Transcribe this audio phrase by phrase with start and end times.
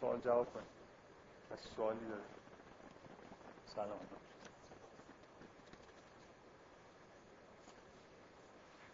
[0.00, 0.46] سوال جواب
[1.50, 2.22] کسی سوالی داره.
[3.74, 4.00] سلام.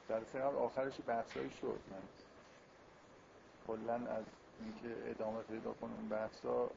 [0.09, 1.81] در قبل آخرش بحثایی شد.
[1.91, 2.03] من
[3.67, 4.25] کلا از
[4.61, 6.71] اینکه ادامه پیدا کنم اون بحثا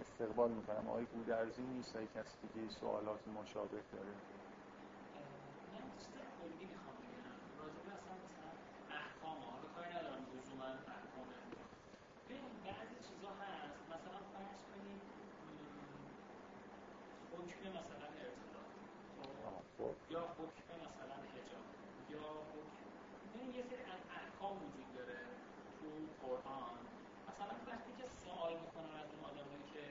[0.00, 0.88] استقبال می‌کنم.
[0.88, 1.96] آقای گودرزی نیست.
[1.96, 4.14] کسی دیگه سوالات مشابه داره
[8.90, 11.26] احکام حالا کاری ندارم لزوما احکام
[12.28, 15.02] ببین بعضی چیزا هست مثلا فرض کنید
[17.66, 18.70] حکم مثلا ارتباط
[19.78, 19.94] خب.
[20.14, 21.64] یا حکم مثلا حجاب.
[22.10, 22.18] یا
[22.52, 23.82] حکم یه سری
[24.20, 25.18] احکام وجود داره
[25.78, 25.86] تو
[26.26, 26.78] قرآن.
[27.28, 29.84] مثلا وقتی که سوال می‌کنن از اون آدمایی که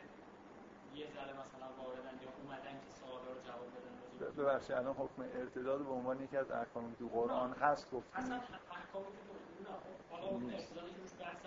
[1.00, 5.80] یه ذره مثلا واردن یا اومدن که سوالا رو جواب بدن ببخشید الان حکم ارتداد
[5.86, 8.36] به عنوان یکی از احکام تو قرآن هست گفتیم اصلا
[8.72, 9.72] احکامی که تو
[10.12, 11.46] حالا حکم ارتداد که روش بحث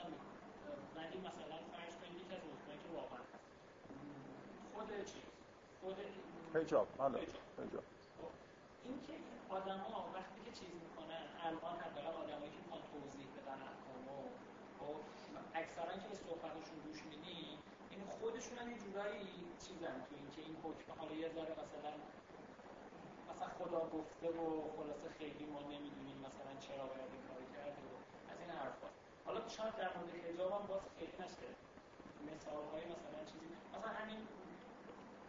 [0.97, 3.49] ولی مثلا فرض کنید یکی از حکمایی که واقعا هست.
[4.75, 5.28] خود چیز
[5.89, 6.01] خود
[6.55, 7.19] حجاب حالا
[7.63, 7.85] حجاب.
[8.19, 8.33] خب،
[8.85, 9.15] این که
[9.59, 14.19] آدم ها وقتی که چیز می‌کنن الان حداقل آدمایی که می‌خوان توضیح بدن احکامو
[14.79, 14.97] خب
[15.61, 17.59] اکثرا که به صحبتشون گوش میدین
[17.93, 19.29] این خودشون هم یه جورایی
[19.65, 21.93] چیزن تو اینکه این حکم حالا یه ذره مثلا
[23.29, 24.45] مثلا خدا گفته و
[24.77, 27.95] خلاصه خیلی ما نمی‌دونیم مثلا چرا باید این کاری کرده و
[28.33, 28.89] از این حرفا.
[29.27, 31.51] حالا شاید در مورد حجاب هم باز خیلی نشه.
[32.31, 34.21] مثال های مثلا چیزی مثلا همین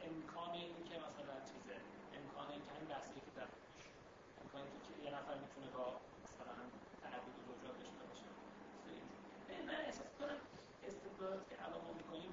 [0.08, 1.76] امکان این که مثلا چیزه
[2.20, 3.50] امکان این که همین بحثی که در
[4.42, 5.86] امکان که یه نفر می‌تونه با
[6.26, 6.56] مثلا
[7.02, 8.30] تعدد زوجات داشته باشه.
[9.68, 10.40] من احساس کنم
[10.88, 12.32] استدلالاتی که الان ما می‌کنیم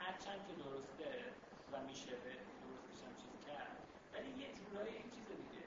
[0.00, 1.08] هرچند که درسته
[1.72, 2.32] و میشه به
[2.64, 3.72] درستش هم چیز کرد
[4.12, 5.64] ولی یه جورایی این چیز دیگه.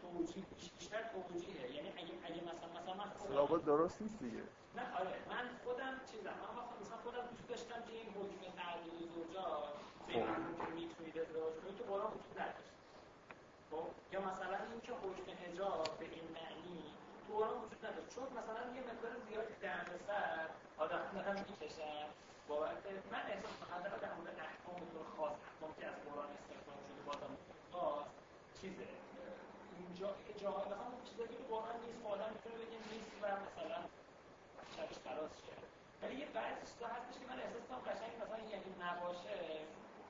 [0.00, 0.44] توجیه
[0.78, 1.66] بیشتر توجیهه.
[1.76, 3.10] یعنی اگه اگه مثلا مثلا من
[3.46, 4.42] خودم درست نیست دیگه.
[4.78, 5.16] نه آره.
[5.32, 6.36] من خودم چیزم.
[6.42, 9.74] من مثلا خودم دوست داشتم که این حکم تعدد زوجات
[10.74, 12.72] می‌تونید ازدواج کنید تو قرآن وجود نداشت
[13.70, 13.86] خب.
[14.12, 16.82] یا مثلا اینکه حکم حجاب به این معنی
[17.26, 18.08] تو قرآن وجود نداره.
[18.14, 20.46] چون مثلا یه مقدار زیادی در سر
[20.84, 22.06] آدم دارن می‌کشن
[22.48, 26.78] بابت من احساس می‌کنم در مورد احکام به طور خاص احکام که از قرآن استخدام
[26.88, 27.32] شده بازم
[27.72, 28.08] خاص
[28.60, 28.88] چیزه.
[29.78, 30.08] اینجا
[30.42, 33.78] جاهای مثلا اون چیزایی که قرآن نیست آدم می‌تونه بگه نیست و مثلا
[34.76, 35.56] شبش خلاص شه.
[36.00, 39.38] ولی یه بعضی چیزا هستش که من احساس کنم قشنگ مثلا یعنی نباشه.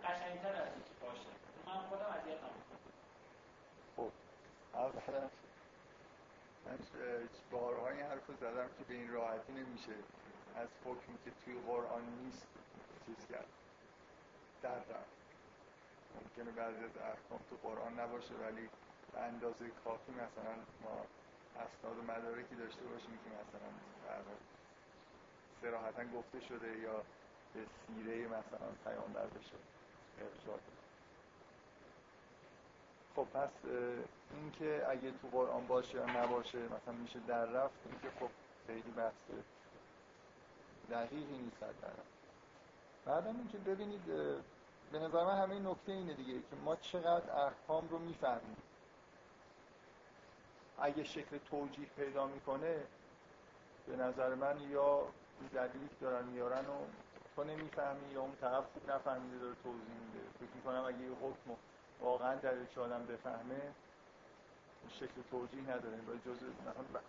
[0.04, 1.30] قشنگتر از اینکه باشه.
[1.66, 2.54] من خودم اذیتم
[3.96, 4.10] خب
[4.74, 5.28] اولا
[6.66, 6.78] من
[7.50, 9.94] بارها این حرف رو زدم که به این راحتی نمیشه.
[10.56, 12.46] از حکمی که توی قرآن نیست
[13.06, 13.46] چیز کرد.
[14.62, 15.22] در رفت
[16.14, 18.68] ممکنه بعضی از احکام تو قرآن نباشه ولی
[19.12, 21.06] به اندازه کافی مثلا ما
[21.56, 23.68] اسناد و مدارکی داشته باشیم که مثلا
[25.62, 27.02] سراحتا گفته شده یا
[27.54, 29.56] به سیره مثلا پیامبر بشه.
[30.18, 30.58] ارجاع
[33.16, 33.50] خب پس
[34.34, 38.30] اینکه اگه تو قرآن باشه یا نباشه مثلا میشه در رفت اینکه خب
[38.66, 39.12] خیلی بحث
[40.90, 42.12] دقیقی نیست در رفت
[43.04, 44.04] بعدم اینکه ببینید
[44.92, 48.56] به نظر من همه نکته اینه دیگه که ما چقدر احکام رو می‌فهمیم.
[50.78, 52.82] اگه شکل توجیه پیدا می‌کنه
[53.86, 55.06] به نظر من یا
[55.54, 56.78] دلیلی که دارن میارن و
[57.36, 60.28] تو نمی‌فهمی یا اون طرف خوب نفهمیده داره توضیح میده.
[60.38, 61.56] فکر می‌کنم اگه یه حکم
[62.00, 63.72] واقعا در آدم بفهمه
[64.88, 65.96] شکل توجیه نداره.
[65.96, 66.46] باید جزء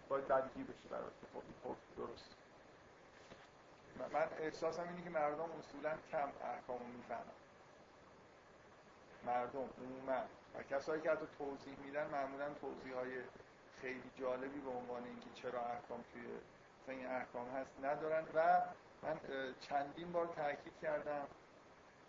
[0.09, 1.03] باید بدگی بشه برای
[1.33, 2.35] خب حکم درست.
[4.13, 7.33] من احساسم اینه که مردم اصولا کم احکام رو می‌فهمن.
[9.25, 10.23] مردم عموما.
[10.55, 13.21] و کسایی که حتی توضیح میدن معمولا توضیح های
[13.81, 18.25] خیلی جالبی به عنوان اینکه چرا احکام توی این احکام هست ندارن.
[18.35, 18.61] و
[19.03, 19.19] من
[19.59, 21.27] چندین بار تاکید کردم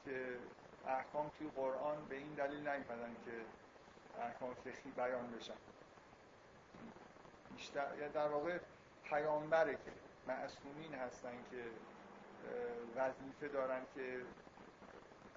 [0.04, 0.38] که
[0.86, 3.44] احکام توی قرآن به این دلیل نیومدن که
[4.22, 5.54] احکام فقهی بیان بشن.
[7.56, 8.58] بیشتر در واقع
[9.04, 9.92] پیامبره که
[10.28, 11.64] معصومین هستن که
[12.96, 14.20] وظیفه دارن که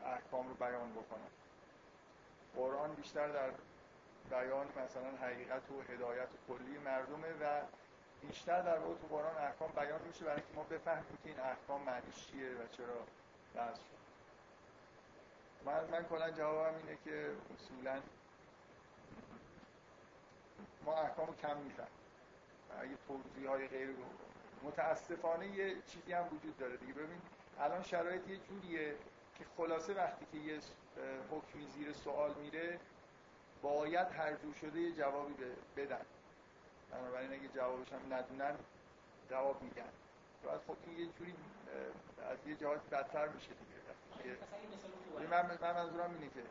[0.06, 1.30] احکام رو بیان بکنن.
[2.56, 3.52] قرآن بیشتر در
[4.30, 7.62] بیان مثلا حقیقت و هدایت کلی مردمه و
[8.22, 11.82] بیشتر در واقع تو قرآن احکام بیان میشه برای اینکه ما بفهمیم که این احکام
[11.82, 13.06] معنی چیه و چرا
[13.56, 13.98] درس شد.
[15.66, 18.02] من, من کلا جوابم اینه که اصولا
[20.86, 21.88] ما احکام کم میفهم
[22.82, 23.96] اگه توضیح های غیر
[24.64, 26.94] متاسفانه یه چیزی هم وجود داره دیگه.
[26.94, 27.22] ببین
[27.60, 28.96] الان شرایط یه جوریه
[29.36, 30.60] که خلاصه وقتی که یه
[31.32, 32.80] حکمی زیر سوال میره
[33.62, 35.34] باید ترجوع شده یه جوابی
[35.78, 36.06] بدن.
[36.92, 38.56] بنابراین اگه جوابش هم ندونن
[39.30, 39.90] جواب میگن.
[40.44, 41.36] باید خب این یه جوری
[42.32, 44.38] از یه جهات بدتر میشه دیگه.
[45.30, 46.44] من من منظورم اینه که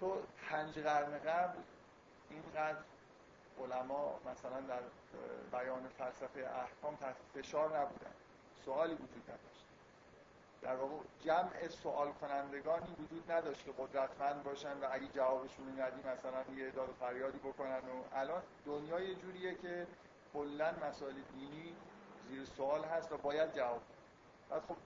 [0.00, 1.58] تو پنج قرن قبل
[2.30, 2.78] اینقدر
[3.60, 4.82] علما مثلا در
[5.52, 8.12] بیان فلسفه احکام تحت فشار نبودن.
[8.64, 9.55] سوالی وجود نداشت.
[10.62, 10.94] در واقع
[11.24, 16.94] جمع سوال کنندگانی وجود نداشت که قدرتمند باشن و اگه جوابشون ندی مثلا یه داد
[17.00, 19.86] فریادی بکنن و الان دنیا یه جوریه که
[20.32, 21.74] کلا مسائل دینی
[22.28, 23.82] زیر سوال هست و باید جواب
[24.50, 24.76] بعد خب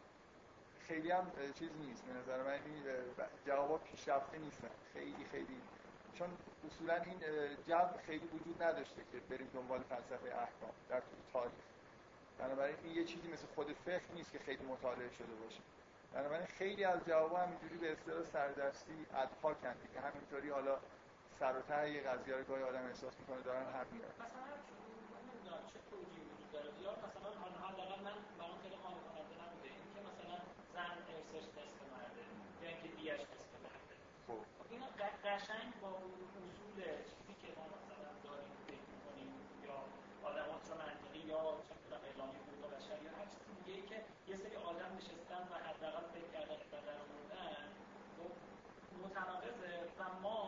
[0.89, 1.27] خیلی هم
[1.59, 2.83] چیز نیست به نظر من این
[3.47, 4.71] جوابات پیشرفته نیستن.
[4.93, 5.61] خیلی خیلی.
[6.15, 6.29] چون
[6.67, 7.19] اصولا این
[7.69, 11.03] جو خیلی وجود نداشته که بریم دنبال فلسفه احکام در
[11.33, 11.53] تاریخ.
[12.41, 15.61] بنابراین این یه چیزی مثل خود فقه نیست که خیلی مطالعه شده باشه.
[16.13, 20.79] بنابراین خیلی از جواب همینجوری به اصطلاح سردستی ادها که همینطوری حالا
[21.39, 24.15] سر و ته یه قضیه رو گاهی آدم احساس می‌کنه دارن حرف میارن
[25.41, 27.31] مثلا چه توجیه وجود داره؟ یا مثلا
[27.69, 29.69] حداقل من برام خیلی قانع کننده نبوده.
[29.77, 30.37] این که مثلا
[30.75, 32.23] زن ارثش نصف مرده
[32.63, 33.95] یا اینکه دیش نصف مرده.
[34.27, 34.41] خب.
[34.71, 34.89] اینا
[35.25, 35.91] قشنگ با
[36.23, 39.31] اصول چیزی که ما مثلا داریم فکر می‌کنیم
[39.67, 39.77] یا
[40.29, 43.99] آدمات رو منطقی یا چه می‌دونم اعلامیه حقوق بشر یا هر چیز دیگه ای که
[44.31, 47.65] یه سری آدم نشستن و حداقل فکر کردن و در آوردن
[48.17, 48.33] خب
[49.05, 50.41] متناقضه و ما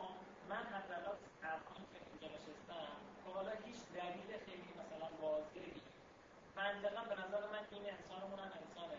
[0.52, 2.92] من حداقل الان که اینجا نشستم.
[3.24, 5.72] تا حالا هیچ دلیل خیلی مثلا واضحی.
[6.56, 8.98] منطقا به نظر من این انسانمون هم انسانه.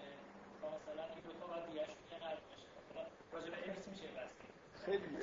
[0.61, 2.67] و مثلا این دوتا باید دیگرش که قرد باشه.
[2.77, 3.03] مثلا
[3.33, 4.53] راجع به ارث میشه بسید
[4.85, 5.17] خیلی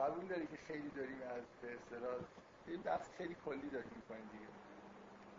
[0.00, 2.14] قبول داری که خیلی داریم از به اصطلاح
[2.66, 4.48] این بحث خیلی کلی داریم می‌کنیم دیگه.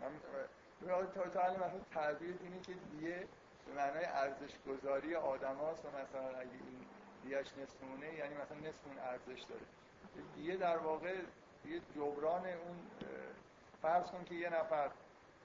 [0.00, 3.26] من تا تا الان مثلا تعبیر اینه که دیگه
[3.66, 6.86] به معنای ارزش گذاری آدم هاست و مثلا اگه این
[7.24, 9.66] دیش نصفونه یعنی مثلا نصف اون ارزش داره.
[10.36, 11.14] دیگه در واقع
[11.64, 12.78] یه جبران اون
[13.82, 14.90] فرض کن که یه نفر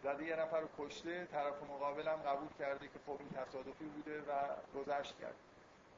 [0.04, 4.22] زده یه نفر رو کشته طرف مقابل هم قبول کرده که خب این تصادفی بوده
[4.22, 5.36] و گذشت کرد.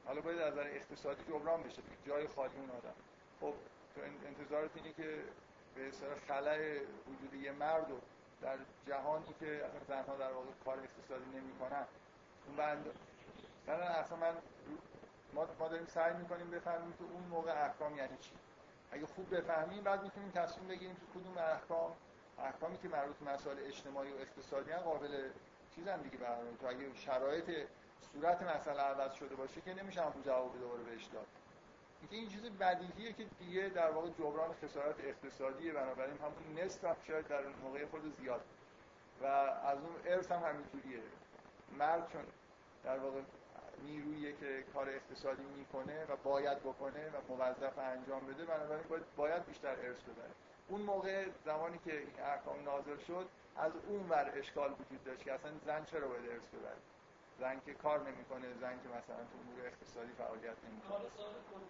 [0.05, 2.95] حالا باید از نظر اقتصادی جبران بشه جای خالی اون آدم.
[3.41, 3.53] خب
[3.95, 5.23] تو انتظارت اینه که
[5.75, 7.97] به اصطلاح خلای وجود یه مرد رو
[8.41, 8.57] در
[8.87, 11.85] جهانی که زنها در واقع کار اقتصادی نمی‌کنن
[12.47, 12.85] اون بند.
[13.67, 14.33] نه اصلا من
[15.33, 18.31] ما داریم سعی می‌کنیم بفهمیم که اون موقع احکام یعنی چی.
[18.95, 21.91] اگه خوب بفهمیم بعد می‌تونیم تصمیم بگیریم که کدوم احکام
[22.39, 25.29] احکامی که مربوط مسائل اجتماعی و اقتصادی هم قابل
[25.75, 27.67] چیزن دیگه برای تو اگه شرایط
[28.13, 31.27] صورت مسئله عوض شده باشه که نمیشه هم جواب دوباره بهش داد.
[32.01, 36.95] اینکه این چیز بدیهیه که دیگه در واقع جبران خسارت اقتصادیه بنابراین همون نصف هم
[37.07, 38.41] شاید در موقع خود زیاد.
[39.21, 41.01] و از اون ارث هم همینجوریه.
[41.77, 42.23] مرد چون
[42.83, 43.21] در واقع
[43.83, 49.45] نیرویی که کار اقتصادی می‌کنه و باید بکنه و موظف انجام بده بنابراین باید, باید
[49.45, 50.31] بیشتر ارث ببره.
[50.67, 55.33] اون موقع زمانی که این احکام نازل شد از اون ور اشکال وجود داشت که
[55.33, 56.77] اصلا زن چرا باید ارث ببره؟
[57.39, 60.89] زن که کار نمی‌کنه زن که مثلا تو امور اقتصادی فعالیت نمی‌کنه.
[60.89, 61.61] حالا سوال خب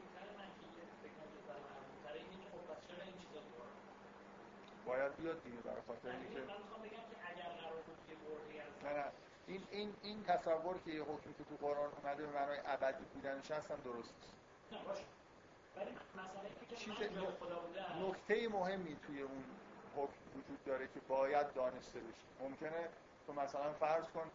[4.85, 7.97] باید بیاد دیگه برای خاطر اینکه من می‌خوام بگم که اگر قرار بود
[8.55, 9.25] یه از نه نه.
[9.47, 13.51] این این این تصور که یه حکمی که تو قرآن اومده به معنای ابدی بودنش
[13.51, 14.13] هستم درست.
[16.75, 16.94] چیز
[18.01, 19.44] نکته مهمی توی اون
[19.95, 22.25] حکم وجود داره که باید دانسته بشه.
[22.39, 22.89] ممکنه
[23.27, 24.31] تو مثلا فرض کن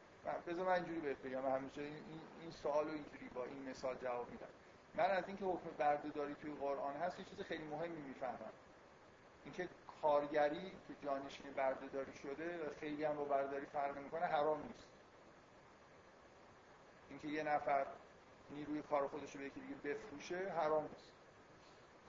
[0.46, 4.30] بذار من اینجوری بهت بگم همیشه این این سوال رو اینجوری با این مثال جواب
[4.30, 4.46] میدم.
[4.94, 8.52] من از اینکه حکم بردهداری توی قرآن هست یه چیز خیلی مهمی می‌فهمم.
[9.44, 9.68] اینکه
[10.02, 14.86] کارگری که جانشین بردهداری شده و خیلی هم با بردهداری فرق می‌کنه حرام نیست.
[17.10, 17.86] اینکه یه نفر
[18.50, 21.12] نیروی کار خودش رو به یکی دیگه بفروشه حرام نیست.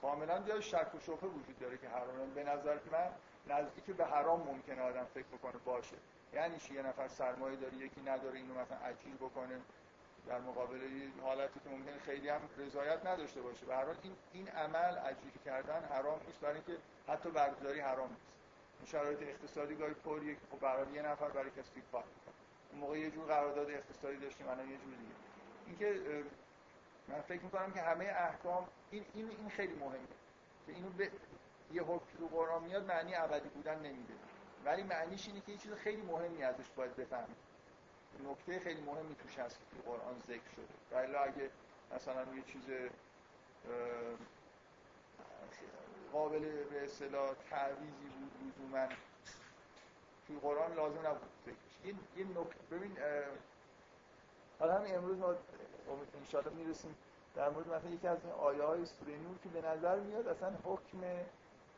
[0.02, 3.10] کاملا جای شک و شبهه وجود داره که حرامه به نظر من
[3.46, 5.96] نزدیک به حرام ممکنه آدم فکر بکنه باشه.
[6.32, 9.60] یعنی چی؟ یه نفر سرمایه داره یکی نداره اینو مثلا اجیر بکنه.
[10.26, 10.80] در مقابل
[11.22, 13.66] حالتی که ممکنه خیلی هم رضایت نداشته باشه.
[13.66, 16.40] به هر این این عمل اجیر کردن حرام نیست.
[16.40, 16.76] برای اینکه
[17.08, 18.32] حتی برداری حرام نیست.
[18.78, 22.04] این شرایط اقتصادی گاهی طوریه که خب برای یه نفر برای کسی کار
[22.74, 25.14] موقع یه جور قرارداد اقتصادی داشتیم الان یه جور دیگه.
[25.66, 26.24] اینکه
[27.08, 29.98] من فکر می‌کنم که همه احکام این این این خیلی مهمه
[30.66, 31.10] که اینو به
[31.72, 34.14] یه حکم تو قرآن میاد معنی ابدی بودن نمیده.
[34.64, 37.36] ولی معنیش اینه که یه چیز خیلی مهمی ازش باید بفهمید
[38.24, 40.98] نکته خیلی مهمی توش هست که تو قرآن ذکر شده.
[40.98, 41.50] ولی اگه
[41.94, 42.64] مثلا یه چیز
[46.12, 48.86] قابل به اصطلاح تعویزی بود لزوما
[50.26, 51.30] توی قرآن لازم نبود
[51.84, 52.96] یه, یه نکته ببین
[54.58, 55.34] حالا همین امروز ما
[56.20, 56.94] انشاءالله می‌رسیم
[57.34, 60.52] در مورد مثلا یکی از این آیه های سوره نور که به نظر میاد اصلا
[60.64, 60.98] حکم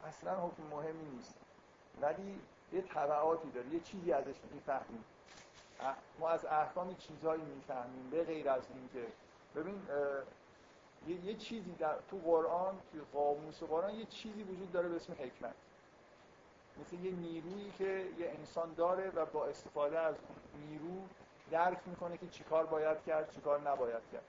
[0.05, 1.35] اصلا حکم مهمی نیست.
[2.01, 2.41] ولی
[2.73, 5.05] یه طبعاتی داره یه چیزی ازش می‌فهمیم.
[6.19, 9.13] ما از احکام چیزهایی می‌فهمیم به غیر از اینکه.
[9.57, 9.83] ببین
[11.07, 15.13] یه،, یه چیزی در تو قرآن توی قاموس قرآن یه چیزی وجود داره به اسم
[15.13, 15.55] حکمت.
[16.81, 20.15] مثل یه نیرویی که یه انسان داره و با استفاده از
[20.69, 21.03] نیرو
[21.51, 24.25] درک می‌کنه که چیکار باید کرد چیکار نباید کرد.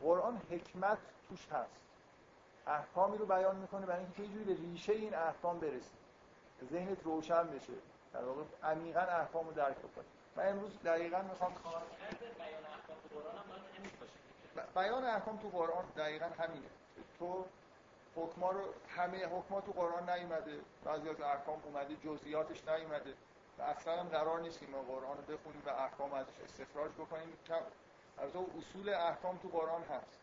[0.00, 0.98] قرآن حکمت
[1.28, 1.80] توش هست.
[2.66, 5.96] احکامی رو بیان می‌کنه برای اینکه یه به ریشه این احکام برسی.
[6.70, 7.72] ذهنت روشن بشه.
[8.12, 10.04] در واقع عمیقا احکام رو درک بکنه
[10.36, 13.44] من امروز دقیقا می‌خوام بیان احکام تو قرآن هم
[14.00, 14.68] باشه.
[14.74, 16.66] بیان احکام تو قرآن دقیقا همینه.
[17.18, 17.44] تو
[18.16, 20.60] حکما رو همه حکما تو قرآن نیومده.
[20.84, 23.14] بعضی از احکام اومده جزئیاتش نیومده.
[23.58, 27.38] و اصلا هم قرار نیست که ما قرآن رو بخونیم و احکام ازش استخراج بکنیم.
[28.18, 30.20] از اصول احکام تو قرآن هست.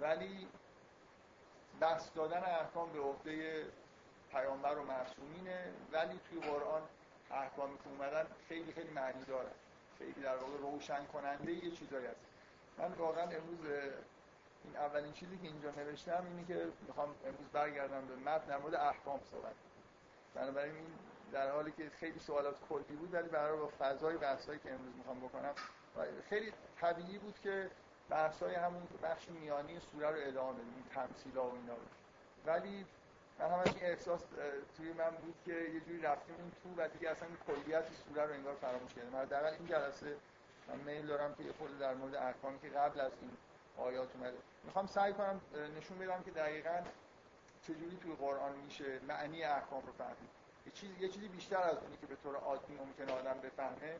[0.00, 0.48] ولی
[1.80, 3.64] بحث دادن احکام به عهده
[4.30, 5.72] پیامبر و معصومینه.
[5.92, 6.82] ولی توی قرآن
[7.30, 9.52] احکامی که اومدن خیلی خیلی معنی دارن.
[9.98, 12.20] خیلی در واقع روشن کننده یه چیزایی هست.
[12.78, 13.58] من واقعا امروز
[14.64, 18.74] این اولین چیزی که اینجا نوشتم اینه که می‌خوام امروز برگردم به متن در مورد
[18.74, 19.54] احکام صحبت
[20.34, 20.86] بنابراین این
[21.32, 25.20] در حالی که خیلی سوالات کلی بود ولی برای با فضای بحثایی که امروز می‌خوام
[25.20, 25.54] بکنم
[26.28, 27.70] خیلی طبیعی بود که
[28.10, 31.82] بحثای همون بخش میانی سوره رو ادامه بدیم این تمثیلا و اینا رو.
[32.46, 32.86] ولی
[33.38, 34.20] من همش این احساس
[34.76, 38.32] توی من بود که یه جوری رفتیم اون تو و دیگه اصلا کلیت سوره رو
[38.32, 39.16] انگار فراموش کردیم.
[39.16, 40.16] حداقل این جلسه
[40.68, 43.30] من میل دارم که یه خود در مورد احکامی که قبل از این
[43.78, 44.38] آیات اومده.
[44.64, 45.40] می‌خوام سعی کنم
[45.76, 46.82] نشون بدم که دقیقا
[47.62, 50.30] چجوری توی قرآن میشه معنی احکام رو فهمید
[50.66, 53.96] یه چیزی یه چیزی بیشتر از اونی که به طور عادی ممکن آدم بفهمه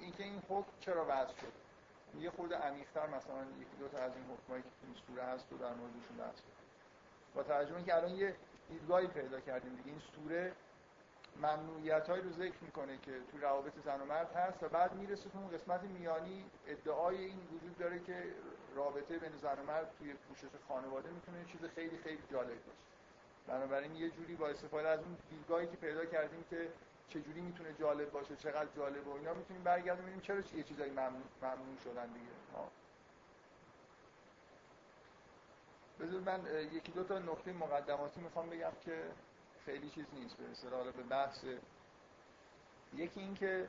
[0.00, 1.52] اینکه این حکم چرا وضع شد؟
[2.18, 5.56] یه خورده عمیق‌تر مثلا یکی دو تا از این حکمایی که این سوره هست و
[5.56, 6.40] در موردشون بحث
[7.34, 8.36] با توجه اینکه الان یه
[8.68, 9.90] دیدگاهی پیدا کردیم دیگه.
[9.90, 10.52] این سوره
[11.36, 15.38] ممنوعیت رو ذکر می‌کنه که تو روابط زن و مرد هست و بعد می‌رسه تو
[15.38, 18.34] اون قسمت میانی ادعای این وجود داره که
[18.74, 22.78] رابطه بین زن و مرد توی پوشش خانواده می‌تونه چیز خیلی خیلی جالب باشه.
[23.46, 26.72] بنابراین یه جوری با استفاده از اون دیدگاهی که پیدا کردیم که
[27.08, 31.78] چجوری می‌تونه جالب باشه چقدر جالب و اینا می‌تونیم برگردیم ببینیم چرا یه چیزایی ممنوع
[31.84, 32.26] شدن دیگه.
[36.00, 39.02] بذار من یکی دو تا نکته مقدماتی می‌خوام بگم که
[39.64, 41.44] خیلی چیز نیست به حالا به بحث
[42.94, 43.68] یکی این که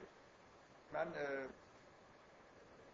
[0.94, 1.14] من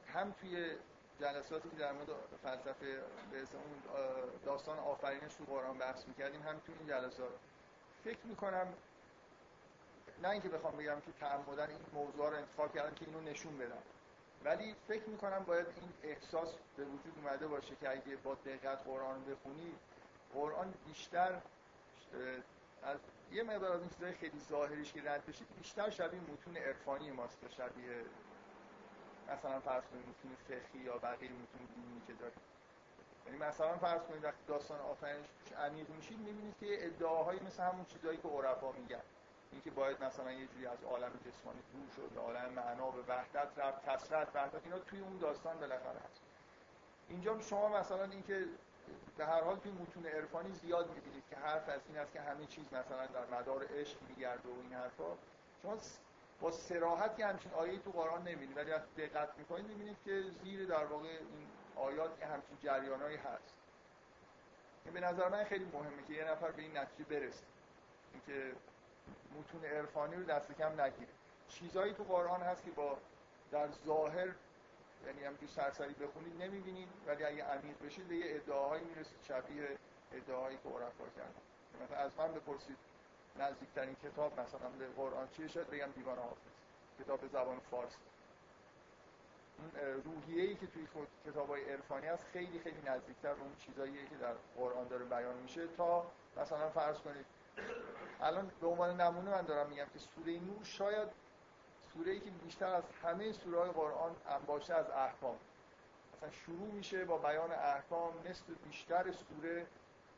[0.08, 0.76] هم توی
[1.20, 2.08] جلساتی که در مورد
[2.44, 4.00] فلسفه به اون
[4.46, 7.32] داستان آفرینش تو قرآن بحث می‌کردیم هم توی این جلسات.
[8.04, 8.74] فکر می‌کنم
[10.22, 13.84] نه اینکه بخوام بگم که تعمدن این موضوع رو انتخاب کردم که اینو نشون بدم
[14.44, 19.26] ولی فکر می‌کنم باید این احساس به وجود اومده باشه که اگه با دقت قرآن
[19.26, 19.76] بخونی
[20.34, 21.42] قرآن بیشتر
[22.84, 23.00] از
[23.32, 27.50] یه مقدار از این چیزای خیلی ظاهریش که رد بشید بیشتر شبیه متون عرفانی ماست
[27.58, 28.06] شبیه
[29.34, 32.34] مثلا فرض کنید متون فقهی یا بقیه متون دینی که داره
[33.26, 35.26] یعنی مثلا فرض کنید وقتی داستان آفرینش
[35.58, 39.02] عمیق میشید می‌بینید که ادعاهایی مثل همون چیزایی که عرفا میگن.
[39.52, 43.90] اینکه باید مثلا یه جوری از عالم جسمانی دور شد عالم معنا به وحدت رفت
[43.90, 46.22] کسرت وحدت اینا توی اون داستان بالاخره هست.
[47.10, 48.46] اینجا شما مثلا اینکه
[49.18, 52.46] به هر حال توی متون عرفانی زیاد می‌بینید که حرف از این است که همه
[52.46, 55.16] چیز مثلا در مدار عشق میگرده و این حرفا.
[55.62, 55.78] شما
[56.42, 60.66] با سراحت که همچین آیه تو قرآن نمی‌بینید ولی وقتی دقت می‌کنید می‌بینید که زیر
[60.66, 63.54] در واقع این آیات که همچین جریانایی هست.
[64.86, 67.44] این به نظر من خیلی مهمه که یه نفر به این نتیجه برسه.
[68.14, 68.56] اینکه
[69.40, 71.12] متون عرفانی رو دست کم نگیره.
[71.48, 72.98] چیزایی تو قرآن هست که با
[73.52, 74.28] در ظاهر
[75.06, 79.78] یعنی هم سرسری بخونید نمی‌بینید ولی اگه عمیق بشید به یه ادعاهایی می‌رسید شبیه
[80.14, 81.42] ادعاهایی که عرفا کردن.
[81.84, 82.78] مثلا از من بپرسید
[83.40, 86.52] نزدیکترین کتاب مثلا به قرآن چیه شاید بگم دیوان حافظ
[87.00, 87.98] کتاب زبان فارسی.
[90.04, 90.88] روحیه ای که توی
[91.26, 95.68] کتاب های عرفانی هست خیلی خیلی نزدیکتر اون چیزاییه که در قرآن داره بیان میشه
[95.68, 96.06] تا
[96.38, 97.26] مثلا فرض کنید
[98.22, 101.08] الان به عنوان نمونه من دارم میگم که سوره نور شاید
[101.94, 104.16] سوره ای که بیشتر از همه سوره های قرآن
[104.48, 105.36] باشه از احکام.
[106.18, 109.68] مثلا شروع میشه با بیان احکام نصف بیشتر سوره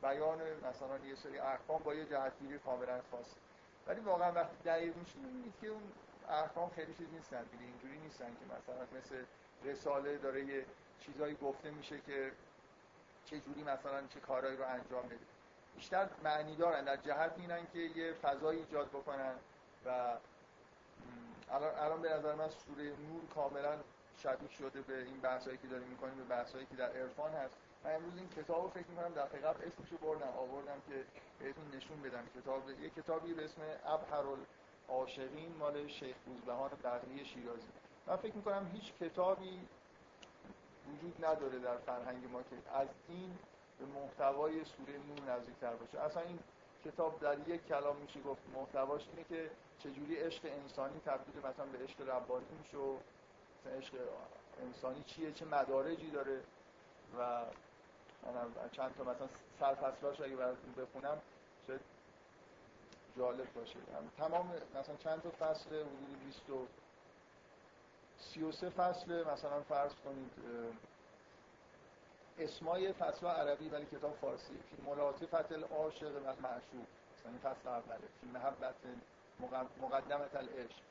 [0.01, 0.39] بیان
[0.69, 3.35] مثلا یه سری احکام با یه جهتگیری کاملا خاص
[3.87, 5.81] ولی واقعا وقتی دقیق میشه می‌بینید که اون
[6.29, 9.23] احکام خیلی چیز نیستن دیگه اینجوری نیستن که مثلا مثل
[9.63, 10.65] رساله داره یه
[10.99, 12.31] چیزایی گفته میشه که
[13.25, 15.19] چه جوری مثلا چه کارهایی رو انجام بده.
[15.75, 19.35] بیشتر معنی دارن در جهت اینن که یه فضایی ایجاد بکنن
[19.85, 19.89] و
[21.51, 23.77] الان الان به نظر من سوره نور کاملا
[24.17, 27.57] شبیه شده به این بحثایی که داریم می‌کنیم به بحثایی که در عرفان هست.
[27.83, 31.05] من امروز این کتاب رو فکر می‌کنم در قبل اسمشو بردم آوردم که
[31.39, 32.23] بهتون نشون بدم.
[32.41, 34.23] کتاب یه کتابی به اسم ابهر
[34.89, 37.67] العاشقین مال شیخ روزبهان بغلی شیرازی.
[38.07, 39.67] من فکر می‌کنم هیچ کتابی
[40.93, 43.37] وجود نداره در فرهنگ ما که از این
[43.79, 45.99] به محتوای سوره نور نزدیکتر باشه.
[45.99, 46.39] اصلا این
[46.85, 51.77] کتاب در یک کلام میشه گفت محتواش اینه که چجوری عشق انسانی تبدیل مثلا به
[51.77, 52.77] عشق ربانی میشه
[53.77, 53.95] عشق
[54.61, 56.41] انسانی چیه چه مدارجی داره
[57.19, 57.45] و
[58.71, 59.27] چند تا مثلا
[59.59, 61.21] سرفصلاش اگه براتون بخونم
[61.67, 61.81] شاید
[63.17, 63.79] جالب باشه.
[64.17, 66.67] تمام مثلا چند تا فصل حدود 20 و
[68.19, 70.31] 33 فصل مثلا فرض کنید
[72.39, 74.59] اسمای فصل عربی ولی کتاب فارسی.
[74.85, 76.87] ملاطفت العاشق و معشوق
[77.19, 78.07] مثلا فصل اوله.
[78.21, 78.75] فی محبت
[79.81, 80.81] مقدمت العشق.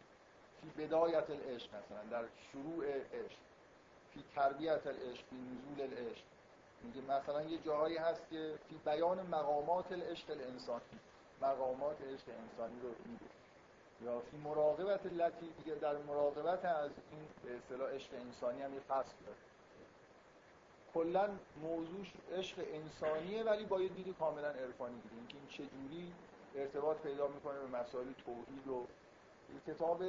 [0.60, 3.38] فی بدایت العشق مثلا در شروع عشق.
[4.14, 6.24] فی تربیت العشق فی نزول العشق.
[6.82, 10.80] میگه مثلا یه جاهایی هست که فی بیان مقامات العشق الانسانی.
[11.42, 13.30] مقامات عشق انسانی رو میگه.
[14.02, 18.80] یا فی مراقبت لطی دیگه در مراقبت از این به اصطلاح عشق انسانی هم یه
[18.80, 19.38] فصل داره.
[20.94, 21.28] کلا
[21.62, 26.12] موضوعش عشق انسانیه ولی با یه دید کاملا عرفانی دیگه اینکه این چجوری
[26.54, 28.86] ارتباط پیدا می‌کنه به مسائل توحید و
[29.66, 30.02] کتاب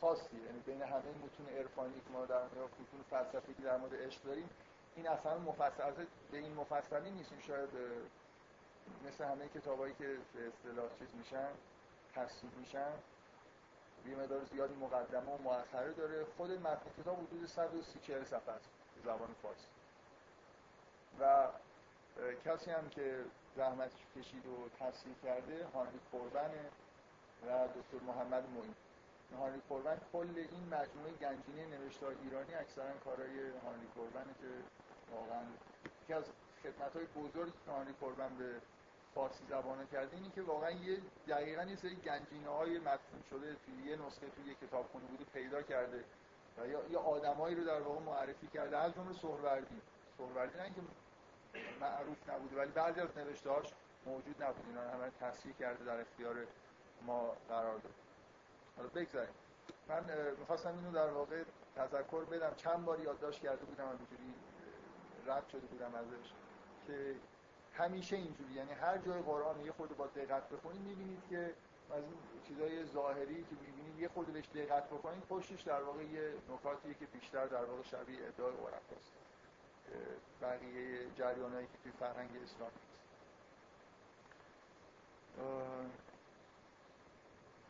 [0.00, 3.94] خاصیه یعنی بین همه متون عرفانی که ما در مورد متون فلسفی که در مورد
[3.94, 4.48] عشق داریم
[4.98, 7.68] این اصلا مفصل به این مفصلی نیست شاید
[9.06, 11.48] مثل همه کتابایی که به اصطلاح چیز میشن
[12.14, 12.92] تصویب میشن
[14.06, 16.24] یه مقدار زیادی مقدمه و مؤخره داره.
[16.36, 18.70] خود متن کتاب حدود 130 40 صفحه است
[19.04, 19.66] زبان فارسی.
[21.20, 21.48] و
[22.44, 23.24] کسی هم که
[23.56, 26.64] زحمت کشید و تصویر کرده هانری کوربنه
[27.46, 28.74] و دکتر محمد معین.
[29.38, 34.48] هانری کوربن کل این مجموعه گنجینه نوشتار ایرانی اکثرا کارهای هانری کوربنه که
[35.12, 35.42] واقعا.
[36.02, 36.24] یکی از
[36.62, 38.60] خدمت های بزرگی که هانری کوربن به
[39.14, 43.90] فارسی زبانه کرده اینی که واقعا یه دقیقا یه سری گنجینه های مدفون شده توی
[43.90, 46.04] یه نسخه توی یه کتابخونه بوده پیدا کرده
[46.58, 48.78] یا یه آدمایی رو در واقع معرفی کرده.
[48.78, 49.80] از جمله سهروردی.
[50.18, 50.80] سهروردی نه اینکه
[51.80, 53.72] معروف نبوده ولی بعضی از نوشته‌هاش
[54.06, 54.64] موجود نبود.
[54.68, 56.46] اینا همه تصحیح کرده در اختیار
[57.06, 57.94] ما قرار داد.
[58.76, 59.34] حالا بگذاریم.
[59.88, 60.04] من
[60.38, 61.42] می‌خواستم اینو در واقع
[61.76, 62.54] تذکر بدم.
[62.56, 64.34] چند بار یادداشت کرده بودم همینجوری
[65.28, 66.32] رد شده بودم ازش
[66.86, 67.14] که
[67.74, 71.54] همیشه اینجوری یعنی هر جای قرآن یه خود با دقت بخونید می‌بینید که
[71.90, 76.34] از این چیزای ظاهری که می‌بینید یه خود بهش دقت بکنید پشتش در واقع یه
[76.54, 79.12] نکاتیه که بیشتر در واقع شبیه ادعای عرفاست
[80.42, 82.70] بقیه جریانایی که توی فرهنگ اسلام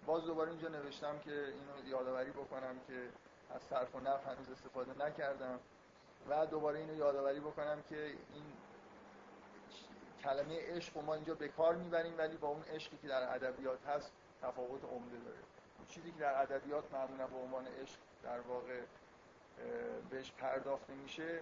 [0.06, 3.08] باز دوباره اینجا نوشتم که اینو یادآوری بکنم که
[3.50, 5.60] از صرف و نفع هنوز استفاده نکردم.
[6.28, 8.44] و دوباره اینو یادآوری بکنم که این
[10.22, 14.12] کلمه عشق ما اینجا به کار می‌بریم ولی با اون عشقی که در ادبیات هست
[14.42, 15.38] تفاوت عمده داره.
[15.88, 18.80] چیزی که در ادبیات معمولا به عنوان عشق در واقع
[20.10, 21.40] بهش پرداخته میشه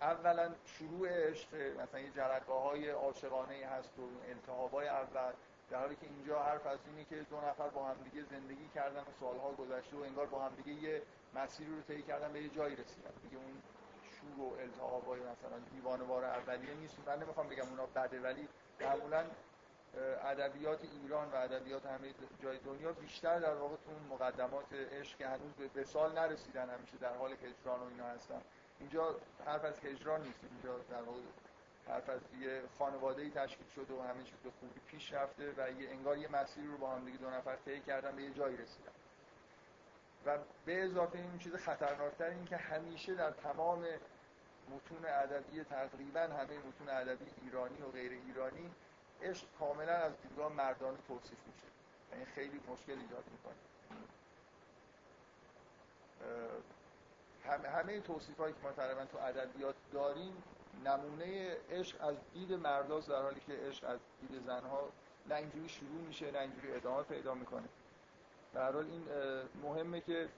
[0.00, 5.32] اولا شروع عشق مثلا یه جرقه های عاشقانه هست و التهابای اول
[5.70, 9.00] در حالی که اینجا حرف از اینه که دو نفر با هم دیگه زندگی کردن
[9.00, 11.02] و سالها گذشته و انگار با هم دیگه یه
[11.34, 13.10] مسیری رو طی کردن به یه جایی رسیدن.
[13.22, 13.62] دیگه اون
[14.26, 18.48] شور و التهابای مثلا دیوانوار اولیه نیست من نمی‌خوام بگم اونا بده ولی
[18.80, 19.24] معمولا
[20.24, 25.26] ادبیات ایران و ادبیات همه جای دنیا بیشتر در واقع تو اون مقدمات عشق که
[25.26, 28.40] هنوز به سال نرسیدن همیشه در حال هجران و اینا هستن.
[28.80, 29.14] اینجا
[29.46, 30.40] حرف از هجران نیست.
[30.50, 31.18] اینجا در واقع
[31.88, 35.70] حرف از یه خانواده ای تشکیل شده و همه چیز به خوبی پیش رفته و
[35.70, 38.56] یه انگار یه مسیری رو با هم دیگه دو نفر طی کردن به یه جایی
[38.56, 38.92] رسیدن.
[40.26, 43.84] و به اضافه این چیز خطرناکتر این که همیشه در تمام
[44.70, 48.70] متون ادبی تقریبا همه متون ادبی ایرانی و غیر ایرانی
[49.22, 51.66] عشق کاملا از دیدگاه مردانه توصیف میشه.
[52.12, 53.54] یعنی خیلی مشکل ایجاد می‌کنه.
[57.68, 60.42] همه توصیف هایی که ما تقریبا تو ادبیات داریم
[60.84, 64.88] نمونه عشق از دید مرداست در حالی که عشق از دید زنها
[65.28, 67.68] نه شروع میشه نه ادامه پیدا می‌کنه.
[68.54, 69.04] در حال این
[69.62, 70.28] مهمه که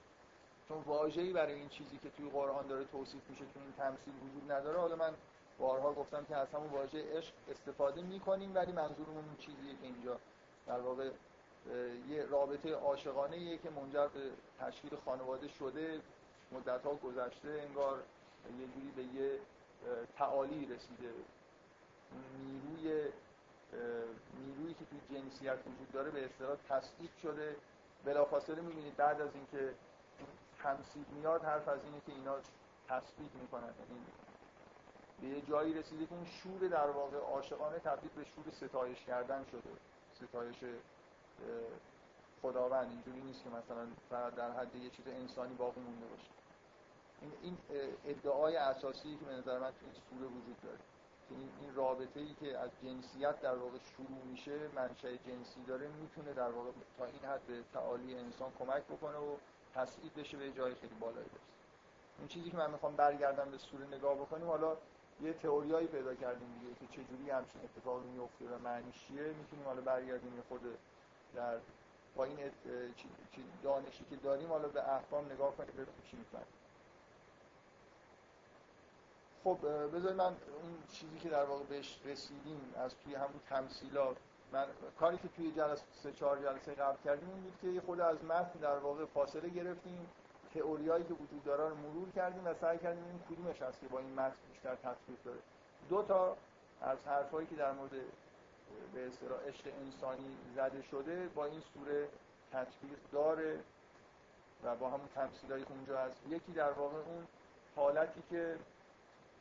[0.69, 4.51] چون واژه‌ای برای این چیزی که توی قرآن داره توصیف میشه که این تمثیل وجود
[4.51, 5.13] نداره حالا من
[5.59, 10.19] بارها گفتم که از همون واژه عشق استفاده می‌کنیم ولی منظورمون اون چیزیه که اینجا
[10.67, 11.09] در واقع
[12.09, 16.01] یه رابطه عاشقانه که منجر به تشکیل خانواده شده
[16.51, 18.03] مدت ها گذشته انگار
[18.59, 19.39] یه جوری به یه
[20.17, 21.13] تعالی رسیده.
[22.39, 23.11] نیروی
[24.39, 27.55] نیرویی که توی جنسیت وجود داره به اصطلاح تصدیق شده.
[28.05, 29.73] بلافاصله می‌بینید بعد از اینکه
[30.63, 32.35] تمثیل میاد حرف از اینه که اینا
[32.87, 33.63] تثبیت می‌کنن.
[33.79, 34.05] یعنی
[35.21, 39.45] به یه جایی رسیده که اون شور در واقع عاشقانه تبدیل به شور ستایش کردن
[39.51, 39.69] شده.
[40.13, 40.55] ستایش
[42.41, 42.89] خداوند.
[42.89, 46.29] اینجوری نیست که مثلا فقط در حد یه چیز انسانی باقی مونده باشه.
[47.21, 47.57] این این
[48.05, 50.77] ادعای اساسی که به نظر من تو این سوره وجود داره.
[51.29, 55.87] که این, این رابطه ای که از جنسیت در واقع شروع میشه منشأ جنسی داره
[55.87, 59.35] می‌تونه در واقع تا این حد به تعالی انسان کمک بکنه و
[59.75, 61.59] تسعید بشه به جای خیلی بالایی برسه.
[62.19, 64.77] این چیزی که من می‌خوام برگردم به سوره نگاه بکنیم حالا
[65.21, 69.81] یه تئوریایی پیدا کردیم دیگه که چجوری همچین اتفاقی میفته و معنیش چیه می‌تونیم حالا
[69.81, 70.61] برگردیم یه خود
[71.35, 71.57] در
[72.15, 72.37] با این
[73.63, 76.47] دانشی که داریم حالا به احکام نگاه کنیم ببینیم چی می‌فهمیم
[79.43, 79.57] خب
[79.95, 84.17] بذار من اون چیزی که در واقع بهش رسیدیم از توی همون تمثیلات
[84.51, 84.65] من
[84.99, 88.23] کاری که توی جلسه سه چهار جلسه قبل کردیم این بود که یه خود از
[88.25, 90.09] متن در واقع فاصله گرفتیم
[90.53, 93.99] تئوریایی که وجود داره رو مرور کردیم و سعی کردیم این کدومش هست که با
[93.99, 95.39] این متن بیشتر تطبیق داره.
[95.89, 96.37] دو تا
[96.81, 97.91] از حرفایی که در مورد
[98.93, 102.07] به اصطلاح عشق انسانی زده شده با این سوره
[102.51, 103.59] تطبیق داره
[104.63, 106.17] و با همون تمثیلایی که اونجا هست.
[106.29, 107.27] یکی در واقع اون
[107.75, 108.57] حالتی که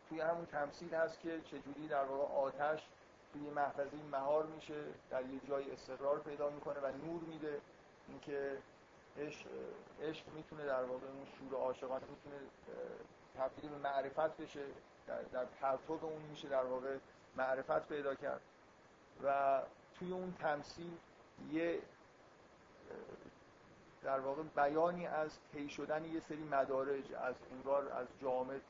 [0.09, 2.87] توی همون تمثیل هست که چجوری در واقع آتش
[3.33, 7.61] توی محفظه مهار میشه در یه جای استقرار پیدا می‌کنه و نور میده.
[8.09, 8.59] اینکه
[9.19, 9.47] عشق
[10.03, 12.37] عشق می‌تونه در واقع اون شور عاشقانه می‌تونه
[13.39, 14.65] تبدیل به معرفت بشه.
[15.07, 16.97] در, در پرتو اون میشه در واقع
[17.37, 18.41] معرفت پیدا کرد.
[19.25, 19.61] و
[19.99, 20.99] توی اون تمثیل
[21.53, 21.83] یه
[24.03, 28.61] در واقع بیانی از طی شدن یه سری مدارج از انگار از جامد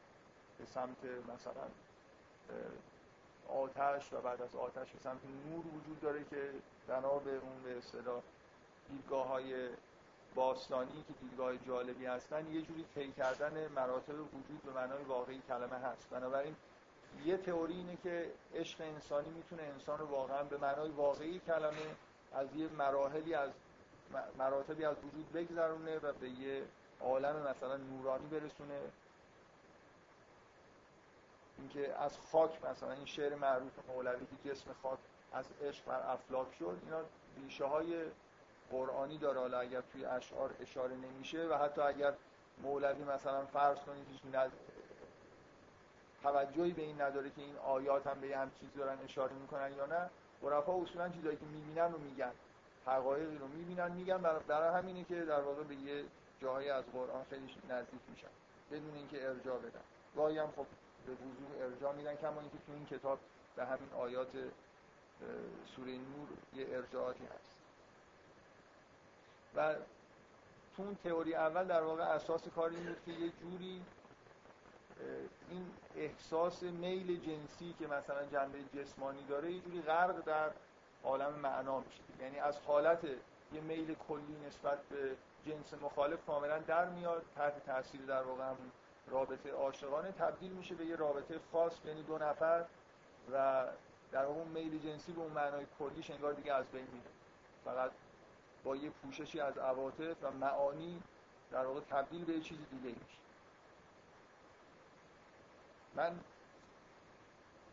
[0.58, 1.68] به سمت مثلا
[3.48, 6.50] آتش و بعد از آتش به سمت نور وجود داره که
[6.88, 8.22] بنا به اون به اصطلاح
[8.88, 9.68] دیدگاه های
[10.34, 15.76] باستانی که دیدگاه جالبی هستن یه جوری طی کردن مراتب وجود به معنای واقعی کلمه
[15.76, 16.10] هست.
[16.10, 16.56] بنابراین
[17.24, 21.96] یه تئوری اینه که عشق انسانی می‌تونه انسان رو واقعا به معنای واقعی کلمه
[22.32, 23.50] از یه مراحلی از
[24.38, 26.62] مراتبی از وجود بگذرونه و به یه
[27.00, 28.80] عالم مثلا نورانی برسونه.
[31.58, 34.98] اینکه از خاک مثلا این شعر معروف مولوی که جسم خاک
[35.32, 37.00] از عشق بر افلاک شد اینا
[37.36, 38.04] ریشه های
[38.70, 42.14] قرآنی داره حالا اگر توی اشعار اشاره نمیشه و حتی اگر
[42.62, 44.52] مولوی مثلا فرض کنید هیچ ند...
[46.22, 49.86] توجهی به این نداره که این آیات هم به هم چیز دارن اشاره می‌کنن یا
[49.86, 50.10] نه
[50.42, 52.32] عرفا اصولا چیزایی که می‌بینن رو میگن
[52.86, 54.18] حقایقی رو می‌بینن میگن
[54.48, 56.04] برای همینه که در واقع به یه
[56.40, 58.28] جاهایی از قرآن خیلی نزدیک میشن
[58.70, 59.80] بدون اینکه ارجاع بدن.
[60.16, 60.66] گاهی هم خب
[61.08, 63.18] به وضوح ارجاع میدن کما اینکه تو این کتاب
[63.56, 64.32] به همین آیات
[65.76, 67.58] سوره نور یه ارجاعاتی هست.
[69.54, 69.74] و
[70.76, 73.82] تو اون تئوری اول در واقع اساس کار این بود که یه جوری
[75.50, 75.66] این
[75.96, 80.50] احساس میل جنسی که مثلا جنبه جسمانی داره یه جوری غرق در
[81.04, 82.02] عالم معنا میشه.
[82.20, 83.04] یعنی از حالت
[83.52, 85.16] یه میل کلی نسبت به
[85.46, 88.56] جنس مخالف کاملا در میاد تحت تاثیر در واقع هم
[89.10, 92.64] رابطه عاشقانه تبدیل میشه به یه رابطه خاص یعنی دو نفر
[93.32, 93.64] و
[94.12, 97.10] در اون میل جنسی به اون معنای کلیش انگار دیگه از بین میره.
[97.64, 97.90] فقط
[98.64, 101.02] با یه پوششی از عواطف و معانی
[101.50, 103.18] در واقع تبدیل به یه چیز دیگه میشه.
[105.94, 106.20] من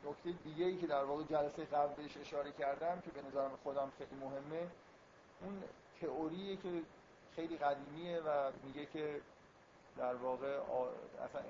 [0.06, 3.92] نکته دیگه ای که در واقع جلسه قبل بهش اشاره کردم که به نظرم خودم
[3.98, 4.68] خیلی مهمه
[5.42, 5.64] اون
[6.02, 6.82] تئوریه که
[7.36, 9.22] خیلی قدیمیه و میگه که
[9.98, 10.60] در واقع
[11.26, 11.42] اصلا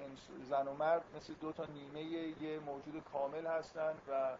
[0.50, 4.38] زن و مرد مثل دو تا نیمه یه موجود کامل هستن و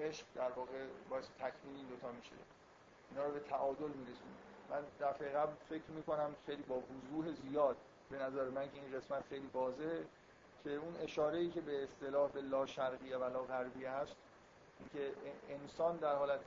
[0.00, 2.32] عشق در واقع باعث تکمیل این دوتا میشه.
[3.10, 4.30] اینا رو به تعادل میرسونه
[4.70, 7.76] من دفعه قبل فکر می‌کنم خیلی با وضوح زیاد
[8.10, 10.04] به نظر من که این قسمت خیلی واضحه
[10.64, 14.16] که اون اشاره ای که به اصطلاح به لا شرقیه و لا غربیه هست
[14.92, 15.12] که
[15.48, 16.44] انسان در حالت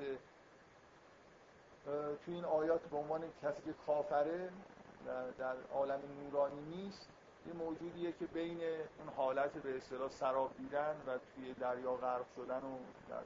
[2.26, 4.50] تو این آیات به عنوان کسی که کافره
[5.38, 7.08] در عالم نورانی نیست
[7.48, 8.60] یه موجودیه که بین
[9.00, 12.78] اون حالت به اصطلاح سراب دیدن و توی دریا غرق شدن و
[13.10, 13.24] در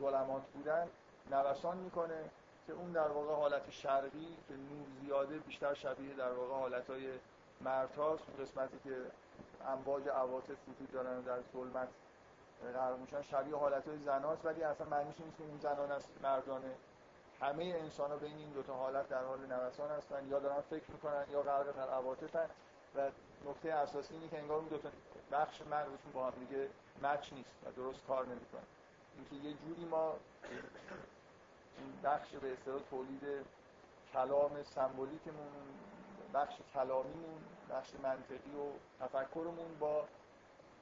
[0.00, 0.88] ظلمات بودن
[1.30, 2.24] نوسان می‌کنه
[2.66, 7.08] که اون در واقع حالت شرقی که نور زیاده بیشتر شبیه در واقع حالتهای
[7.60, 8.96] مرتاست اون قسمتی که
[9.66, 11.88] امواج عواطف وجود دارن و در ظلمت
[12.74, 16.70] غرق میشن شبیه حالتهای زناست ولی اصلا معنیش نیست که اون زنان است مردانه
[17.40, 21.24] همه انسان ها بین این دوتا حالت در حال نوسان هستن یا دارن فکر می‌کنن
[21.32, 22.50] یا غرق در عواطفن.
[22.96, 23.10] و
[23.46, 24.88] نکته اساسی اینه که انگار اون دوتا
[25.32, 26.68] بخش مغزشون با هم دیگه
[27.02, 28.62] مچ نیست و درست کار نمی‌کنه
[29.16, 30.14] اینکه یه جوری ما
[31.78, 33.22] این بخش به اصطلاح تولید
[34.12, 35.52] کلام سمبولیکمون
[36.34, 38.70] بخش کلامیمون بخش منطقی و
[39.04, 40.04] تفکرمون با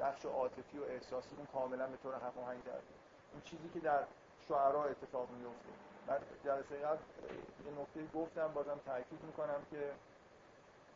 [0.01, 2.95] بخش عاطفی و احساسیمون کاملا به طور هماهنگ کرده
[3.33, 4.05] اون چیزی که در
[4.49, 5.73] شعرها اتفاق میفته
[6.07, 6.99] من جلسه قبل
[7.66, 9.92] یه نکته گفتم بازم تاکید می‌کنم که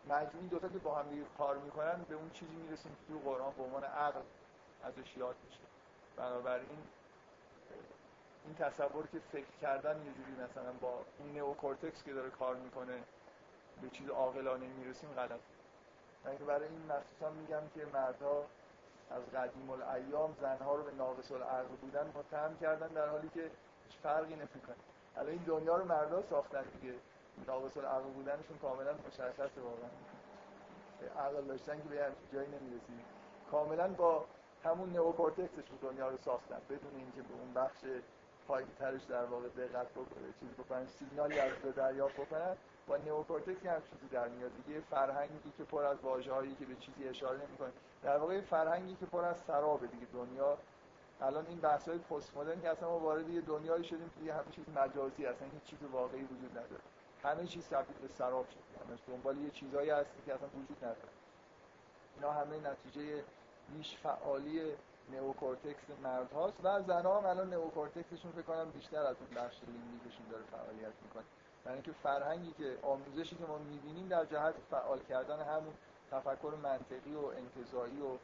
[0.09, 3.53] مجموعی دوتا که با هم دیگه کار می‌کنن به اون چیزی می‌رسیم که تو قرآن
[3.57, 4.21] به عنوان عقل
[4.85, 5.61] ازش یاد میشه.
[6.17, 6.79] بنابراین
[8.45, 13.03] این تصور که فکر کردن یه جوری مثلا با این نئوکورتکس که داره کار می‌کنه
[13.83, 15.41] به چیز عاقلانه می‌رسیم غلط.
[16.25, 18.47] من که برای این مخصوصا میگم که مردها
[19.11, 23.51] از قدیم الایام زنها رو به ناقص العقل بودن متهم کردن در حالی که
[23.85, 24.77] هیچ فرقی نمی‌کنه.
[25.17, 26.95] الان این دنیا رو مردها ساختن دیگه.
[27.47, 29.91] ناقص العقل بودنشون کاملا مشخصه واقعا.
[31.27, 33.05] عقل داشتن که به جایی نمی‌رسید
[33.51, 34.25] کاملا با
[34.65, 36.61] همون نئوکورتکسشون دنیا رو ساختن.
[36.71, 37.85] بدون اینکه به اون بخش
[38.49, 38.69] پایین
[39.09, 44.09] در واقع دقت بکنه چیز بکنن سیگنالی از رو دریافت بکنن با نئوکورتکس هم چیزی
[44.13, 44.51] در میاد.
[44.67, 47.73] دیگه فرهنگی که پر از واژه‌هایی که به چیزی اشاره نمی‌کنه.
[48.03, 50.07] در واقع فرهنگی که پر از سرابه دیگه.
[50.13, 50.59] دنیا
[51.23, 54.65] الان این بحث‌های پست مدرن که اصلا ما وارد یه دنیایی شدیم که همه چیز
[54.69, 56.83] مجازی اصلا هیچ چیز واقعی وجود نداره.
[57.23, 58.91] همه چیز تبدیل به سراب شد.
[58.91, 61.09] همش دنبال یه چیزایی هست که اصلا وجود نداره.
[62.17, 63.25] اینا همه نتیجه
[63.73, 64.75] بیش فعالی
[65.13, 70.27] نئوکورتکس مرد هاست و زنها هم الان نئوکورتکسشون فکر کنم بیشتر از اون بخش لیمبیکشون
[70.31, 71.25] داره فعالیت می‌کنه.
[71.67, 75.75] یعنی اینکه فرهنگی که آموزشی که ما می‌بینیم در جهت فعال کردن همون
[76.11, 78.19] تفکر منطقی و انتزاعی و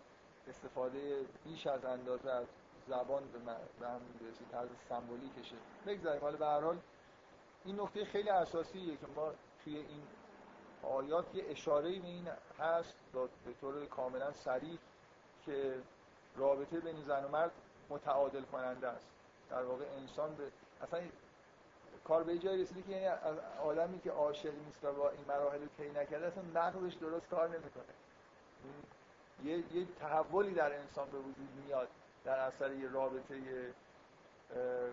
[0.49, 2.47] استفاده بیش از اندازه از
[2.88, 3.22] زبان
[3.81, 4.01] به همون
[4.53, 5.57] طرز سمبولیکشه.
[5.87, 6.20] بگذاریم.
[6.20, 6.79] حالا به هر حال
[7.64, 9.33] این نکته خیلی اساسیه که ما
[9.64, 10.03] توی این
[10.83, 12.94] آیات یه اشاره به این هست
[13.44, 14.79] به طور کاملا صریح
[15.46, 15.83] که
[16.37, 17.53] رابطه بین زن و مرد
[17.90, 19.07] متعادل کننده است.
[19.51, 21.01] در واقع انسان به اصلا
[22.05, 23.07] کار به جای رسیده که یعنی
[23.62, 27.49] آدمی که عاشق نیست و با این مراحل رو طی نکرده اصلا نقلش درست کار
[27.49, 27.85] نمی‌کنه.
[29.44, 31.88] یه یه تحولی در انسان به وجود میاد.
[32.27, 33.35] در اثر یه رابطه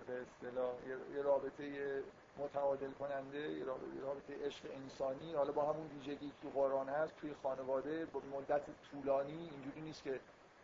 [0.07, 0.73] به اصطلاح
[1.15, 1.63] یه رابطه
[2.37, 3.65] متعادل کننده یه
[4.01, 5.33] رابطه عشق انسانی.
[5.33, 10.19] حالا با همون ویژگی که قرآن هست توی خانواده با مدت طولانی اینجوری نیست که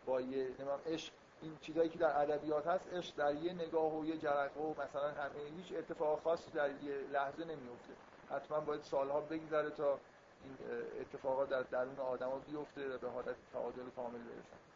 [0.06, 1.12] با یه نمیم عشق.
[1.42, 5.10] این چیزایی که در ادبیات هست عشق در یه نگاه و یه جرقه و مثلا
[5.10, 7.92] همه هیچ اتفاق خاصی در یه لحظه نمیفته
[8.30, 9.98] حتما باید سالها بگذره تا
[10.44, 10.56] این
[11.00, 14.69] اتفاقات در درون آدما بیفته و به حالت تعادل کامل برسن.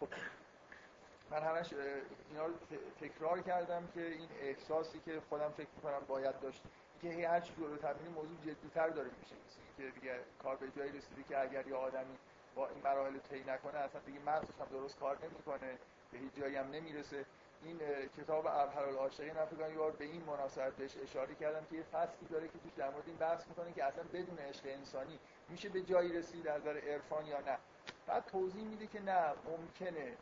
[0.00, 0.08] خب.
[1.30, 1.72] من همش
[2.30, 2.54] اینا رو
[3.00, 6.62] تکرار کردم که این احساسی که خودم فکر می‌کنم باید داشت
[7.02, 9.34] که هر چی رو تبیین موضوع جدیتر داره میشه.
[9.76, 12.18] که دیگه کار به جایی رسیده که اگر یه آدمی
[12.54, 15.78] با این مراحل طی نکنه اصلا دیگه مغزش هم درست کار نمی‌کنه
[16.12, 17.24] به هیچ جایی هم نمی‌رسه.
[17.64, 17.78] این
[18.18, 22.28] کتاب ابهر العاشقین من فکر یار به این مناسبت بهش اشاره کردم که یه فصلی
[22.30, 25.82] داره که توش در مورد این بحث می‌کنه که اصلا بدون عشق انسانی میشه به
[25.82, 27.58] جایی رسید در نظر عرفان یا نه.
[28.08, 30.16] بعد توضیح میده که نه ممکنه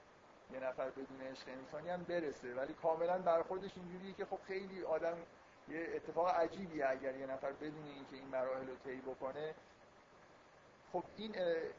[0.53, 2.55] یه نفر بدون عشق انسانی هم برسه.
[2.55, 5.16] ولی کاملا برخوردش اینجوریه که خب خیلی آدم
[5.68, 9.55] یه اتفاق عجیبیه اگر یه نفر بدون اینکه این مراحل رو طی بکنه.
[10.92, 11.35] خب این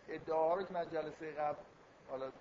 [0.10, 1.62] ادعاها رو که من جلسه قبل
[2.10, 2.32] حالا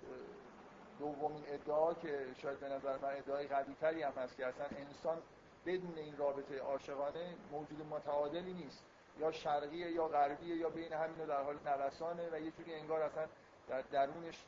[0.99, 5.17] دومین ادعا که شاید به نظر من ادعای قوی تری هم هست که اصلا انسان
[5.65, 8.83] بدون این رابطه عاشقانه موجود متعادلی نیست.
[9.19, 13.27] یا شرقیه یا غربیه یا بین همین در حال نوسانه و یه جوری انگار اصلا
[13.67, 14.45] در درونش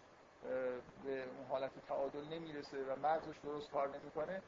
[1.03, 4.41] به اون حالت تعادل نمی‌رسه و مغزش درست کار نمی‌کنه.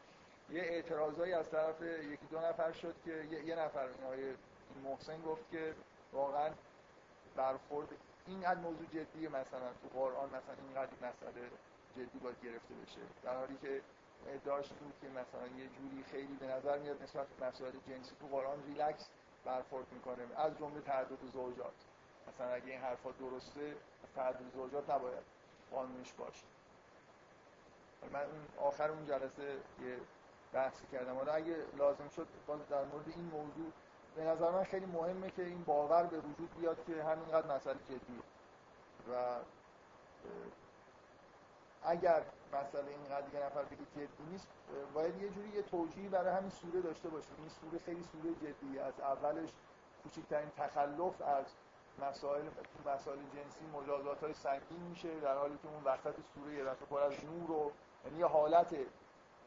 [0.49, 4.35] یه اعتراضایی از طرف یکی دو نفر شد که یه نفر این
[4.83, 5.73] محسن گفت که
[6.13, 6.49] واقعا
[7.35, 7.87] برخورد
[8.27, 11.49] اینقدر موضوع جدیه مثلا تو قرآن مثلا اینقدر مسئله
[11.95, 13.01] جدی باید گرفته بشه.
[13.23, 13.81] در حالی که
[14.27, 18.27] ادعاش بود که مثلا یه جوری خیلی به نظر میاد نسبت به مسائل جنسی تو
[18.27, 19.09] قرآن ریلکس
[19.45, 21.73] برخورد می‌کنه از جمله تعدد زوجات.
[22.27, 23.75] مثلا اگه این حرفا درسته
[24.15, 25.23] تعدد زوجات نباید
[25.71, 26.45] قانونش باشه.
[28.13, 29.97] من اون آخر اون جلسه یه
[30.53, 31.15] بحثی کردم.
[31.15, 33.71] حالا اگه لازم شد باز در مورد این موضوع
[34.15, 38.23] به نظر من خیلی مهمه که این باور به وجود بیاد که همینقدر مسئله جدیه.
[39.11, 39.35] و
[41.83, 44.47] اگر مسئله اینقدر دیگه نفر بگه جدی نیست
[44.93, 47.35] باید یه جوری یه توجیهی برای همین سوره داشته باشیم.
[47.37, 48.81] این سوره خیلی سوره جدیه.
[48.81, 49.49] از اولش
[50.03, 51.45] کوچکترین تخلف از
[51.99, 52.43] مسائل
[52.85, 56.99] مسائل جنسی مجازات های سنگین میشه در حالی که اون وسط سوره یه دفعه پر
[57.01, 57.71] از نور و
[58.05, 58.75] یعنی یه حالت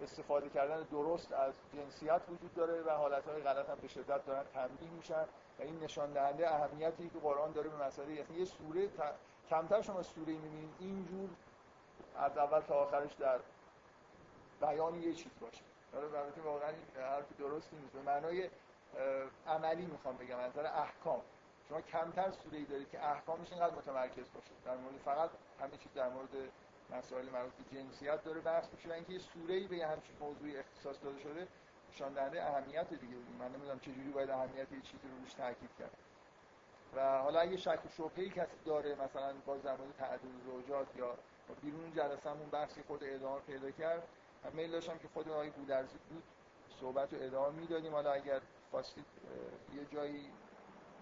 [0.02, 4.90] استفاده کردن درست از جنسیت وجود داره و حالتهای غلط هم به شدت دارن تنبیه
[4.90, 5.24] میشن
[5.58, 8.88] و این نشان دهنده اهمیتی که قرآن داره به مسئله یعنی یه سوره
[9.50, 11.30] کمتر شما سوره می‌بینید اینجور
[12.16, 13.40] از اول تا آخرش در
[14.60, 15.62] بیان یه چیز باشه.
[15.94, 17.92] البته واقعا حرف درستی نیست.
[17.92, 18.50] به معنای
[19.46, 21.20] عملی می‌خوام بگم از نظر احکام.
[21.68, 24.50] شما کمتر سوره ای دارید که احکامش اینقدر متمرکز باشه.
[24.64, 26.28] در مورد فقط همه چیز در مورد
[26.90, 30.96] مسائل مربوط به جنسیت داره بحث میشه و اینکه یه سوره‌ای به همچین موضوعی اختصاص
[31.02, 31.48] داده شده
[31.92, 33.14] نشان دهنده اهمیت دیگه.
[33.38, 35.96] من نمی‌دونم چه جوری باید اهمیت یه چیزی رو روش تاکید کرد.
[36.96, 39.32] و حالا اگه شک و شبهه‌ای کسی داره مثلا
[39.64, 41.16] در مورد تعدد زوجات یا
[41.62, 44.08] بیرون جلسه‌مون بحثی خود ادامه پیدا کرد
[44.44, 46.22] من میل داشتم که خود آقای گودرزی بود
[46.80, 47.92] صحبت رو ادامه می‌دادیم.
[47.92, 49.04] حالا اگر خواستید
[49.74, 50.30] یه جایی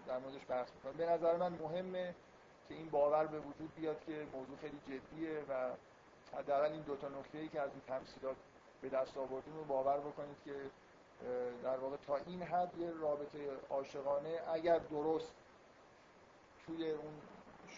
[0.07, 2.15] در موردش بحث بکنم به نظر من مهمه
[2.67, 5.71] که این باور به وجود بیاد که موضوع خیلی جدیه و
[6.37, 8.35] حداقل این دو تا ای که از این تمثیلات
[8.81, 10.55] به دست آوردیم رو باور بکنید که
[11.63, 13.39] در واقع تا این حد یه رابطه
[13.69, 15.33] عاشقانه اگر درست
[16.65, 17.13] توی اون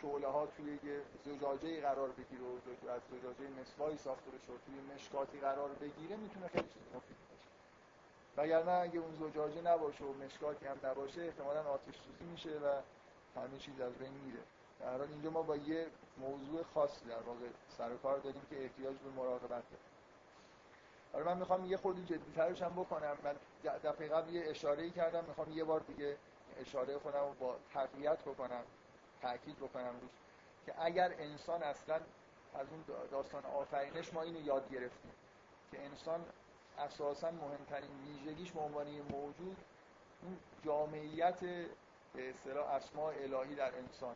[0.02, 5.40] شعله ها توی یه زجاجه قرار بگیره و از زجاجه مسوایی ساخته بشه توی مشکاتی
[5.40, 7.35] قرار بگیره می‌تونه خیلی چیز مفید
[8.38, 12.82] وگرنه اگه اون زجاجه نباشه و مشکاتی هم نباشه احتمالا آتش سوزی میشه و
[13.40, 14.40] همه چیز از بین میره.
[14.80, 18.96] در حال اینجا ما با یه موضوع خاصی در واقع سر کار داریم که احتیاج
[18.98, 19.84] به مراقبت داره
[21.14, 23.18] حالا من می‌خوام یه خورده جدیترش هم بکنم.
[23.24, 25.26] من دفعه قبل یه اشاره کردم.
[25.26, 26.18] می‌خوام یه بار دیگه
[26.58, 28.64] اشاره خودم رو با تقویت بکنم
[29.22, 30.12] تاکید بکنم روش
[30.66, 31.96] که اگر انسان اصلا
[32.56, 35.12] از اون داستان آفرینش ما اینو یاد گرفتیم
[35.72, 36.26] که انسان
[36.80, 39.58] اساسا مهمترین ویژگیش به عنوان موجود
[40.24, 41.40] اون جامعیت
[42.14, 44.16] به اصطلاح اسماء الهی در انسان.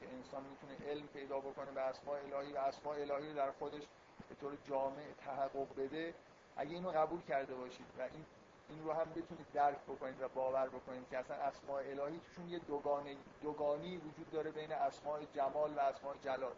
[0.00, 3.82] که انسان می‌تونه علم پیدا بکنه به اسماء الهی و اسماء الهی رو در خودش
[4.28, 6.14] به طور جامع تحقق بده.
[6.56, 8.24] اگه اینو قبول کرده باشید و این
[8.68, 12.58] این رو هم بتونید درک بکنید و باور بکنید که اصلا اسماء الهی توشون یه
[12.58, 16.52] دوگانه دوگانی وجود داره بین اسماء جمال و اسماء جلال.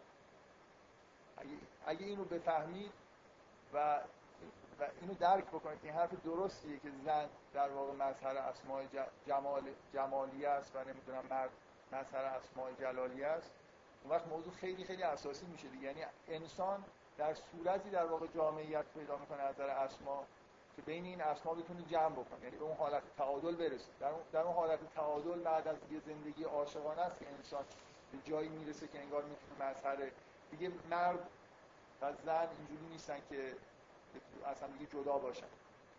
[1.37, 1.49] اگه,
[1.85, 2.91] اگه اینو بفهمید
[3.73, 3.99] و
[4.79, 8.83] و اینو درک بکنید که این حرف درستیه که زن در واقع مظهر اسماء
[9.27, 9.61] جمال
[9.93, 11.49] جمالی است و نمی‌دونم مرد
[11.91, 13.51] مظهر اسماء جلالی است.
[14.03, 15.83] اون وقت موضوع خیلی خیلی اساسی میشه دیگه.
[15.83, 16.83] یعنی انسان
[17.17, 20.23] در صورتی در واقع جامعیت پیدا می‌کنه از نظر اسما
[20.75, 22.43] که بین این اسما بتونه جمع بکنه.
[22.43, 23.89] یعنی به اون حالت تعادل برسه.
[23.99, 27.63] در اون, در اون حالت تعادل بعد از یه زندگی عاشقانه است که انسان
[28.11, 30.11] به جایی می‌رسه که انگار می‌تونه مظهر
[30.51, 31.29] دیگه مرد
[32.01, 33.55] و زن اینجوری نیستن که
[34.45, 35.47] اصلا دیگه جدا باشن.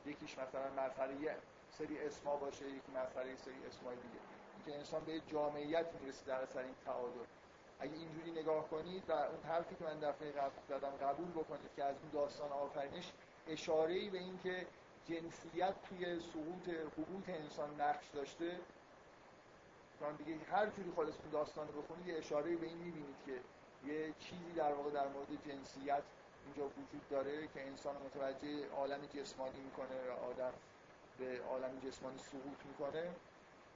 [0.06, 1.36] یکیش مثلا مظهر یه
[1.70, 2.92] سری اسما باشه یکی
[3.26, 4.20] یه سری اسمای دیگه.
[4.56, 7.24] اینکه انسان به جامعیت می‌رسه در اثر این تعادل.
[7.80, 11.84] اگه اینجوری نگاه کنید و اون حرفی که من دفعه قبل زدم قبول بکنید که
[11.84, 13.12] از اون داستان آفرینش
[13.48, 14.66] اشاره ای به این که
[15.08, 18.60] جنسیت توی سقوط حقوق انسان نقش داشته
[19.98, 23.40] چون دیگه هر جوری خودتون داستان رو بخونید یه اشاره به این می‌بینید که
[23.86, 26.02] یه چیزی در واقع در مورد جنسیت
[26.44, 30.52] اینجا وجود داره که انسان متوجه عالم جسمانی می‌کنه و آدم
[31.18, 33.10] به عالم جسمانی سقوط می‌کنه.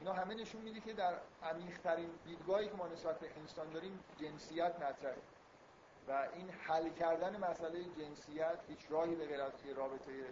[0.01, 4.77] اینا همه نشون میده که در عمیق‌ترین دیدگاهی که ما نسبت به انسان داریم جنسیت
[4.77, 5.17] مطرحه.
[6.09, 10.25] و این حل کردن مسئله جنسیت هیچ راهی به غیر رابطه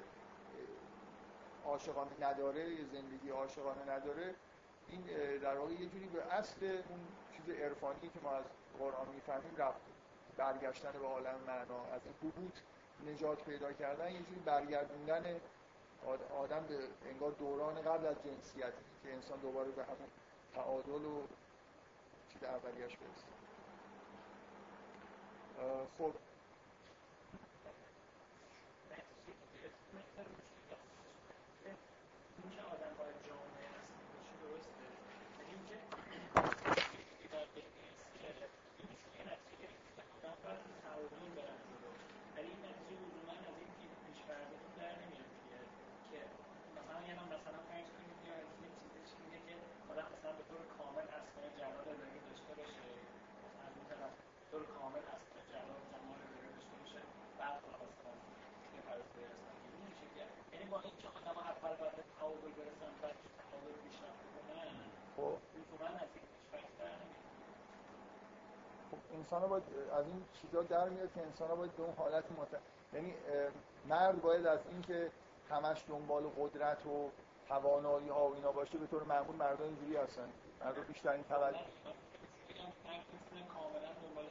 [1.65, 4.35] عاشقانه نداره یه زندگی عاشقانه نداره.
[4.89, 5.01] این
[5.39, 7.01] در واقع یه جوری به اصل اون
[7.37, 8.45] چیز عرفانی که ما از
[8.79, 9.81] قرآن می‌فهمیم رفت
[10.37, 11.85] برگشتن به عالم معنا.
[11.93, 12.53] از این حبوط
[13.07, 15.41] نجات پیدا کردن یه جوری برگردوندن
[16.39, 16.79] آدم به
[17.11, 18.73] انگار دوران قبل از جنسیت
[19.03, 20.09] که انسان دوباره به همون
[20.55, 21.23] تعادل و
[22.33, 23.27] چیز اولیش برسه.
[25.99, 26.13] خب
[69.17, 72.61] انسان باید از این چیزا در میاد که انسان باید به اون حالت مت...
[72.93, 73.15] یعنی
[73.89, 75.11] مرد باید از اینکه
[75.51, 77.11] همش دنبال قدرت و
[77.49, 80.29] توانایی ها و اینا باشه به طور معمول مردان اینجوری هستن.
[80.61, 81.59] مرد بیشترین توجه
[83.55, 84.25] کاملا دنبال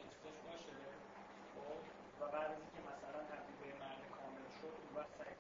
[0.48, 0.74] باشه
[2.22, 5.34] و بعد از اینکه مثلا تبدیل به مرد کامل شد اون وقت سعی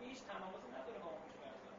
[0.00, 0.71] هیچ تناقضی نداره با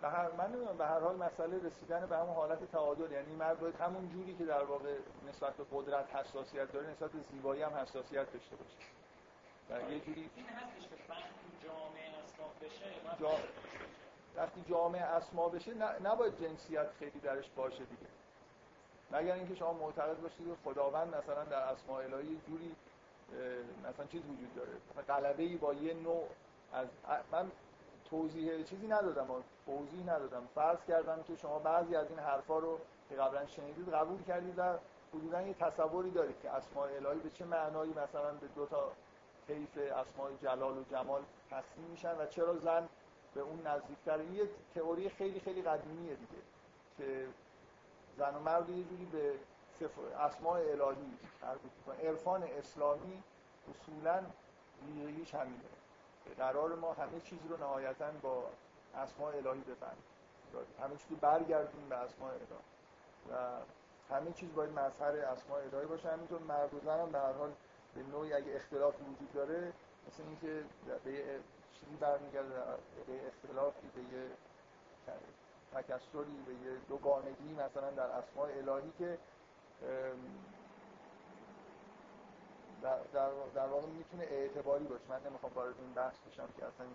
[0.03, 3.11] به هر من به هر حال مسئله رسیدن به همون حالت تعادل.
[3.11, 4.95] یعنی مرد باید همون جوری که در واقع
[5.29, 8.77] نسبت به قدرت حساسیت داره نسبت به زیبایی هم حساسیت داشته باشه.
[9.69, 10.95] و یه جوری این هستش که
[11.63, 13.31] جامعه اسما بشه جا...
[14.35, 15.73] وقتی جامعه اسما بشه
[16.03, 18.07] نباید جنسیت خیلی درش باشه دیگه.
[19.11, 22.75] مگر اینکه شما معتقد باشید که خداوند مثلا در اسماء الهی جوری
[23.89, 24.71] مثلا چیز وجود داره.
[25.07, 26.27] غلبه ای با یه نوع
[26.73, 26.87] از
[27.31, 27.51] من
[28.09, 29.43] توضیح چیزی ندادم.
[29.65, 30.47] توضیح ندادم.
[30.55, 34.77] فرض کردم که شما بعضی از این حرفا رو که قبلا شنیدید قبول کردید و
[35.13, 38.91] حدودا یه تصوری دارید که اسماء الهی به چه معنایی مثلا به دو تا
[39.47, 42.89] طیف اسماء جلال و جمال تقسیم میشن و چرا زن
[43.33, 46.41] به اون نزدیکتر یه تئوری خیلی خیلی قدیمیه دیگه
[46.97, 47.27] که
[48.17, 49.33] زن و مرد یه جوری به
[50.19, 53.23] اسماء الهی مربوط عرفان اسلامی
[53.69, 54.23] اصولا
[54.87, 55.63] ویژگیش همینه.
[56.37, 58.43] قرار ما همه چیز رو نهایتا با
[58.95, 60.03] اسماء الهی بفهمیم
[60.81, 62.45] همه چیز برگردیم به اسماء الهی.
[63.29, 63.35] و
[64.15, 66.11] همه چیز باید مظهر اسماء الهی باشه.
[66.11, 67.51] همینطور مرد هم به هر حال
[67.95, 69.73] به نوعی اگه اختلافی وجود داره
[70.07, 70.63] مثل اینکه
[71.03, 71.39] به
[71.79, 72.55] چیزی برمیگرده
[73.07, 74.29] به اختلافی به یه
[75.73, 79.17] تکسری به یه دوگانگی مثلا در اسماء الهی که
[82.81, 85.03] در, در, در واقع می‌تونه اعتباری باشه.
[85.09, 86.85] من نمی‌خوام وارد این بحث بشم که اصلا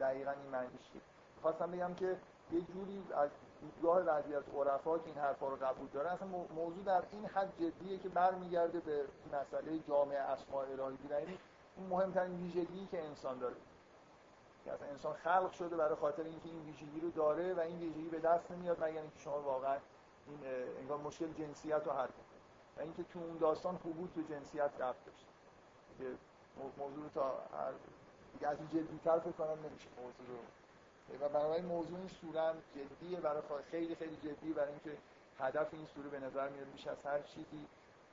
[0.00, 1.02] دقیقا این معنیش چیه.
[1.44, 2.16] خواستم بگم که
[2.52, 3.30] یه جوری از
[3.60, 7.52] دیدگاه بعضی از عرفا که این حرفا رو قبول داره اصلا موضوع در این حد
[7.58, 11.38] جدیه که برمیگرده به مسئله جامعه اسماء الهی دیدن یعنی
[11.76, 13.54] این مهمترین ویژگی که انسان داره.
[14.64, 18.08] که اصلا انسان خلق شده برای خاطر اینکه این ویژگی رو داره و این ویژگی
[18.08, 19.76] به دست نمیاد مگر اینکه شما واقعا
[20.26, 20.38] این
[20.78, 22.42] انگار مشکل جنسیت رو حل کنید.
[22.76, 25.26] و اینکه تو اون داستان حبوط به جنسیت رفت داشت.
[25.98, 26.04] که
[26.78, 27.28] موضوع تا
[27.58, 27.72] هر
[28.48, 29.88] از جدیتر فکر کنم نمیشه.
[30.02, 30.38] موضوع رو
[31.20, 34.98] و بنابراین موضوع این سوره جدیه برای خیلی خیلی جدیه برای اینکه
[35.38, 37.66] هدف این سوره به نظر میاد بیش از هر چیزی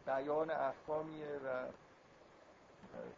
[0.06, 1.68] بیان احکامیه و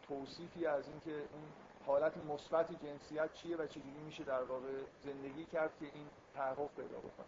[0.08, 1.44] توصیفی از اینکه اون
[1.86, 6.98] حالت مثبت جنسیت چیه و چجوری میشه در واقع زندگی کرد که این تحقق پیدا
[6.98, 7.26] بکنه.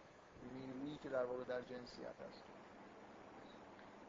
[0.53, 2.43] نیرویی که در واقع در جنسیت هست.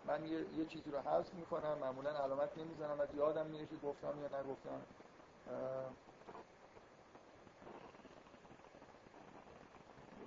[0.06, 1.78] من یه, یه چیزی رو حذف می‌کنم.
[1.82, 3.00] معمولا علامت نمی‌زنم.
[3.00, 4.82] و یادم میره که گفتم یا نگفتم.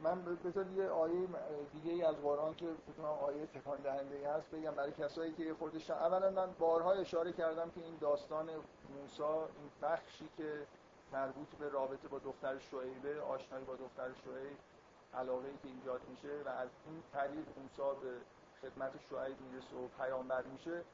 [0.03, 1.29] من بذار یه آیه
[1.73, 5.91] دیگه ای از قرآن که فکر آیه تکان دهنده هست بگم برای کسایی که خودش
[5.91, 8.51] اولا من بارها اشاره کردم که این داستان
[9.01, 10.67] موسی این بخشی که
[11.13, 14.57] مربوط به رابطه با دختر شعیبه آشنایی با دختر شعیب
[15.15, 18.13] علاقه ای که ایجاد میشه و از این طریق موسی به
[18.63, 20.85] خدمت شعیب می‌رسه و پیامبر میشه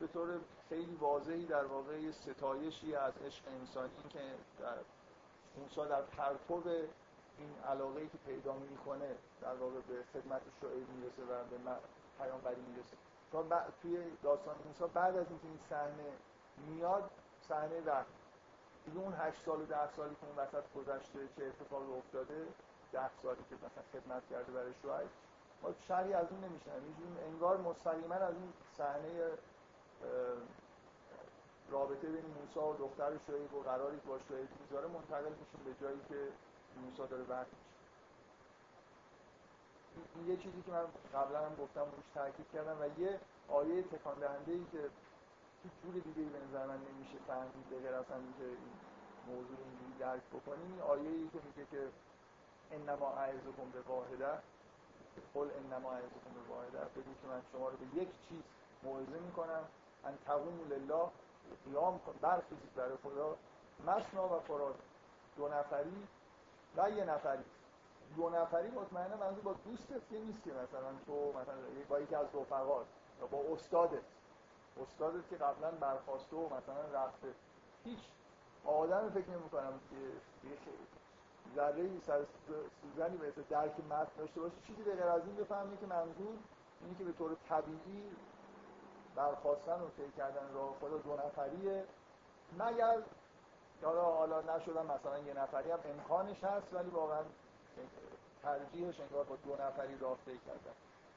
[0.00, 4.18] به طور خیلی واضحی در واقع ستایشی از عشق انسانی که
[4.60, 4.76] در
[5.58, 6.62] موسی در پرتو
[7.38, 11.56] این علاقه ای که پیدا می‌کنه در واقع به خدمت شعیب می‌رسه و به
[12.18, 12.96] پیامبری می‌رسه.
[13.32, 13.48] چون
[13.82, 16.12] توی داستان موسی بعد از اینکه این صحنه
[16.68, 17.10] میاد
[17.48, 18.06] صحنه وقت.
[18.84, 22.46] دیگه اون 8 سال و 10 سالی که اون وسط گذشته چه اتفاقی افتاده
[22.92, 25.10] 10 سالی که مثلا خدمت کرده برای شعیب
[25.62, 26.82] ما شری از اون نمیشنم
[27.26, 29.30] انگار مستقیما از این صحنه
[31.70, 35.74] رابطه بین موسی و دختر شعیب و قراری که با شعیب می‌ذاره منتقل میشیم به
[35.80, 36.28] جایی که
[36.78, 37.46] موسی داره برد
[40.26, 44.52] یه چیزی که من قبلا هم گفتم روش تاکید کردم و یه آیه تکان دهنده
[44.52, 44.78] ای که
[45.62, 48.74] هیچ جور دیگه ای به نظر من نمیشه فهمید به غیر اینکه این
[49.26, 50.72] موضوع اینجوری درک بکنیم.
[50.72, 51.88] این آیه ای که میگه که
[52.72, 54.32] انما اعزكم به واحده
[55.34, 56.78] قل انما اعزكم به واحده.
[56.78, 58.42] بگو که من شما رو به یک چیز
[58.82, 59.64] موعظه می‌کنم.
[60.04, 61.08] ان تقوم لله
[61.64, 63.36] قیام برخیزید برای خدا.
[63.86, 64.78] مسنا و فراد
[65.36, 66.06] دو نفری
[66.76, 67.44] و یه نفری.
[68.16, 71.54] دو نفری مطمئنه منظور با دوستت که نیست که مثلا تو مثلا
[71.88, 72.86] با یکی از رفقات
[73.20, 74.02] یا با استادت.
[74.82, 77.28] استادت که قبلا برخواسته و مثلا رفته.
[77.84, 78.00] هیچ.
[78.64, 79.96] آدم فکر نمی کنم که
[81.56, 82.24] ذره سر
[82.82, 84.54] سوزنی مثل درک متن داشته باشه.
[84.66, 86.36] چیزی به غیر از این بفهمه که منظور
[86.80, 88.16] اینه که به طور طبیعی
[89.16, 91.84] برخواستن و طی کردن راه خدا دو نفریه.
[92.58, 93.02] مگر
[93.82, 97.22] حالا حالا نشدن مثلا یه نفری هم امکانش هست ولی واقعا
[98.42, 100.76] ترجیحش انگار با دو نفری طی کردن.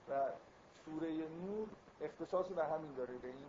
[0.10, 0.30] و
[0.86, 1.68] سوره نور
[2.02, 3.48] اختصاصی به همین داره به این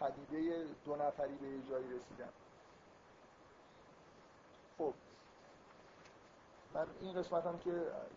[0.00, 2.28] پدیده دو نفری به جایی رسیدن.
[4.78, 4.94] خب
[6.76, 7.72] من این قسمت هم که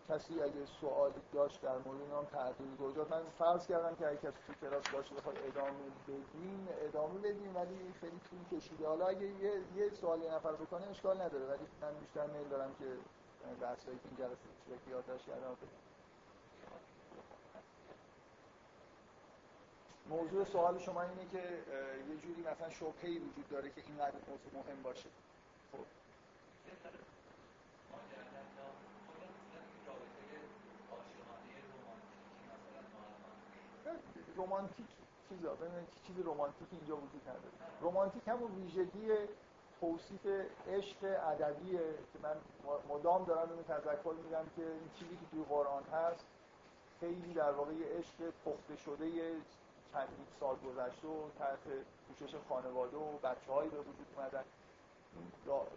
[0.08, 4.38] کسی اگه سوالی داشت در مورد اینام تعدیل گذاشت من فرض کردم که اگه کسی
[4.46, 5.70] تو کلاس باشه بخواد ادامه
[6.08, 8.86] بدیم ادامه بدیم ولی خیلی طول کشیده.
[8.86, 11.46] حالا اگه یه, یه سوالی نفر بکنه اشکال نداره.
[11.46, 12.84] ولی من بیشتر میل دارم که
[13.60, 15.56] بحثایی که این جلسه چیزی یادداشت کردم.
[20.08, 21.38] موضوع سوال شما اینه که
[22.08, 25.08] یه جوری مثلا شبهه‌ای وجود داره که این موضوع مهم باشه.
[25.72, 25.84] خب.
[34.42, 34.86] رمانتیک
[35.28, 35.56] چیزا
[36.06, 37.52] چیز رمانتیک اینجا وجود نداره.
[37.82, 39.12] رمانتیک همون ویژگی
[39.80, 40.26] توصیف
[40.68, 41.78] عشق ادبیه
[42.12, 42.36] که من
[42.88, 46.24] مدام دارم اینو تذکر میدم که این چیزی که توی قرآن هست
[47.00, 49.10] خیلی در واقع عشق پخته شده
[49.92, 51.58] چندین سال گذشته و تحت
[52.08, 54.44] پوشش خانواده و بچه هایی به وجود اومدن.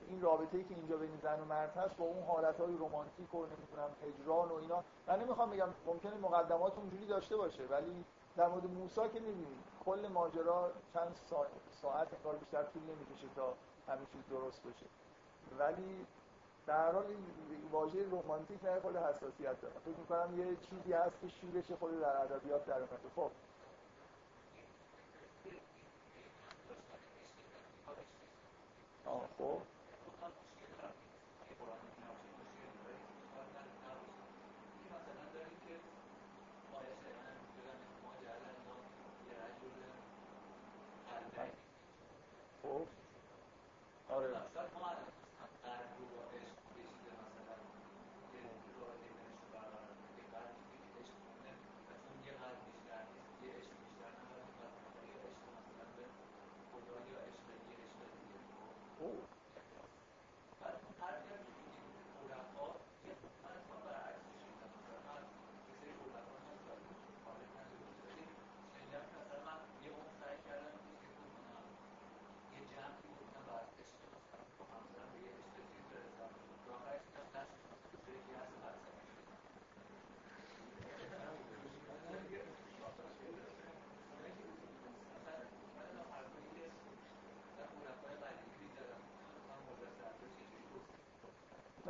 [0.07, 3.35] این رابطه ای که اینجا بین زن و مرد هست با اون حالت های رومانتیک
[3.35, 4.83] و نمی‌دونم هجران و اینا.
[5.07, 8.05] من نمی‌خوام بگم ممکنه مقدمات اونجوری داشته باشه ولی
[8.37, 11.15] در مورد موسی که می‌بینید کل ماجرا چند
[11.81, 13.53] ساعت انگار بیشتر طول نمی‌کشه تا
[13.87, 14.85] همه چیز درست بشه.
[15.59, 16.05] ولی
[16.67, 17.25] در حال این
[17.71, 19.73] واژه رمانتیک نه خود حساسیت داره.
[19.85, 23.09] فکر می‌کنم یه چیزی هست که شورش خود در ادبیات در اومده.
[23.15, 23.31] خب.
[29.05, 29.61] آه خب.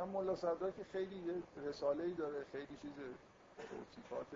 [0.04, 2.92] من ملا صدرا که خیلی یه رساله داره خیلی چیز
[3.56, 4.26] توصیفات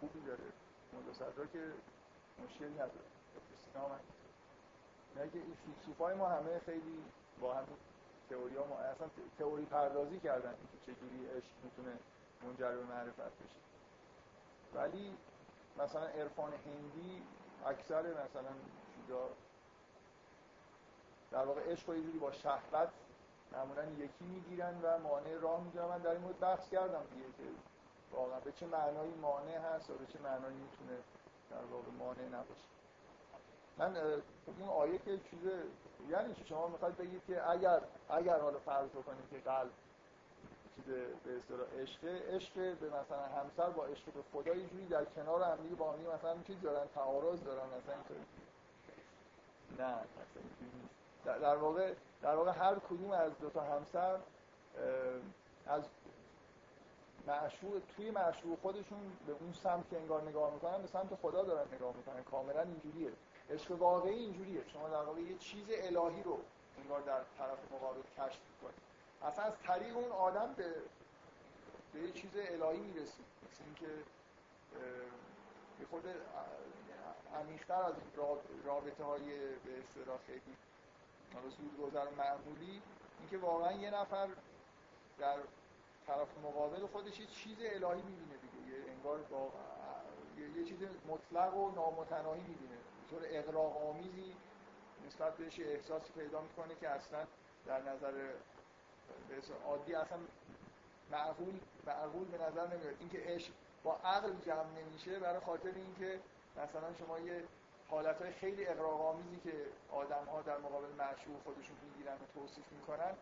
[0.00, 0.44] خوبی داره.
[0.92, 1.72] ملا صدرا که
[2.44, 3.12] مشکل نداره.
[5.16, 7.04] نه که این فیلسوفای ما همه خیلی
[7.40, 7.64] با هم
[8.30, 9.08] تئوری ما اصلا
[9.38, 11.98] تئوری پردازی کردن که چجوری عشق می‌تونه
[12.42, 13.60] منجر به معرفت بشه.
[14.74, 15.16] ولی
[15.78, 17.22] مثلا عرفان هندی
[17.66, 18.52] اکثر مثلا
[18.96, 19.28] چیزا
[21.30, 22.88] در واقع عشق رو یه جوری با شهوت
[23.52, 25.84] معمولا یکی می‌گیرن و مانع راه می‌گیرن.
[25.84, 27.44] من در این مورد بحث کردم دیگه که
[28.12, 30.98] واقعا به چه معنایی مانع هست و به چه معنایی می‌تونه
[31.50, 32.66] در واقع مانع نباشه.
[33.78, 33.96] من
[34.60, 35.40] اون آیه که چیز
[36.10, 37.80] یعنی چی؟ شما می‌خواید بگید که اگر
[38.10, 39.70] اگر حالا فرض بکنید که قلب
[40.76, 40.84] چیز
[41.24, 45.56] به اصطلاح عشق عشق به مثلا همسر با عشق به خدا یه در کنار هم
[45.78, 47.96] با هم مثلا چیز دارن تعارض دارن مثلا
[49.78, 50.42] نه مثلا
[51.24, 54.18] در واقع در واقع هر کدوم از دو تا همسر
[55.66, 55.82] از
[57.26, 61.74] معشوق توی معشوق خودشون به اون سمت که انگار نگاه می‌کنن به سمت خدا دارن
[61.74, 62.22] نگاه می‌کنن.
[62.22, 63.12] کاملا اینجوریه.
[63.50, 64.68] عشق واقعی اینجوریه.
[64.68, 66.38] شما در واقع یه چیز الهی رو
[66.78, 68.82] انگار در طرف مقابل کشف می‌کنید
[69.22, 70.74] اصلا از طریق اون آدم به
[71.92, 73.88] به یه چیز الهی می‌رسید مثل اینکه
[75.78, 76.04] به خود
[77.34, 77.94] عمیق‌تر از
[78.64, 80.56] رابطه های به اصطلاح خیلی
[81.34, 82.82] حالا زود گذر معمولی
[83.20, 84.28] اینکه واقعا یه نفر
[85.18, 85.36] در
[86.06, 88.78] طرف مقابل خودش یه چیز الهی می‌بینه دیگه.
[88.78, 89.52] یه انگار با
[90.56, 90.78] یه چیز
[91.08, 92.78] مطلق و نامتناهی می‌بینه.
[93.10, 94.36] طور اقراق آمیزی
[95.06, 97.26] نسبت بهش احساسی پیدا می‌کنه که اصلا
[97.66, 98.30] در نظر
[99.66, 100.18] عادی اصلا
[101.10, 102.96] معقول معقول به نظر نمیاد.
[103.00, 103.52] اینکه عشق
[103.82, 106.20] با عقل جمع نمیشه برای خاطر اینکه
[106.56, 107.44] مثلا شما یه
[107.92, 109.52] حالت های خیلی اقراق‌آمیزی که
[109.92, 113.12] آدم ها در مقابل معشوق خودشون می‌گیرن و توصیف می‌کنن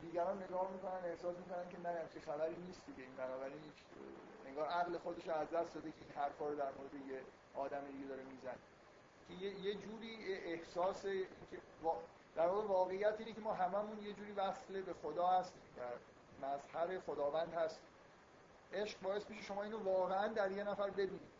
[0.00, 3.02] دیگران نگاه می‌کنن احساس می‌کنن که نه همچین خبری نیست دیگه.
[3.02, 3.78] این بنابراین هیچ
[4.46, 7.20] انگار عقل خودش از دست داده که این حرفا رو در مورد یه
[7.54, 8.56] آدم دیگه داره میزن
[9.28, 11.58] که یه, یه جوری احساس که
[12.36, 15.82] در واقع واقعیت اینه که ما هممون یه جوری وصله به خدا هستیم و
[16.46, 17.80] مظهر خداوند هست
[18.72, 21.35] عشق باعث میشه شما اینو واقعا در یه نفر ببینید.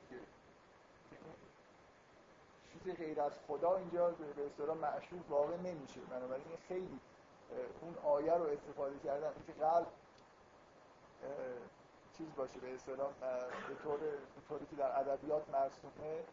[2.86, 6.00] چیز غیر از خدا اینجا به اصطلاح معشوق واقع نمیشه.
[6.00, 7.00] بنابراین خیلی
[7.82, 9.86] اون آیه رو استفاده کردن اینکه قلب
[12.18, 13.08] چیز باشه به اصطلاح
[13.68, 13.98] به طور
[14.48, 16.24] طوری که در ادبیات مرسومه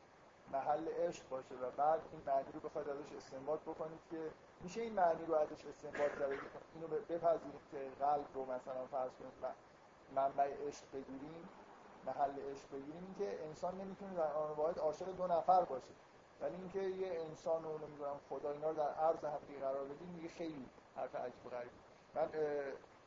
[0.52, 4.32] محل عشق باشه و بعد این معنی رو بخواید ازش استنباط بکنید که
[4.62, 6.32] میشه این معنی رو ازش استنباط کرد
[6.76, 9.54] اینو بپذیرید که قلب رو مثلا فرض کنید
[10.16, 11.50] منبع عشق بگیریم
[12.06, 15.94] محل عشق بگیریم که انسان نمی‌تونه در آن واحد عاشق دو نفر باشه.
[16.44, 20.30] ولی اینکه یه انسان رو نمی‌دونم خدا اینا رو در عرض هم قرار بدیم میگه
[20.30, 20.66] خیلی
[20.96, 21.72] حرف عجیب غریب.
[22.16, 22.30] من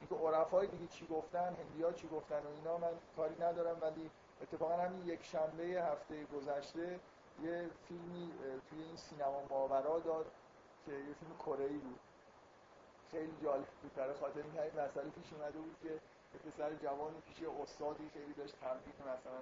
[0.00, 3.78] اینکه عرفای دیگه چی گفتن هندیا چی گفتن و اینا من کاری ندارم.
[3.80, 4.10] ولی
[4.42, 7.00] اتفاقا همین یک شنبه هفته گذشته
[7.42, 8.32] یه فیلمی
[8.70, 10.26] توی این سینما ماورا داد
[10.86, 12.00] که یه فیلم کره بود.
[13.10, 13.94] خیلی جالب بود.
[13.94, 16.00] برای خاطر این مسئله پیش اومده بود که
[16.50, 19.40] پسر جوانی پیش استادی خیلی داشت تمرین مثلا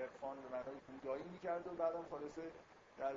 [0.00, 2.42] عرفان به معنای بودایی می‌کرد و بعدم خلاصه
[2.98, 3.12] در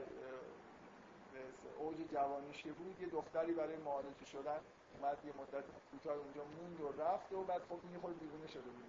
[1.80, 4.59] اوج جوانیش بود یه دختری برای معالجه شدن
[4.93, 8.61] اومد یه مدت کوتاه اونجا موند و رفت و بعد خب یه خود بیرونه شده
[8.61, 8.86] بود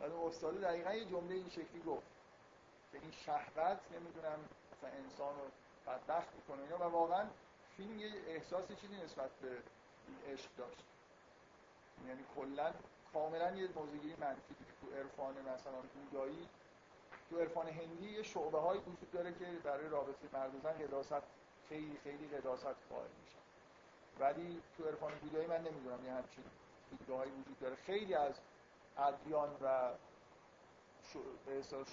[0.00, 2.06] بعد استاد دقیقا یه جمله این شکلی گفت
[2.92, 4.38] که این شهوت نمی‌دونم
[4.72, 5.44] مثلا انسان رو
[5.86, 7.28] بدبخت می‌کنه و واقعا
[7.76, 9.48] فیلم یه احساس چیزی نسبت به
[10.08, 10.84] این عشق داشت.
[12.06, 12.72] یعنی کلا
[13.12, 16.48] کاملا یه موزگیری منفی تو عرفان مثلا بودایی
[17.30, 21.22] تو عرفان هندی یه شعبه های وجود داره که برای رابطه مرد و زن قداست
[21.68, 23.38] خیلی خیلی قداست قائل میشه
[24.20, 26.44] ولی تو عرفان بودایی من نمی‌دونم یه همچین
[26.90, 27.76] دیدگاهایی وجود داره.
[27.76, 28.34] خیلی از
[28.98, 29.90] ادیان و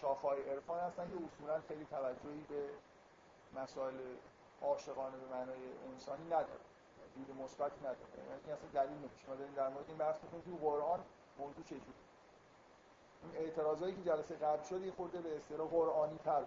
[0.01, 2.69] شاخهای عرفان هستن که اصولا خیلی توجهی به
[3.61, 3.95] مسائل
[4.61, 5.57] عاشقانه به معنای
[5.93, 6.59] انسانی نداره
[7.15, 9.27] دید مثبتی نداره یعنی اصلا دلیل نمیشه.
[9.27, 10.99] ما داریم در مورد این بحث می‌کنیم تو قرآن
[11.39, 12.04] موضوع چجوری
[13.25, 16.43] این اعتراضایی که جلسه قبل شد یه خورده به اصطلاح قرآنی تر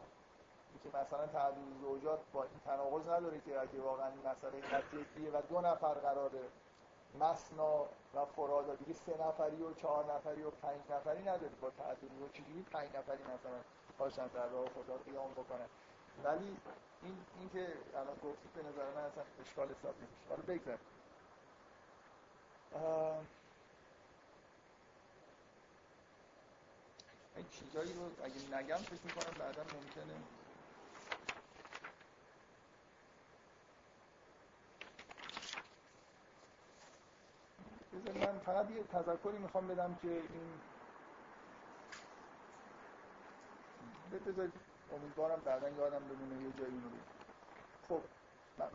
[0.82, 5.42] که مثلا تعدیل زوجات با این تناقض نداره که اگه واقعا این مسئله جدیه و
[5.48, 6.40] دو نفر قراره
[7.20, 11.52] مسنا و فرادا دیگه سه نفری و چهار نفری و پنج نفری نداره.
[11.60, 13.60] با تعدیل و چجوری پنج نفری مثلا
[13.98, 15.68] باشن در راه خدا قیام بکنن؟
[16.24, 16.56] ولی
[17.02, 20.28] این این که الان گفتید به نظر من اصلا اشکال حساب نمیشه.
[20.28, 20.78] حالا بگذاریم.
[27.42, 30.14] چیزایی رو اگه نگم فکر می‌کنم بعدا ممکنه.
[38.14, 40.60] من فقط یه تذکری می‌خوام بدم که این
[44.26, 44.52] بذارید
[44.92, 46.90] امیدوارم بعدا یادم بمونه یه جایی رو
[47.88, 48.00] خب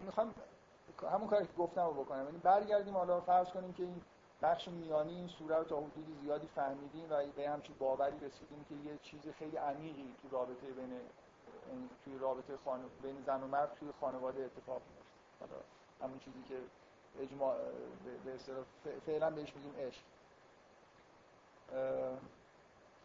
[0.06, 0.34] می‌خوام
[1.12, 2.26] همون کاری که گفتم رو بکنم.
[2.26, 4.02] یعنی برگردیم حالا فرض کنیم که این
[4.44, 8.76] بخش میانی این سوره رو تا حدود زیادی فهمیدیم و به همچین باوری رسیدیم که
[8.90, 11.00] یه چیز خیلی عمیقی تو رابطه بین
[12.06, 12.84] توی رابطه خانو...
[13.04, 15.64] بین زن و مرد توی خانواده اتفاق میفته حالا
[16.02, 16.56] همون چیزی که
[17.20, 17.58] اجماع
[18.26, 18.38] به
[19.06, 20.04] فعلا بهش میگیم عشق.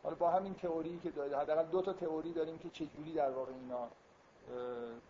[0.03, 3.53] حالا با همین تئوری که داره حداقل دو تا تئوری داریم که چجوری در واقع
[3.53, 3.89] اینا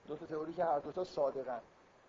[0.09, 1.61] دو تا تئوری که هر دو تا صادقن.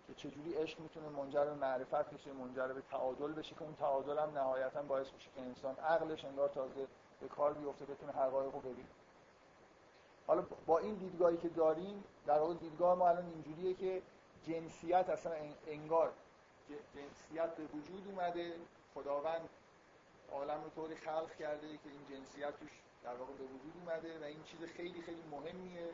[0.09, 4.19] که چجوری عشق می‌تونه منجر به معرفت بشه منجر به تعادل بشه که اون تعادل
[4.19, 6.87] هم نهایتا باعث میشه که انسان عقلش انگار تازه
[7.21, 8.89] به کار بیفته بتونه حقایق رو ببینه.
[10.27, 14.01] حالا با این دیدگاهی که داریم در واقع دیدگاه ما الان اینجوریه که
[14.43, 15.33] جنسیت اصلا
[15.67, 16.11] انگار
[16.95, 18.53] جنسیت به وجود اومده.
[18.93, 19.49] خداوند
[20.31, 22.71] عالم رو طوری خلق کرده که این جنسیت توش
[23.03, 25.89] در واقع به وجود اومده و این چیز خیلی خیلی مهمیه.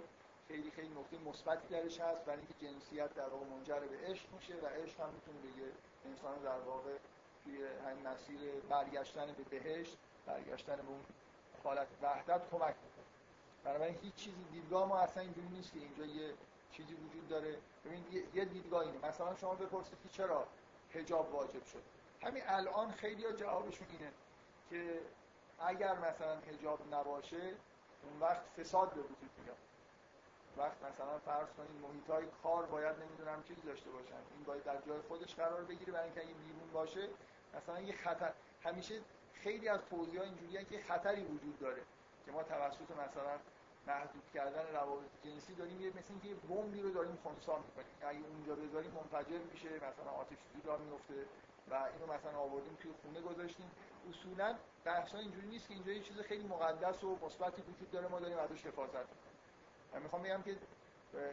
[0.48, 4.54] خیلی خیلی نکته مثبتی درش هست برای اینکه جنسیت در واقع منجر به عشق میشه
[4.56, 5.72] و عشق هم می‌تونه به یه
[6.06, 6.98] انسان در واقع
[7.44, 8.40] توی همین مسیر
[8.70, 11.02] برگشتن به بهشت برگشتن به اون
[11.64, 13.06] حالت وحدت کمک می‌کنه.
[13.64, 16.34] بنابراین هیچ چیزی دیدگاه ما اصلا اینجوری نیست که اینجا یه
[16.72, 17.58] چیزی وجود داره.
[17.86, 19.08] ببین یه دیدگاه اینه.
[19.08, 20.48] مثلا شما بپرسید که چرا
[20.94, 21.84] حجاب واجب شد؟
[22.22, 24.12] همین الان خیلی ها جوابشون اینه
[24.70, 25.02] که
[25.60, 27.54] اگر مثلا حجاب نباشه
[28.04, 29.58] اون وقت فساد به وجود میاد.
[30.58, 34.22] وقت مثلا فرض کنید محیط کار باید نمی‌دونم چیزی داشته باشن.
[34.36, 37.10] این باید در جای خودش قرار بگیره برای اینکه اگه بیرون باشه
[37.58, 38.34] مثلا یه خطر
[38.64, 39.02] همیشه
[39.34, 41.82] خیلی از توضیح اینجوریه که خطری وجود داره
[42.26, 43.40] که ما توسط مثلا
[43.88, 47.96] محدود کردن روابط جنسی داریم یه مثل اینکه یه بمبی رو داریم خنثی می‌کنیم.
[48.02, 51.26] اگه اونجا بذاریم منفجر میشه مثلا آتش سوزی میفته
[51.70, 53.72] و اینو مثلا آوردیم توی خونه گذاشتیم.
[54.10, 58.20] اصولا بحثا اینجوری نیست که اینجا یه چیز خیلی مقدس و مثبتی وجود داره ما
[58.20, 59.06] داریم ازش حفاظت
[59.96, 60.56] من می‌خوام بگم که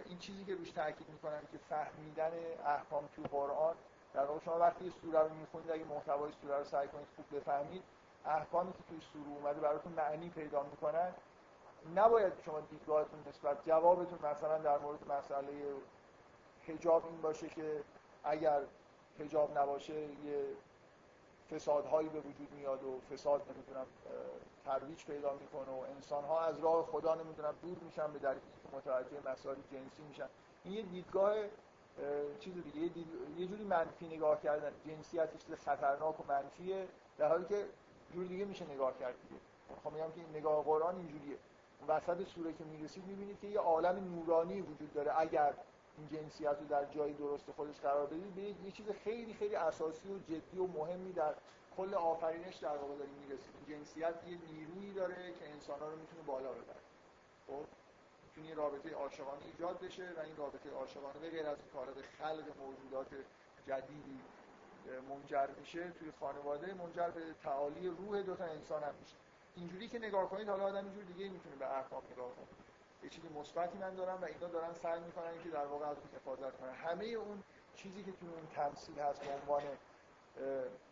[0.07, 2.33] این چیزی که روش تاکید می‌کنم که فهمیدن
[2.67, 3.75] احکام تو قرآن
[4.15, 7.83] در واقع شما وقتی سوره رو می‌خونید اگه محتوای سوره رو سعی کنید خوب بفهمید
[8.27, 11.15] احکامی که توی سوره اومده براتون معنی پیدا می‌کنن.
[11.97, 15.75] نباید شما دیدگاهتون نسبت جوابتون مثلا در مورد مسئله
[16.69, 17.83] حجاب این باشه که
[18.25, 18.61] اگر
[19.21, 20.45] حجاب نباشه یه
[21.51, 23.87] فسادهایی به وجود میاد و فساد نمی‌دونم
[24.65, 28.41] ترویج پیدا می‌کنه و انسان ها از راه خدا نمی‌دونم دور میشن به دلیل
[28.73, 30.29] متوجه مسائل جنسی میشن.
[30.65, 31.35] این یه دیدگاه
[32.41, 33.07] چیز دیگه یه, دید...
[33.39, 34.73] یه جوری منفی نگاه کردن.
[34.87, 36.89] جنسیت چیز خطرناک و منفیه
[37.19, 37.67] در حالی که
[38.15, 39.41] جور دیگه میشه نگاه کرد دیگه.
[39.85, 41.37] خب میگم که نگاه قرآن اینجوریه.
[41.89, 45.21] وسط سوره که می‌رسید می‌بینید که یه عالم نورانی وجود داره.
[45.21, 45.55] اگر
[45.99, 50.09] این جنسیت رو در جای درست خودش قرار بدید به یه چیز خیلی خیلی اساسی
[50.09, 51.35] و جدی و مهمی در
[51.77, 56.53] کل آفرینش در واقع داریم می‌رسید جنسیت یه نیرویی داره که انسان‌ها رو می‌تونه بالا
[56.53, 56.81] ببره.
[57.47, 57.65] خب؟
[58.27, 63.07] می‌تونه رابطه عاشقانه ایجاد بشه و این رابطه عاشقانه به غیر از کارات خلق موجودات
[63.67, 64.21] جدیدی
[65.09, 69.17] منجر میشه توی خانواده منجر به تعالی روح دو تا انسان هم میشه.
[69.57, 72.47] اینجوری که نگاه کنید حالا آدم اینجور دیگه می‌تونه به احکام نگاه کنه.
[73.03, 76.57] یه چیزی مثبتی من دارم و اینا دارن سعی می‌کنن که در واقع از حفاظت
[76.57, 76.75] کنن.
[76.75, 77.43] همه اون
[77.77, 79.63] چیزی که توی اون تمثیل هست به عنوان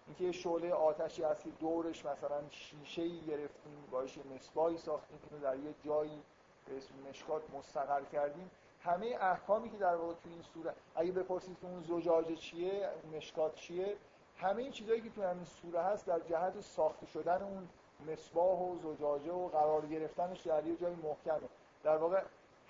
[0.06, 5.42] اینکه یه شعله آتشی هست که دورش مثلا شیشه ای گرفتیم باش مصباحی ساختیم اینو
[5.42, 6.22] در یه جایی
[6.66, 8.50] به اسم مشکات مستقر کردیم.
[8.82, 13.54] همه احکامی که در واقع تو این سوره اگه بپرسید که اون زجاجه چیه مشکات
[13.54, 13.96] چیه
[14.36, 17.68] همه این چیزهایی که تو همین سوره هست در جهت ساخته شدن اون
[18.12, 21.48] مصباح و زجاجه و قرار گرفتنش در یه جای محکمه.
[21.84, 22.22] در واقع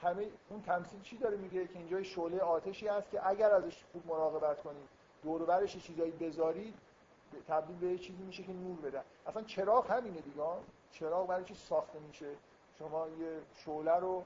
[0.03, 4.07] همه اون تمثیل چی داره میگه؟ که اینجا شعله آتشی هست که اگر ازش خوب
[4.07, 4.89] مراقبت کنید
[5.23, 6.75] دور برش چیزایی بذارید
[7.49, 9.03] تبدیل به چیزی میشه که نور بده.
[9.27, 10.43] اصلا چراغ همینه دیگه.
[10.93, 12.31] چراغ برای چی ساخته میشه؟
[12.79, 14.25] شما یه شعله رو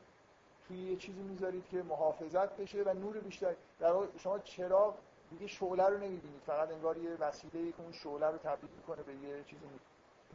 [0.69, 4.95] توی یه چیزی می‌ذارید که محافظت بشه و نور بیشتر در شما چراغ
[5.31, 6.43] دیگه شعله رو نمی‌بینید.
[6.47, 9.63] فقط انگار یه وسیله که اون شعله رو تبدیل کنه به یه چیزی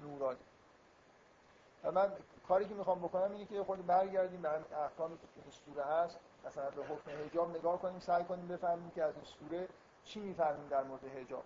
[0.04, 0.40] نورانی.
[1.84, 2.12] و من
[2.48, 6.20] کاری که می‌خوام بکنم اینه که خود برگردیم به احکامی که تو سوره هست.
[6.46, 9.68] مثلا به حکم حجاب نگاه کنیم سعی کنیم بفهمیم که از این سوره
[10.06, 11.44] چی می‌فهمیم در مورد حجاب؟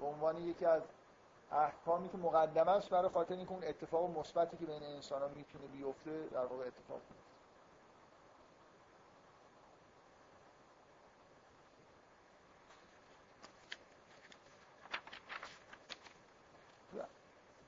[0.00, 0.82] به عنوان یکی از
[1.52, 5.66] احکامی که مقدمه است برای خاطر اینکه اون اتفاق مثبتی که بین انسان ها می‌تونه
[5.66, 7.24] بیفته در واقع اتفاق بیفته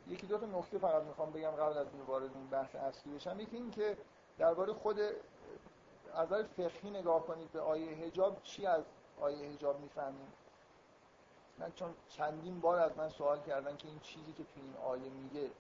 [0.09, 3.41] یکی دو تا نکته فقط می‌خوام بگم قبل از وارد این بحث اصلی بشم.
[3.41, 3.97] یکی این که
[4.39, 4.99] درباره خود
[6.17, 8.85] از نظر فقهی نگاه کنید به آیه حجاب چی از
[9.21, 10.33] آیه حجاب می‌فهمیم؟
[11.59, 15.11] من چون چندین بار از من سوال کردن که این چیزی که تو این آیه
[15.11, 15.51] میگه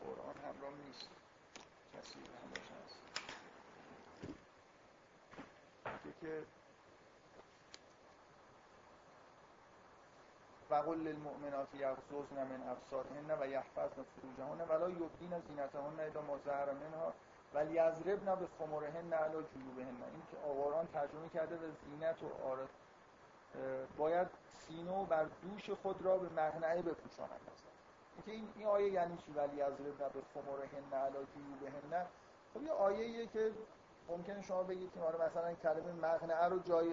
[0.00, 1.08] قرآن همراه نیست
[1.94, 2.96] کسی همراهش هست
[6.20, 6.44] که
[10.76, 17.12] وقل للمؤمنات یغضضن من ابصارهن و یحفظن فروجهن ولا یبدین زینتهن الا ما ظهر منها
[17.54, 19.96] ولیضربن بخمرهن علی جیوبهن.
[20.12, 22.68] این که آواران ترجمه کرده به زینت و آرد
[23.96, 29.32] باید سینو بر دوش خود را به مغنعه بپوشانند مثلا این این آیه یعنی چی؟
[29.32, 32.06] ولی از رب به خمرهن علی جیوبهن.
[32.54, 33.52] خب یه آیه که
[34.08, 36.92] ممکنه شما بگید که آره مثلا کلمه مغنعه رو جای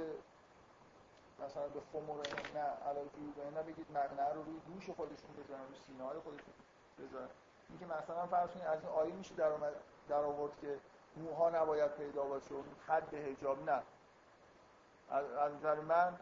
[1.40, 2.16] مثلا به خمر
[2.56, 6.54] نه علاجی به اینا بگید مقنعه رو روی دوش خودشون بذارن روی سینه های خودشون
[7.00, 7.28] بذارن.
[7.70, 9.52] اینکه مثلا فرض کنید از این آیه میشه در,
[10.10, 10.80] در آورد که
[11.18, 13.82] موها نباید پیدا باشه و حد حجاب نه.
[15.12, 16.14] از نظر من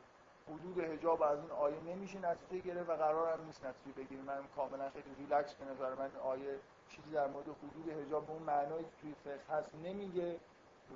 [0.47, 4.23] حدود حجاب از این آیه نمیشه نتیجه گرفت و قرار هم نیست نتیجه بگیریم.
[4.23, 6.59] من کاملا خیلی ریلکس به نظر من آیه
[6.89, 10.39] چیزی در مورد حدود حجاب به اون معنایی که توی فقه هست نمیگه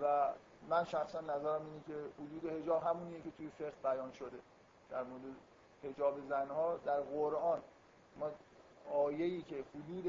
[0.01, 0.29] و
[0.69, 1.93] من شخصا نظرم اینه که
[2.23, 4.37] حدود هجاب همونیه که توی فقه بیان شده.
[4.89, 5.21] در مورد
[5.83, 7.61] هجاب زنها در قرآن
[8.19, 8.31] ما
[8.93, 10.03] آیه‌ای که حدود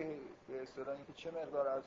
[0.48, 1.82] به اصطلاحی که چه مقدار از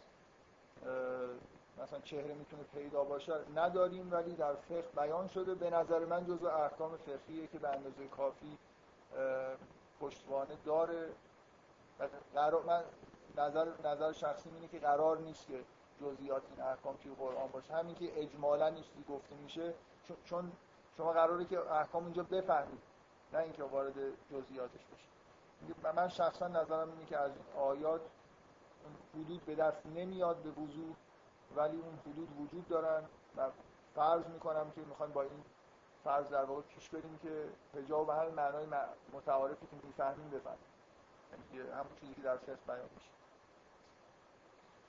[1.84, 5.56] مثلا چهره می‌تونه پیدا باشه نداریم ولی در فقه بیان شده.
[5.56, 8.58] به نظر من جزو احکام فقهیه که به اندازه کافی
[10.00, 11.10] پشتوانه داره.
[12.66, 12.84] من
[13.38, 15.60] نظر نظر شخصی اینه که قرار نیست که
[16.02, 17.74] جزئیات این احکام توی قرآن باشه.
[17.74, 19.74] همین که اجمالا نیستی گفته میشه
[20.26, 20.52] چون
[20.98, 22.82] شما قراره که احکام اینجا بفهمید
[23.34, 23.94] نه اینکه وارد
[24.32, 25.92] جزئیاتش بشه.
[25.96, 28.02] من شخصا نظرم اینه که از آیات
[29.16, 30.96] حدود به دست نمیاد به وضوح
[31.56, 33.04] ولی اون حدود وجود دارن
[33.38, 33.52] و
[33.96, 35.44] فرض می‌کنم که می‌خوایم با این
[36.04, 38.68] فرض در واقع پیش بریم که حجاب به همین معنای
[39.14, 40.60] متعارفی که می‌فهمیم بفهمیم.
[41.54, 43.10] یعنی همون چیزی که در فقه بیان میشه.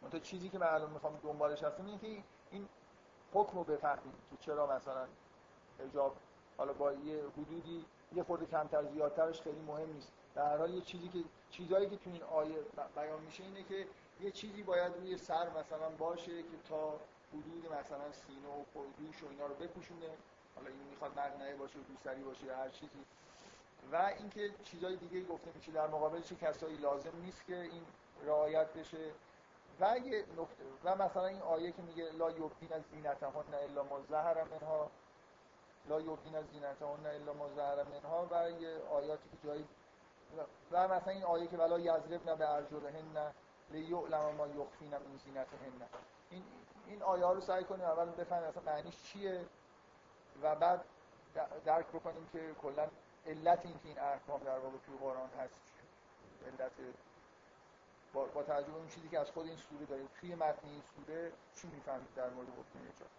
[0.02, 2.68] منتها چیزی که من الان می‌خوام دنبالش هستم اینه که این
[3.32, 5.06] حکم رو بفهمیم که چرا مثلا
[5.78, 6.16] حجاب
[6.58, 7.84] حالا با یه حدودی
[8.14, 10.12] یه خورده کمتر زیادترش خیلی مهم نیست.
[10.34, 11.18] در هر حال یه چیزی که
[11.50, 12.56] چیزایی که تو این آیه
[12.96, 13.86] بیان میشه اینه که
[14.20, 17.00] یه چیزی باید روی سر مثلا باشه که تا
[17.32, 20.10] حدود مثلا سینه و پودوش و اینا رو بپوشونه.
[20.56, 22.98] حالا این می‌خواد مغنعه باشه و دوستری باشه یا هر چیزی.
[23.92, 27.82] و اینکه چیزای دیگه گفته میشه در مقابل چه کسایی لازم نیست که این
[28.26, 29.10] رعایت بشه.
[29.80, 34.00] و یه نقطه و مثلا این آیه که میگه لا یبدین از زینتهن الا ما
[34.10, 34.90] ظهر منها.
[35.88, 38.26] لا یبدین از زینتهن الا ما ظهر منها.
[38.30, 39.68] و یه آیاتی که جایی
[40.72, 43.32] و مثلا این آیه که ولا یضربن به ارجلهن
[43.70, 45.88] لیعلم ما یخفین من زینتهن.
[46.30, 46.44] این
[46.86, 49.46] این آیه ها رو سعی کنیم اول بفهمیم اصلا معنیش چیه.
[50.42, 50.84] و بعد
[51.64, 52.88] درک بکنیم که کلا
[53.26, 55.54] علت این که این احکام در واقع توی قرآن هست
[56.46, 56.72] علت
[58.14, 60.08] با, با توجه به اون چیزی که از خود این سوره داریم.
[60.20, 63.10] توی متن این سوره چی می‌فهمید در مورد حکم نجات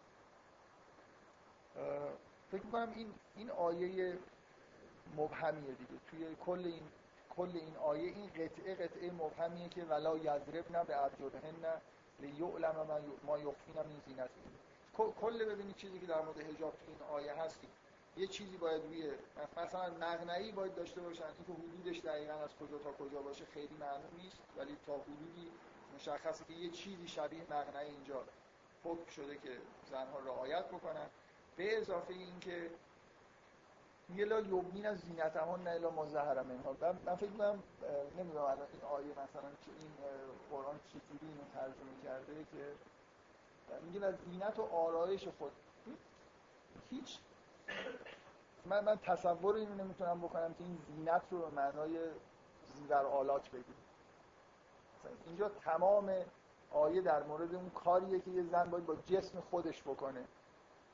[2.52, 4.18] فکر می‌کنم این این آیه
[5.18, 6.00] مبهمیه دیگه.
[6.12, 6.84] توی کل این
[7.38, 10.16] کل این آیه این قطعه قطعه مبهمیه که ولا
[10.72, 11.82] نه به ارجلهن
[12.20, 12.76] لیعلم
[13.24, 14.30] ما یخفین من
[15.22, 17.60] کل ببینید چیزی که در مورد حجاب تو این آیه هست
[18.18, 19.12] یه چیزی باید روی
[19.58, 21.24] مثلا مغنعی باید داشته باشن.
[21.24, 24.42] اینکه حدودش دقیقا از کجا تا کجا باشه خیلی معلوم نیست.
[24.58, 25.52] ولی تا حدودی
[25.96, 28.24] مشخصه که یه چیزی شبیه مغنعی اینجا
[28.84, 29.58] حکم شده که
[29.92, 31.08] زنها رعایت بکنن.
[31.56, 32.70] به اضافه اینکه
[34.16, 36.76] یه لا یبنین از زینت همون نه الا مظهر منها.
[37.06, 37.64] من فکر کنم
[38.18, 39.92] نمی‌دونم الان این آیه مثلا که این
[40.52, 42.74] قرآن چطوری اینو ترجمه کرده که
[43.82, 45.52] میگه از زینت و آرایش خود.
[46.90, 47.20] هیچ
[48.66, 52.00] من من تصور اینو نمی‌تونم بکنم که این زینت رو به معنای
[52.76, 53.76] زیور آلات بگیریم.
[55.26, 56.14] اینجا تمام
[56.72, 60.24] آیه در مورد اون کاریه که یه زن باید با جسم خودش بکنه.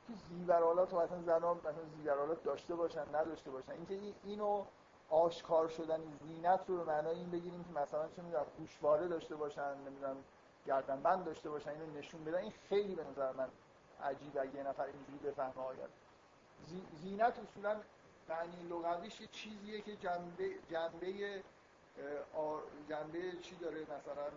[0.07, 3.72] که زیورالات و اصلا زن مثلا زیورالات داشته باشن نداشته باشن.
[3.72, 4.63] اینکه اینو
[5.09, 9.78] آشکار شدن زینت رو به معنای این بگیریم که مثلا چه می‌دونم گوشواره داشته باشن
[9.78, 10.15] نمی‌دونم
[10.65, 12.38] گردن بند داشته باشن اینو نشون بدن.
[12.38, 13.49] این خیلی به نظر من
[14.03, 15.89] عجیب اگه یه نفر اینجوری بفهمه آید
[17.01, 17.82] زینت اصولا
[18.30, 21.43] معنی لغویش یه چیزیه که جنبه جنبه
[22.89, 24.28] جنبه چی داره؟ مثلا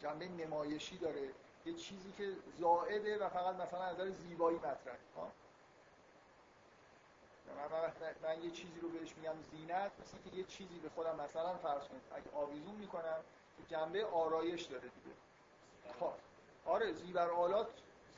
[0.00, 1.28] جنبه نمایشی داره.
[1.64, 4.96] یه چیزی که زائده و فقط مثلا از نظر زیبایی مطرح
[7.56, 11.54] من, من, یه چیزی رو بهش میگم زینت مثل که یه چیزی به خودم مثلا
[11.56, 12.02] فرض کنید.
[12.14, 13.18] اگه آویزون می‌کنم
[13.68, 15.16] جنبه آرایش داره دیگه.
[16.00, 16.12] خب.
[16.64, 17.66] آره زیبر آلات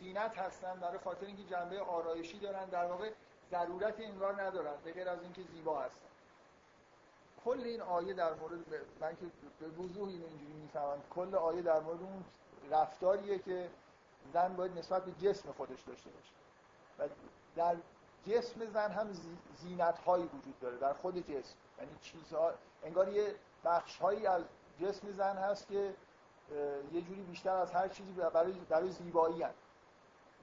[0.01, 3.11] زینت هستن برای خاطر اینکه جنبه آرایشی دارن در واقع
[3.51, 5.99] ضرورت انگار ندارن به غیر از اینکه زیبا هستن.
[7.45, 8.59] کل این آیه در مورد
[9.01, 9.26] من که
[9.61, 11.03] به وضوح اینو اینجوری می‌فهمم.
[11.11, 12.24] کل آیه در مورد اون
[12.70, 13.70] رفتاریه که
[14.32, 16.32] زن باید نسبت به جسم خودش داشته باشه.
[16.99, 17.14] و
[17.57, 17.76] در
[18.26, 19.12] جسم زن هم
[19.57, 21.55] زینت هایی وجود داره در خود جسم.
[21.78, 22.53] یعنی چیزها
[22.84, 23.34] انگار یه
[23.64, 24.42] بخش هایی از
[24.80, 25.95] جسم زن هست که
[26.92, 29.63] یه جوری بیشتر از هر چیزی برای برای زیبایی هست.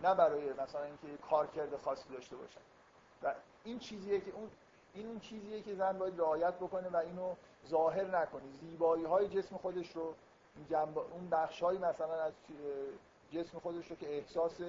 [0.04, 2.62] نه برای مثلا اینکه کارکرد خاصی داشته باشن
[3.24, 3.34] و
[3.64, 4.50] این چیزیه که اون
[4.94, 7.36] این اون چیزیه که زن باید رعایت بکنه و اینو
[7.68, 10.16] ظاهر نکنه زیبایی های جسم خودش رو.
[11.14, 12.34] اون بخش مثلا از
[13.32, 14.62] جسم خودش رو که احساس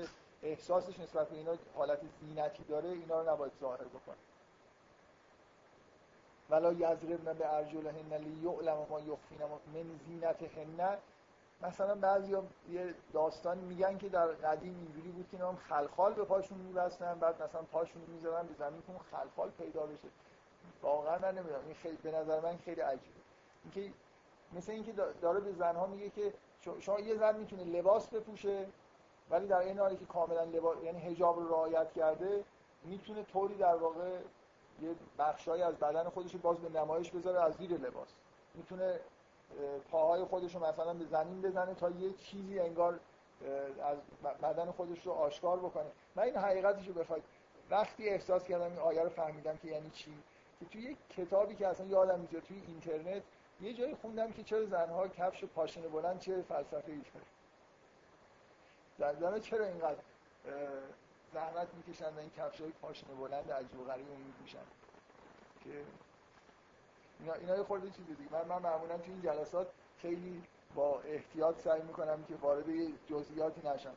[0.42, 4.16] احساسش نسبت به اینا حالت زینتی داره اینا رو نباید ظاهر بکنه
[6.50, 9.38] ولا یضربن به ارجلهن لیعلم ما یخفین
[9.74, 10.98] من زینتهن
[11.62, 12.36] مثلا بعضی
[12.70, 17.42] یه داستان میگن که در قدیم اینجوری بود که هم خلخال به پاشون میبستن بعد
[17.42, 20.08] مثلا پاشون می‌زدن به زمین که خلخال پیدا بشه.
[20.82, 21.64] واقعا من نمی‌دونم.
[21.66, 23.20] این خیلی به نظر من خیلی عجیبه.
[23.64, 23.94] اینکه
[24.52, 26.32] مثل اینکه داره به زنها میگه که
[26.80, 28.66] شما یه زن می‌تونه لباس بپوشه
[29.30, 32.44] ولی در این حالی که کاملا لباس یعنی حجاب رو رعایت کرده
[32.84, 34.18] می‌تونه طوری در واقع
[34.82, 38.08] یه بخشایی از بدن خودش باز به نمایش بذاره از زیر لباس.
[38.54, 39.00] می‌تونه
[39.90, 43.00] پاهای خودش رو مثلا به زمین بزنه تا یه چیزی انگار
[43.82, 43.98] از
[44.42, 45.90] بدن خودش رو آشکار بکنه.
[46.16, 47.22] من این حقیقتش رو بخواید
[47.70, 50.14] وقتی احساس کردم این آیه رو فهمیدم که یعنی چی
[50.60, 53.22] که توی یک کتابی که اصلا یادم میاد توی اینترنت
[53.60, 57.02] یه جایی خوندم که چرا زنها کفش پاشنه بلند چه فلسفه ای
[58.98, 60.00] داره زنها چرا اینقدر
[61.34, 64.64] زحمت می‌کشن و این کفش های پاشنه بلند عجیب و غریب میپوشن
[65.64, 65.84] که
[67.20, 68.32] اینا اینا یه خورده چیز دیگه.
[68.32, 69.66] من من معمولا تو این جلسات
[69.98, 70.42] خیلی
[70.74, 72.66] با احتیاط سعی می‌کنم که وارد
[73.06, 73.94] جزئیاتی نشم.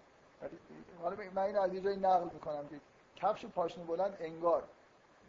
[1.01, 2.79] حالا من این از یه جایی نقل می‌کنم که
[3.15, 4.63] کفش پاشنه بلند انگار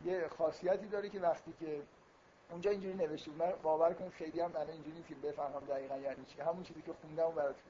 [0.05, 1.83] یه خاصیتی داره که وقتی که
[2.51, 6.25] اونجا اینجوری نوشته من باور کنید خیلی هم من اینجوری نیست که بفهمم دقیقا یعنی
[6.25, 6.41] چی.
[6.41, 7.63] همون چیزی که خوندم براتون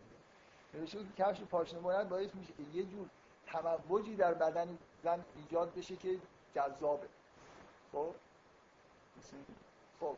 [0.74, 3.06] نوشته که کفش پاشنه بلند باعث میشه که یه جور
[3.46, 6.18] تموجی در بدن زن ایجاد بشه که
[6.54, 7.08] جذابه.
[7.92, 8.14] خب؟
[10.00, 10.16] خب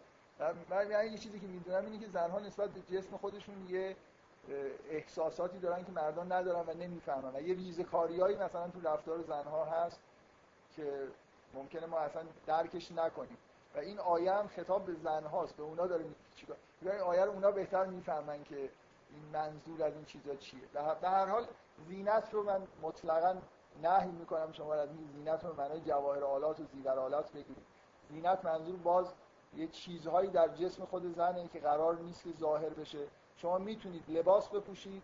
[0.70, 3.96] من یه چیزی که می‌دونم اینه که زنها نسبت به جسم خودشون یه
[4.90, 7.36] احساساتی دارن که مردان ندارن و نمی‌فهمن.
[7.36, 10.00] و یه ویژه کاریایی مثلا تو رفتار زنها هست
[10.76, 11.08] که
[11.54, 13.38] ممکنه ما اصلا درکش نکنیم.
[13.74, 16.04] و این آیه هم خطاب به زنهاست به اونا داره
[16.36, 18.70] چیکار این آیه رو اونا بهتر می‌فهمن که
[19.10, 20.60] این منظور از این چیزا چیه.
[20.72, 21.46] به هر حال
[21.88, 23.36] زینت رو من مطلقا
[23.82, 27.66] نهی می‌کنم شما از این زینت رو معنای جواهر آلات و زیور آلات بگیرید.
[28.10, 29.06] زینت منظور باز
[29.56, 33.06] یه چیزهایی در جسم خود زنه که قرار نیست که ظاهر بشه.
[33.36, 35.02] شما می‌تونید لباس بپوشید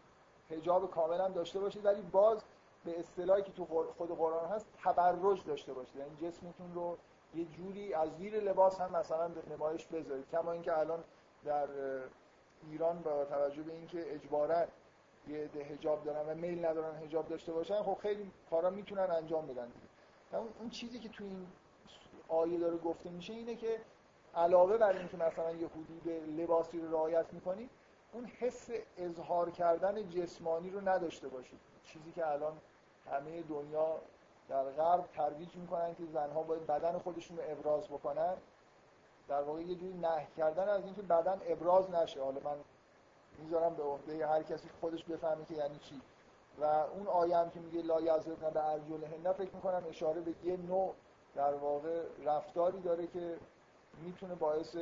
[0.51, 2.45] حجاب کاملا داشته باشید ولی باز
[2.85, 3.65] به اصطلاحی که تو
[3.97, 5.97] خود قرآن هست تبرج داشته باشید.
[5.97, 6.97] یعنی جسمتون رو
[7.35, 10.31] یه جوری از زیر لباس هم مثلا به نمایش بذارید.
[10.31, 11.05] کما اینکه الان
[11.45, 11.69] در
[12.71, 14.67] ایران با توجه به اینکه اجبارا
[15.29, 19.73] یه حجاب دارن و میل ندارن حجاب داشته باشن خب خیلی کارا می‌تونن انجام بدن.
[20.61, 21.47] اون چیزی که تو این
[22.29, 23.81] آیه داره گفته میشه اینه که
[24.37, 26.09] علاوه بر اینکه مثلا یه حدود
[26.39, 27.71] لباسی رو رعایت می‌کنید
[28.13, 28.69] اون حس
[28.99, 32.53] اظهار کردن جسمانی رو نداشته باشید چیزی که الان
[33.11, 33.97] همه دنیا
[34.49, 38.35] در غرب ترویج می‌کنن که زنها باید بدن خودشون رو ابراز بکنن.
[39.29, 42.23] در واقع یه جوری نه کردن از اینکه بدن ابراز نشه.
[42.23, 42.57] حالا من
[43.39, 46.01] می‌ذارم به عهده هر کسی خودش بفهمه که یعنی چی.
[46.61, 50.95] و اون آیه که میگه لا یضربن به ارجلهن فکر می‌کنم اشاره به یه نوع
[51.35, 53.37] در واقع رفتاری داره که
[54.03, 54.77] می‌تونه باعث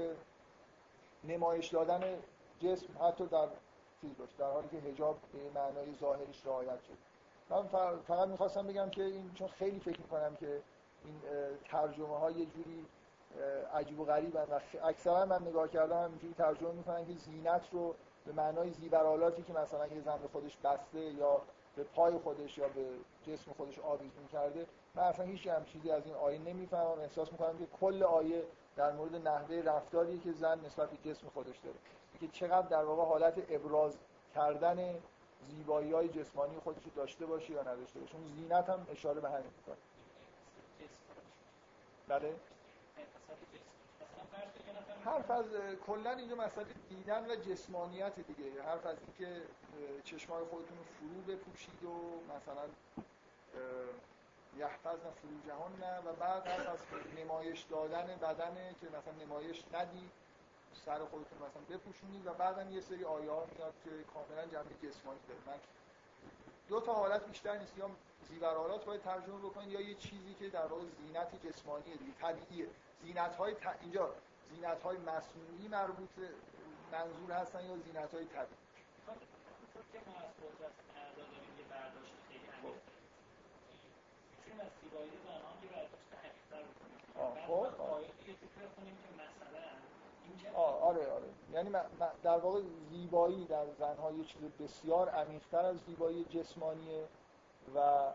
[1.24, 2.00] نمایش دادن
[2.60, 3.48] جسم حتی در
[4.00, 6.96] چیز باشه در حالی که حجاب به معنای ظاهرش رعایت شد
[7.50, 7.62] من
[8.06, 10.62] فقط می‌خواستم بگم که این چون خیلی فکر می‌کنم که
[11.04, 11.20] این
[11.64, 12.86] ترجمه ها یه جوری
[13.74, 17.94] عجیب و غریب و اکثرا من نگاه کردم اینجوری ترجمه می‌کنن که زینت رو
[18.26, 21.42] به معنای زیبرالاتی که مثلا یه زن به خودش بسته یا
[21.76, 22.86] به پای خودش یا به
[23.26, 27.00] جسم خودش آویزون کرده من اصلا هیچ هم چیزی از این آیه نمی‌فهمم.
[27.00, 28.42] احساس می‌کنم که کل آیه
[28.76, 31.76] در مورد نحوه رفتاری که زن نسبت به جسم خودش داره.
[32.20, 33.96] که چقدر در واقع حالت ابراز
[34.34, 34.94] کردن
[35.48, 38.14] زیبایی های جسمانی خودش داشته باشه یا نداشته باشه.
[38.14, 39.76] اون زینت هم اشاره به همین می‌کنه.
[42.08, 42.34] بله؟
[45.04, 45.44] حرف از
[45.86, 48.62] کلا اینجا مسئله دیدن و جسمانیت دیگه.
[48.62, 49.42] حرف از اینکه
[50.04, 51.90] چشمای خودتون رو فرو بپوشید و
[52.36, 52.62] مثلا
[54.56, 55.12] یحفظن
[55.80, 56.78] نه و بعد حرف از
[57.18, 60.10] نمایش دادن بدنه که مثلا نمایش ندید
[60.74, 65.40] سر خودتون مثلا بپوشونید و بعدم یه سری آیات میاد که کاملا جنبه جسمانی داره.
[65.46, 65.60] من
[66.68, 67.78] دو تا حالت بیشتر نیست.
[67.78, 67.90] یا
[68.28, 72.68] زیورالات باید ترجمه بکنید یا یه چیزی که در واقع زینت جسمانی دیگه طبیعیه.
[73.02, 73.76] زینت های ت...
[73.80, 74.14] اینجا
[74.50, 76.10] زینت های مصنوعی مربوط
[76.92, 78.62] منظور هستن یا زینت های طبیعی
[87.46, 87.66] خب
[90.56, 91.28] آره آره.
[91.52, 91.70] یعنی
[92.22, 97.04] در واقع زیبایی در زنها یه چیز بسیار عمیق‌تر از زیبایی جسمانیه
[97.74, 98.10] و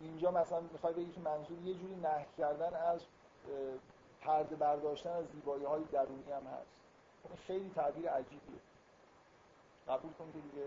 [0.00, 3.00] اینجا مثلا می‌خوای بگی که منظور یه جوری نه کردن از
[4.20, 6.70] پرده برداشتن از زیبایی های درونی هم هست.
[7.24, 8.60] این خیلی تعبیر عجیبیه.
[9.88, 10.66] قبول کن که دیگه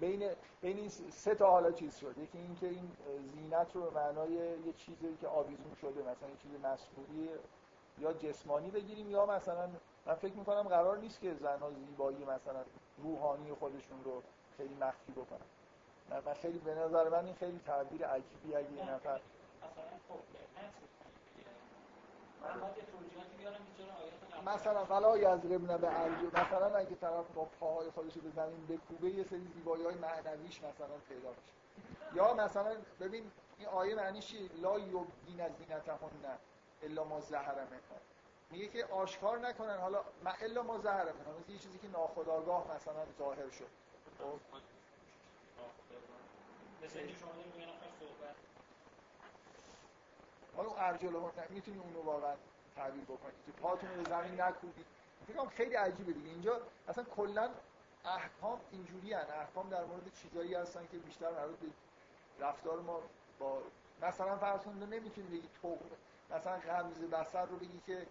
[0.00, 0.30] بین
[0.60, 2.18] بین این سه تا حالا چیز شد.
[2.18, 2.90] یکی اینکه این
[3.34, 7.28] زینت رو به معنای یه چیزی که آویزون شده مثلا یه چیز مصنوعی
[7.98, 9.68] یا جسمانی بگیریم یا مثلا
[10.06, 12.64] من فکر می‌کنم قرار نیست که زنها زیبایی مثلا
[12.98, 14.22] روحانی خودشون رو
[14.56, 15.46] خیلی مخفی بکنن.
[16.26, 19.20] من خیلی به نظر من این خیلی تعبیر عجیبی اگه این نفر
[24.46, 26.26] مثلا ولا یضربن به ارجو.
[26.26, 30.98] مثلا اگه طرف با پاهای خودش به زمین بکوبه یه سری زیبایی های معنویش مثلا
[31.08, 31.52] پیدا بشه
[32.14, 36.38] یا مثلا ببین این آیه معنیش چیه لا یبدین از زینتهن
[36.82, 37.98] الا ما زهر منها.
[38.50, 39.78] میگه که آشکار نکنن.
[39.78, 41.38] حالا ما الا ما زهر منها.
[41.40, 43.66] مثل یه چیزی که ناخودآگاه مثلا ظاهر شد.
[44.18, 44.64] خب؟ حالا
[50.62, 52.34] اون ارجل می‌تونی اونو واقعا
[52.76, 54.86] تعبیر بکنید که پاتون رو زمین نکوبید
[55.26, 56.30] فکر خیلی عجیبه دیگه.
[56.30, 57.50] اینجا اصلا کلا
[58.04, 59.26] احکام اینجوری هن.
[59.40, 61.66] احکام در مورد چیزایی هستن که بیشتر مربوط به
[62.46, 63.00] رفتار ما
[63.38, 63.62] با
[64.02, 65.78] مثلا فرض کنید نمی‌تونید بگید تو
[66.30, 68.06] مثلا غمز بسر رو بگی که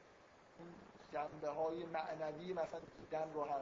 [0.60, 0.74] اون
[1.14, 3.62] جنبه های معنوی مثلا دیدن رو هم.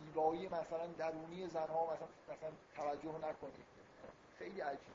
[0.00, 3.66] زیبایی مثلا درونی زنها مثلا مثلا توجه نکنید
[4.38, 4.94] خیلی عجیب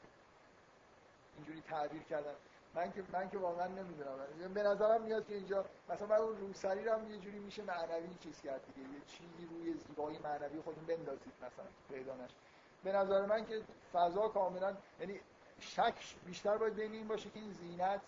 [1.36, 2.36] اینجوری تعبیر کردن.
[2.76, 4.54] من که من که واقعا نمی‌دونم.
[4.54, 8.16] به نظرم میاد که اینجا مثلا من اون روسری رو هم یه جوری میشه معنوی
[8.20, 8.90] چیز کرد دیگه.
[8.90, 12.36] یه چیزی روی زیبایی معنوی خودتون بندازید مثلا پیدا نشه.
[12.84, 13.62] به نظر من که
[13.94, 15.20] فضا کاملا یعنی
[15.60, 18.02] شک بیشتر باید بین این باشه که این زینت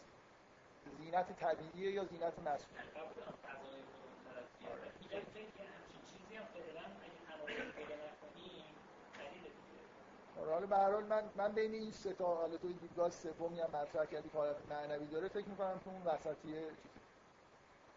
[0.98, 2.84] زینت طبیعیه یا زینت مصنوعی
[10.36, 13.70] حالا به هر حال من من بین این سه تا حالا تو دیدگاه سومی هم
[13.74, 14.38] مطرح کردی که
[14.70, 16.68] معنوی داره فکر می‌کنم که اون وسطیه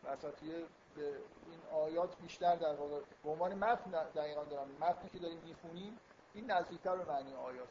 [0.04, 0.64] وسطیه
[0.96, 1.06] به
[1.50, 4.68] این آیات بیشتر در واقع به عنوان متن دقیقا دارم.
[4.80, 5.98] متنی که داریم می‌خونیم
[6.34, 7.68] این نزدیکتر به معنی آیات.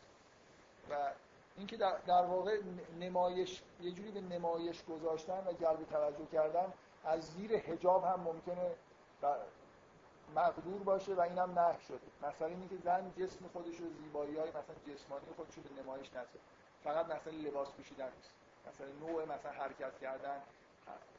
[0.89, 1.11] و
[1.57, 2.61] اینکه در, در واقع
[2.99, 6.73] نمایش یه جوری به نمایش گذاشتن و جلب توجه کردن
[7.05, 8.75] از زیر حجاب هم ممکنه
[10.35, 12.29] مقدور باشه و اینم نه شده.
[12.29, 16.09] مثلا اینی که زن جسم خودش رو زیبایی های مثلا جسمانی خودش رو به نمایش
[16.09, 16.39] نذاره
[16.83, 18.31] فقط مثلا لباس پوشیدن نیست.
[18.67, 20.41] مثلا نوع مثلا حرکت کردن
[20.87, 21.09] هست.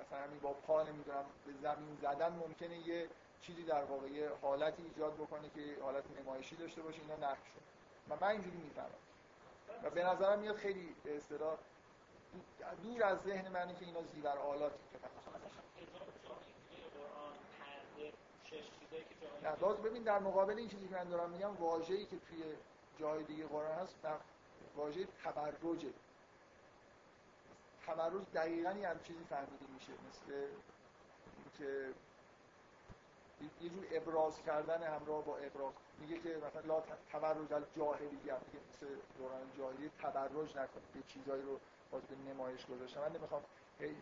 [0.00, 3.08] مثلا همین با پا نمی‌دونم به زمین زدن ممکنه یه
[3.42, 7.62] چیزی در واقع یه حالتی ایجاد بکنه که حالت نمایشی داشته باشه اینا نقش شد
[8.08, 8.88] و من اینجوری می‌فهمم.
[9.82, 11.56] و به نظرم میاد خیلی اصطلاح
[12.82, 14.98] دور از ذهن منی که اینا زیور آلاتی که
[19.42, 22.42] نه باز ببین در مقابل این چیزی که من دارم میگم واژه‌ای که توی
[22.98, 23.94] جای دیگه قرآن هست
[24.76, 25.92] واژه تبرجه.
[27.86, 30.46] تبرج دقیقا یه هم چیزی فهمیده میشه مثل
[31.58, 31.94] که
[33.60, 35.72] یه جور ابراز کردن همراه با ابراز.
[35.98, 36.82] میگه که مثلا لا
[37.12, 38.12] تبرج الجاهلیت.
[38.22, 38.86] میگه مثل
[39.18, 43.42] دوران جاهلی تبرج نکنید یه چیزایی رو باز به نمایش گذاشتم من نمی‌خوام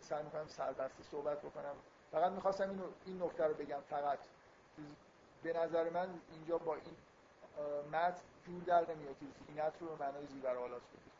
[0.01, 1.74] سعی می‌کنم سربسته صحبت بکنم.
[2.12, 4.18] فقط می‌خواستم اینو این نکته رو بگم فقط.
[5.43, 6.97] به نظر من اینجا با این
[7.93, 9.16] متن جور در نمیاد.
[9.20, 11.12] که زینت رو به معنای زیور آلاس بگیر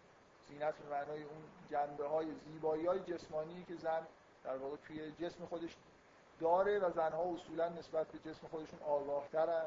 [0.49, 4.07] زینت به معنای اون جنبه های زیبایی های جسمانی که زن
[4.45, 5.77] در واقع توی جسم خودش
[6.41, 9.67] داره و زنها اصولا نسبت به جسم خودشون آگاه ترن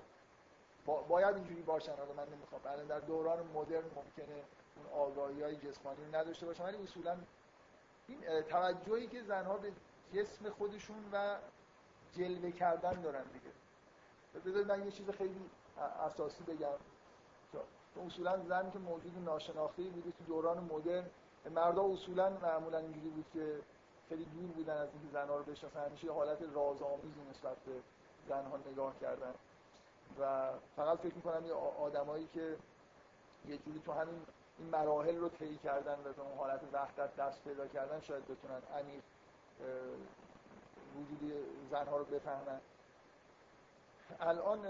[0.86, 1.96] با باید اینجوری باشن.
[1.96, 2.62] حالا من نمی‌خوام.
[2.66, 4.44] الان در دوران مدرن ممکنه
[4.76, 6.64] اون آگاهی های جسمانی نداشته باشن.
[6.64, 7.18] ولی اصولا
[8.08, 9.72] این توجهی که زنها به
[10.14, 11.38] جسم خودشون و
[12.18, 13.63] جلوه کردن دارن دیگه.
[14.40, 15.42] بذارید من یه چیز خیلی
[16.06, 16.68] اساسی بگم.
[18.08, 21.06] اصولا زن که موجود ناشناخته بوده تو دوران مدرن
[21.56, 23.60] مردا اصولا معمولا اینجوری بود که
[24.10, 25.86] خیلی دور بودن از اینکه زنها رو بشناسن.
[25.86, 27.72] همیشه حالت رازآمیزی نسبت به
[28.30, 29.34] زنها نگاه کردن.
[30.20, 32.58] و فقط فکر می‌کنم یه آدمایی که
[33.48, 34.22] یه جوری تو همین
[34.60, 38.62] این مراحل رو طی کردن و به اون حالت وحدت دست پیدا کردن شاید بتونن
[38.80, 39.04] عمیق
[40.96, 41.34] وجودی
[41.72, 42.62] زنها رو بفهمن.
[44.20, 44.62] الان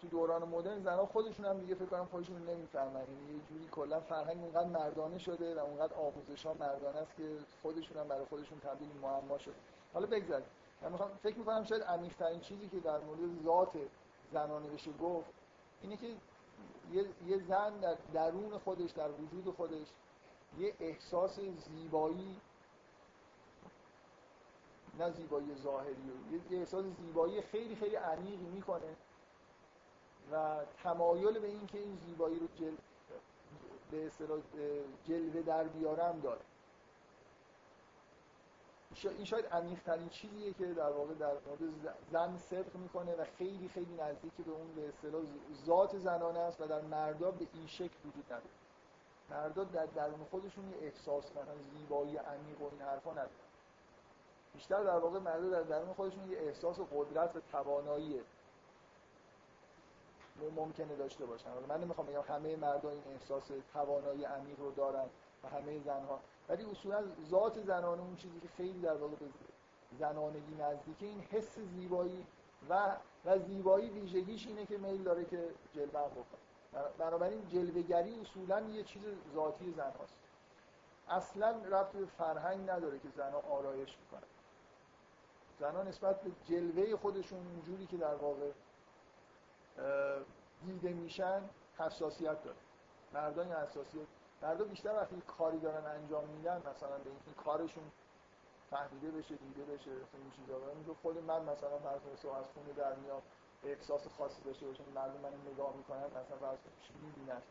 [0.00, 3.00] تو دوران مدرن زنها خودشون هم دیگه فکر کنم خودشون نمی‌فهمن.
[3.00, 7.38] یعنی یه جوری کلا فرهنگ اونقدر مردانه شده و اونقدر آموزش ها مردانه است که
[7.62, 9.54] خودشون هم برای خودشون تبدیل معما شده.
[9.94, 10.46] حالا بگذاریم.
[10.82, 13.78] من می‌خوام فکر می‌کنم شاید عمیق ترین چیزی که در مورد ذات
[14.32, 15.30] زنانه بشه گفت
[15.82, 16.16] اینه که
[17.26, 19.86] یه زن در درون خودش در وجود خودش
[20.58, 22.36] یه احساس زیبایی
[24.98, 25.96] نه زیبایی ظاهری.
[26.50, 28.96] یه احساس زیبایی خیلی خیلی عمیقی می‌کنه
[30.32, 32.76] و تمایل به این که این زیبایی رو جل...
[33.90, 34.40] به اصطلاح
[35.04, 36.40] جلوه در بیارم داره.
[39.04, 41.60] این شاید عمیق ترین چیزیه که در واقع در مورد
[42.12, 45.22] زن صدق می‌کنه و خیلی خیلی نزدیک به اون به اصطلاح
[45.66, 48.50] ذات زنانه است و در مردا به این شکل وجود نداره.
[49.30, 53.30] مردا در درون خودشون یه احساس مثلا زیبایی عمیق و این حرفا نداره
[54.54, 58.20] بیشتر در واقع مردا در درون خودشون یه احساس قدرت و توانایی
[60.56, 61.50] ممکنه داشته باشن.
[61.68, 65.06] من نمی‌خوام بگم همه مردا این احساس توانایی عمیق رو دارن
[65.44, 69.26] و همه زنها ولی اصولا ذات زنانه اون چیزی که خیلی در واقع به
[69.98, 72.26] زنانگی نزدیکه این حس زیبایی
[72.70, 76.40] و و زیبایی ویژگیش اینه که میل داره که جلوه بکنه
[76.98, 79.02] بنابراین جلوهگری اصولا یه چیز
[79.34, 80.14] ذاتی زن هاست
[81.08, 84.28] اصلا ربط به فرهنگ نداره که زنها آرایش می‌کنن.
[85.60, 88.50] زنها نسبت به جلوه خودشون اونجوری که در واقع
[90.66, 92.56] دیده میشن حساسیت داره.
[93.12, 94.06] مردان حساسیت.
[94.42, 97.82] مردم بیشتر وقتی کاری دارن انجام میدن مثلا به اینکه کارشون
[98.70, 100.58] فهمیده بشه دیده بشه این چیزا.
[100.86, 103.22] رو خود من مثلا فرض از خونه در میام
[103.64, 104.84] احساس خاصی داشته باشم.
[104.94, 107.42] مردم من نگاه می‌کنن مثلا فرض چی می‌بینن.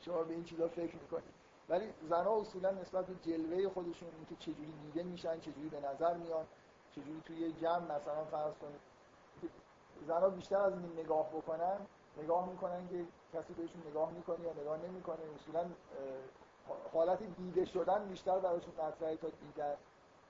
[0.00, 1.39] شما به این چیزا فکر می‌کنید.
[1.70, 6.46] ولی زنها اصولا نسبت به جلوه خودشون اینکه چجوری دیده میشن چجوری به نظر میان
[6.92, 8.80] چجوری توی جمع مثلا فرض کنید
[10.06, 11.76] زنها بیشتر از این نگاه بکنن
[12.22, 15.64] نگاه می‌کنن که کسی بهشون نگاه می‌کنه یا نگاه نمی‌کنه اصولا
[16.92, 19.74] حالت دیده شدن بیشتر براشون مطرحه تا دیدن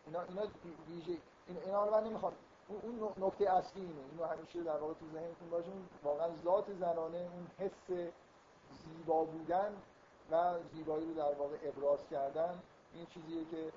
[0.06, 0.42] اینا اینا
[0.88, 2.32] ویژه اینا رو من نمی‌خوام.
[2.82, 4.00] اون نکته اصلی اینه.
[4.10, 5.70] اینو همیشه در واقع تو ذهنتون باشه
[6.04, 8.10] واقعا ذات زنانه اون حس
[8.84, 9.76] زیبا بودن
[10.30, 12.62] و زیبایی رو در واقع ابراز کردن
[12.94, 13.72] این چیزیه که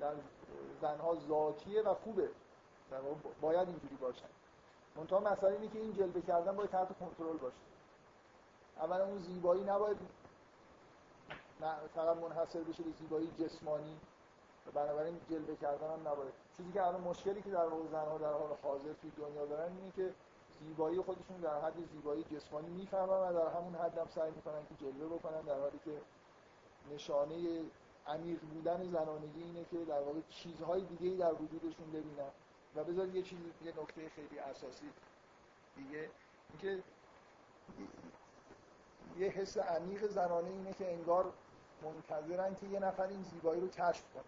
[0.00, 0.14] در
[0.80, 2.28] زنها ذاتیه و خوبه.
[2.90, 4.28] در واقع باید اینجوری باشن.
[4.96, 7.56] منتها مسئله اینه که این جلوه کردن باید تحت کنترل باشه.
[8.76, 9.96] اولا اون زیبایی نباید
[11.94, 13.96] فقط منحصر بشه به زیبایی جسمانی.
[14.66, 16.32] و بنابراین جلوه کردن هم نباید.
[16.56, 19.92] چیزی که الان مشکلی که در واقع زنها در حال حاضر توی دنیا دارن اینه
[19.96, 20.14] که
[20.60, 24.84] زیبایی خودشون در حد زیبایی جسمانی می‌فهمن و در همون حد هم سعی می‌کنن که
[24.84, 26.00] جلوه بکنن در حالی که
[26.94, 27.64] نشانه
[28.06, 32.30] عمیق بودن زنانگی اینه که در واقع چیزهای دیگه در وجودشون ببینن.
[32.76, 34.90] و بذار یه چیز یه نکته خیلی اساسی
[35.76, 36.10] دیگه.
[36.50, 36.82] اینکه
[39.18, 41.32] یه حس عمیق زنانه اینه که انگار
[41.82, 44.24] منتظرن که یه نفر این زیبایی رو کشف کنه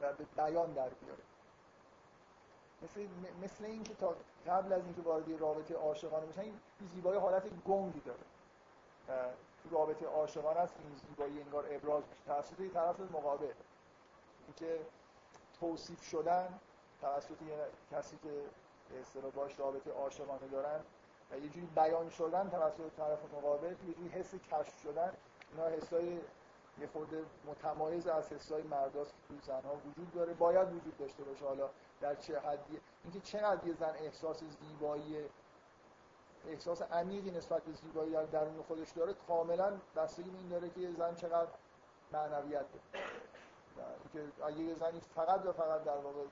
[0.00, 1.22] و به بیان در بیاره.
[2.82, 3.06] مثل
[3.42, 4.14] مثل اینکه تا
[4.46, 6.60] قبل از اینکه وارد رابطه عاشقانه بشن این
[6.94, 8.20] زیبایی حالت گنگی داره.
[9.62, 12.22] تو رابطه عاشقانه است این زیبایی انگار ابراز میشه.
[12.26, 13.52] توسط طرف مقابل.
[14.46, 14.80] اینکه
[15.60, 16.58] توصیف شدن
[17.00, 17.56] توسط یه
[17.92, 18.44] کسی که
[18.90, 20.80] به اصطلاح باش رابطه عاشقانه دارن
[21.30, 25.12] و یه جوری بیان شدن توسط طرف مقابل یه جوری حس کشف شدن.
[25.52, 26.20] اینا حسای
[26.80, 30.32] یه خورده متمایز از حسای مرداست که زنها وجود داره.
[30.32, 31.44] باید وجود داشته باشه.
[31.44, 31.68] حالا
[32.00, 35.24] در چه حدی اینکه چقدر یه زن احساس زیبایی
[36.48, 40.92] احساس عمیقی نسبت به زیبایی در درون خودش داره کاملا بستگی این داره که یه
[40.92, 41.50] زن چقدر
[42.12, 43.06] معنویت داره.
[44.12, 46.24] که اگه یه زنی فقط و فقط در واقع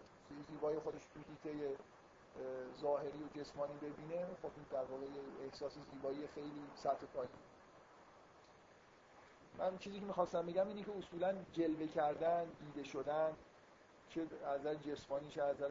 [0.48, 1.20] زیبایی خودش تو
[2.80, 5.06] ظاهری و جسمانی ببینه خب این در واقع
[5.44, 7.30] احساس زیبایی خیلی سطح پایین.
[9.58, 13.36] من چیزی که می‌خواستم بگم اینه که اصولا جلوه کردن دیده شدن
[14.10, 15.70] چه از نظر جسمانی چه از نظر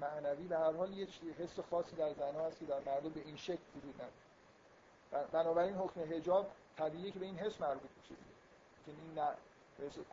[0.00, 1.08] معنوی به هر حال یه
[1.38, 5.28] حس خاصی در زنها هست که در مردم به این شکل وجود نداره.
[5.32, 8.14] بنابراین حکم حجاب طبیعیه که به این حس مربوط میشه.
[8.86, 9.28] که این نه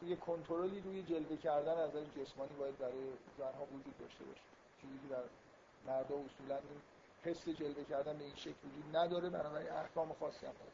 [0.10, 4.42] یه کنترلی روی جلوه کردن از نظر جسمانی باید برای زنها وجود داشته باشه.
[4.82, 5.24] چیزی که در
[5.88, 6.82] مردا اصولا این
[7.24, 10.72] حس جلوه کردن به این شکل وجود نداره بنابراین احکام خاصی هم داره.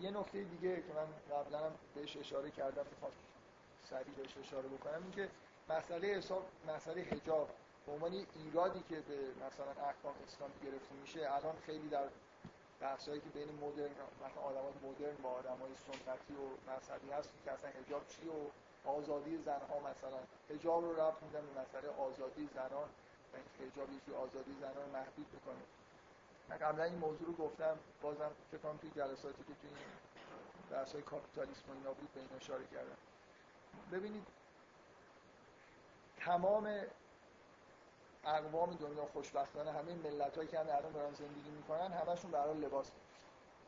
[0.00, 3.12] یه نکته دیگه که من قبلا هم بهش اشاره کردم می‌خوام
[3.90, 5.28] سریع بهش اشاره بکنم این که
[5.68, 7.48] مسئله حساب مسئله حجاب
[7.86, 12.08] به عنوان ایرادی که به مثلا احکام اسلام گرفته میشه الان خیلی در
[12.80, 13.90] بحثایی که بین مدرن
[14.24, 18.38] مثلا آدمای مدرن با آدمای سنتی و مذهبی هست که اصلا حجاب چی و
[18.88, 20.20] آزادی زنها مثلا.
[20.50, 22.88] حجاب رو رفت میدن به مسئله آزادی زنان
[23.32, 25.64] و این حجاب یکی آزادی زنان محدود می‌کنه.
[26.48, 29.70] من قبلا این موضوع رو گفتم بازم فکر کنم توی جلساتی که توی
[30.70, 32.98] بحث های کاپیتالیسم و اینا بود به این اشاره کردم.
[33.92, 34.26] ببینید
[36.16, 36.70] تمام
[38.24, 42.90] اقوام دنیا خوشبختانه همه ملت هایی که همه الان دارن زندگی می‌کنن همشون برای لباس.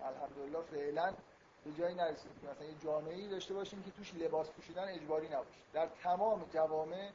[0.03, 1.15] الحمدلله فعلا
[1.65, 5.61] به جایی نرسید مثلا یه جامعه ای داشته باشیم که توش لباس پوشیدن اجباری نباشه.
[5.73, 7.11] در تمام جوامع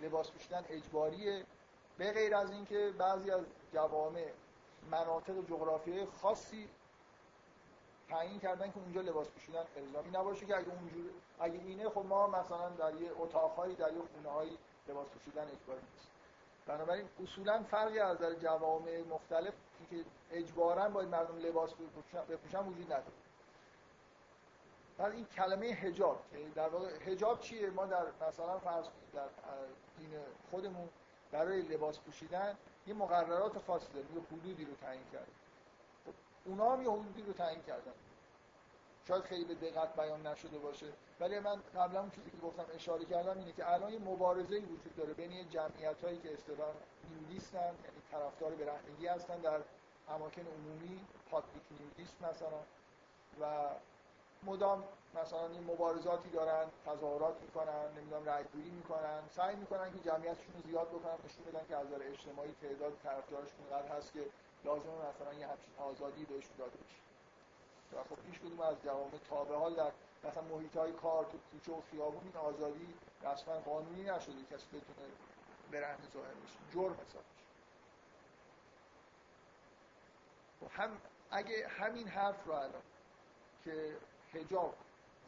[0.00, 1.44] لباس پوشیدن اجباریه
[1.98, 4.26] به غیر از اینکه بعضی از جوامع
[4.90, 6.68] مناطق جغرافیایی خاصی
[8.10, 11.10] تعیین کردن که اونجا لباس پوشیدن الزامی نباشه که اگه اونجور
[11.40, 14.58] اگه اینه خب ما مثلا در یه اتاقهایی در یه خونه‌هایی
[14.88, 16.10] لباس پوشیدن اجباری نیست.
[16.66, 19.54] بنابراین اصولا فرقی از در جوامع مختلف
[19.90, 21.70] که اجبارا باید مردم لباس
[22.28, 23.12] بپوشن وجود نداره.
[24.98, 26.22] بعد این کلمه حجاب
[26.54, 28.84] در واقع حجاب چیه؟ ما در مثلا فرض
[29.14, 29.28] در
[29.98, 30.10] دین
[30.50, 30.88] خودمون
[31.32, 32.56] برای لباس پوشیدن
[32.86, 35.39] یه مقررات خاصی داریم یه حدودی رو تعیین کرده خب
[36.44, 37.92] اونا هم یه حدودی رو تعیین کردن.
[39.08, 40.86] شاید خیلی به دقت بیان نشده باشه.
[41.20, 44.96] ولی من قبلا اون چیزی که گفتم اشاره کردم اینه که الان یه مبارزه وجود
[44.96, 46.72] داره بین جمعیت هایی که اصطلاحا
[47.10, 49.60] نیودیستن یعنی طرفدار برهنگی هستن در
[50.08, 51.00] اماکن عمومی
[51.30, 52.60] پابلیک نیودیست مثلا
[53.40, 53.68] و
[54.42, 54.84] مدام
[55.14, 60.88] مثلا این مبارزاتی دارن تظاهرات می‌کنن نمی‌دونم رایگیری می‌کنن سعی می‌کنن که جمعیتشون رو زیاد
[60.88, 64.20] بکنن نشون بدن که از نظر اجتماعی تعداد طرفدارشون قدر هست که
[64.64, 67.00] لازمه مثلا یه همچین آزادی بهشون داده بشه.
[67.92, 69.92] و خب هیچ کدوم از جوامع تا حال در
[70.24, 75.08] مثلا محیط های کار تو کوچه و خیابون این آزادی رسما قانونی نشده کسی بتونه
[75.72, 76.58] برهنه ظاهر بشه.
[76.74, 77.24] جرم حساب
[80.60, 80.98] خب هم
[81.30, 82.82] اگه همین حرف رو الان
[83.64, 83.96] که
[84.32, 84.74] حجاب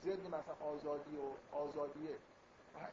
[0.03, 2.19] ضد مثلا آزادی و آزادیه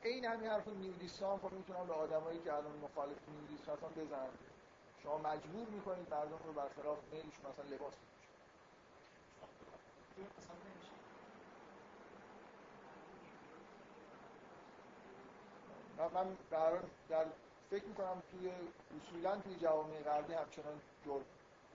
[0.04, 4.30] این همین حرف نیودیستان خب می‌تونن به آدمایی که الان مخالف نیودیست هستن بزنن.
[5.04, 7.94] شما مجبور می‌کنید مردم رو برخلاف میلشون مثلا لباس
[16.14, 16.72] من در,
[17.10, 17.26] در
[17.70, 18.52] فکر می‌کنم توی
[18.98, 21.26] اصولا توی جوامع غربی همچنان جرم.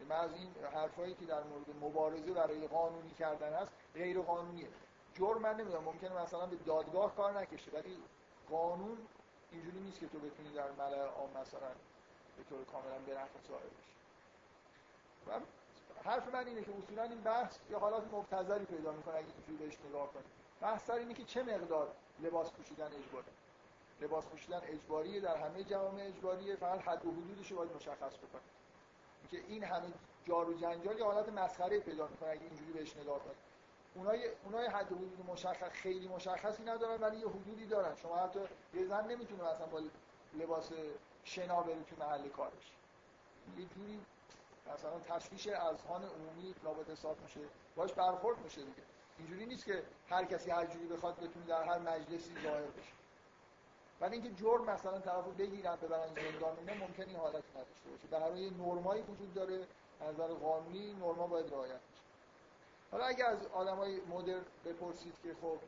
[0.08, 4.68] من از این حرفایی که در مورد مبارزه برای قانونی کردن هست غیر قانونیه.
[5.14, 7.96] جرم من نمی‌دونم ممکنه مثلا به دادگاه کار نکشه ولی
[8.50, 8.98] قانون
[9.50, 11.70] اینجوری نیست که تو بتونی در ملع عام مثلا
[12.36, 13.94] به طور کاملا برهنه ظاهر بشی
[15.26, 15.40] و
[16.04, 19.78] حرف من اینه که اصولا این بحث یه حالات مبتذلی پیدا می‌کنه اگه اینجوری بهش
[19.88, 20.26] نگاه کنید
[20.60, 23.26] بحث سر اینه که چه مقدار لباس پوشیدن اجباری
[24.00, 28.54] لباس پوشیدن اجباریه در همه جوامع اجباریه فقط حد و حدودش رو باید مشخص بکنید
[29.30, 29.92] که این همه
[30.24, 33.54] جار و جنجال یه حالت مسخره پیدا می‌کنه اگه اینجوری بهش نگاه کنید
[33.94, 37.94] اونای اونای حد حدود مشخص خیلی مشخصی ندارن ولی یه حدودی دارن.
[37.94, 38.40] شما حتی
[38.74, 39.80] یه زن نمی‌تونه مثلا با
[40.34, 40.70] لباس
[41.24, 42.72] شنا بره تو محل کارش.
[43.58, 44.00] یه جوری
[44.74, 47.40] مثلا تشویش اذهان عمومی لابد حساب میشه.
[47.76, 48.82] باش برخورد میشه دیگه.
[49.18, 52.92] اینجوری نیست که هر کسی هر جوری بخواد بتونه در هر مجلسی ظاهر بشه.
[54.00, 58.08] ولی اینکه جرم مثلا طرفو بگیرن ببرن زندان اینا ممکن این حالت باشه.
[58.10, 59.66] در حال یه نرمایی وجود داره
[60.00, 62.02] از نظر قانونی نرما باید رعایت بشه.
[62.90, 65.58] حالا اگه از آدمای مدرن بپرسید که خب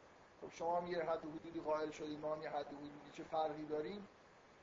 [0.41, 3.65] خب شما هم یه حد حدودی قائل شدید ما هم یه حد حدودی چه فرقی
[3.65, 4.09] داریم؟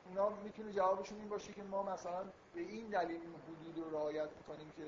[0.06, 2.24] اونا می‌تونه جوابشون این باشه که ما مثلا
[2.54, 4.84] به این دلیل این حدود رو رعایت می‌کنیم که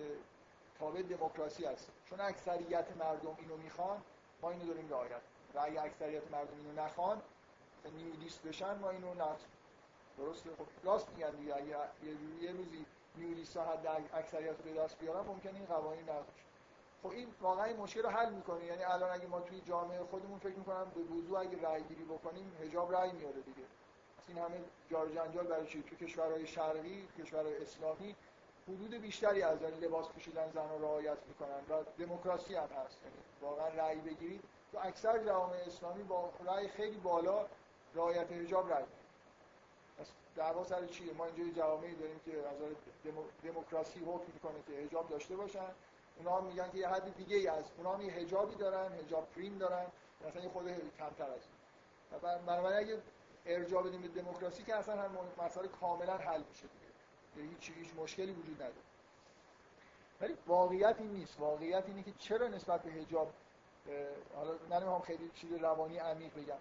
[0.80, 4.02] تابع دموکراسی هست چون اکثریت مردم اینو می‌خوان
[4.42, 5.22] ما اینو داریم رعایت
[5.56, 7.22] و اگه اکثریت مردم اینو نخوان
[7.98, 9.36] نیودیست بشن ما اینو نه
[10.18, 11.56] درسته؟ خب راست میگن دیگه.
[11.56, 11.78] اگه
[12.42, 12.86] یه روزی
[13.16, 13.78] نیودیست ها
[14.14, 16.26] اکثریت رو به دست بیارن ممکنه این قوانین نقض
[17.04, 18.66] خب این واقعا این مشکل رو حل می‌کنه.
[18.66, 22.52] یعنی الان اگه ما توی جامعه خودمون فکر می‌کنم به وضوع اگه رأی گیری بکنیم
[22.62, 23.64] حجاب رأی میاره دیگه.
[24.27, 24.57] این همه
[24.91, 28.15] جار جنجال برای چی؟ تو کشورهای شرقی کشورهای اسلامی
[28.68, 32.97] حدود بیشتری از این لباس پوشیدن زن رو رعایت می‌کنن و دموکراسی هم هست.
[33.03, 34.43] یعنی واقعا رأی بگیرید.
[34.72, 37.45] تو اکثر جوامع اسلامی با رأی خیلی بالا
[37.95, 38.84] رعایت حجاب رأی
[39.97, 42.57] پس دعوا سر چیه؟ ما اینجا جوامعی داریم که از
[43.43, 45.72] دموکراسی حکم می‌کنه که حجاب داشته باشن.
[46.18, 49.57] اونا هم میگن که یه حد دیگه ای از اونا هم حجابی دارن حجاب پریم
[49.57, 49.85] دارن.
[50.27, 50.65] مثلا خود
[50.97, 53.02] کمتر از بنابراین اگه
[53.46, 55.12] ارجاع بدیم به دموکراسی که اصلا هم
[55.46, 56.66] مسئله کاملا حل میشه
[57.36, 57.50] دیگه.
[57.50, 58.76] هیچ هیچ مشکلی وجود نداره.
[60.22, 61.40] ولی واقعیت این نیست.
[61.40, 63.34] واقعیت اینه که چرا نسبت به حجاب
[64.70, 66.58] حالا هم خیلی چیز روانی عمیق بگم.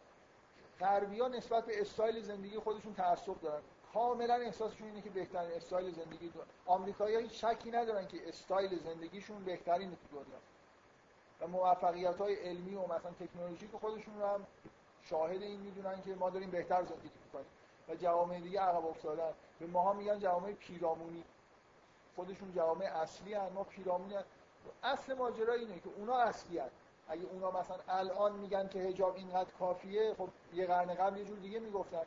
[0.81, 3.63] غربی ها نسبت به استایل زندگی خودشون تعصب دارن.
[3.95, 6.41] کاملا احساسشون اینه که بهترین استایل زندگی دو...
[6.67, 10.39] آمریکایی‌ها هیچ شکی ندارن که استایل زندگیشون بهترین تو دنیا
[11.41, 14.47] و موفقیت های علمی و مثلا تکنولوژی که خودشون رو هم
[15.05, 17.47] شاهد این می‌دونن که ما داریم بهتر زندگی می‌کنیم.
[17.89, 19.33] و جوامع دیگه عقب افتادن.
[19.59, 21.25] به ماها میگن جوامع پیرامونی.
[22.17, 24.15] خودشون جوامع اصلی هن ما پیرامونی.
[24.83, 26.71] اصل ماجرا اینه که اونا اصلی هن.
[27.09, 31.39] اگه اونا مثلا الان میگن که حجاب اینقدر کافیه خب یه قرن قبل یه جور
[31.39, 32.03] دیگه می‌گفتن.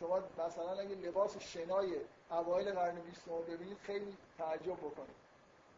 [0.00, 1.96] شما مثلا اگه لباس شنای
[2.30, 5.16] اوایل قرن 20 رو ببینید خیلی تعجب بکنید.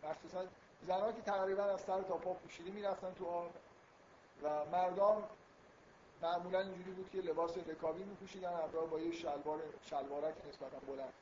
[0.05, 0.45] مخصوصا
[0.87, 3.51] زنها که تقریبا از سر تا پا پوشیده می‌رفتن تو آن
[4.43, 5.23] و مردم
[6.23, 11.13] معمولا اینجوری بود که لباس رکابی میپوشیدن همراه با یه شلوار شلوارک نسبتا بلند.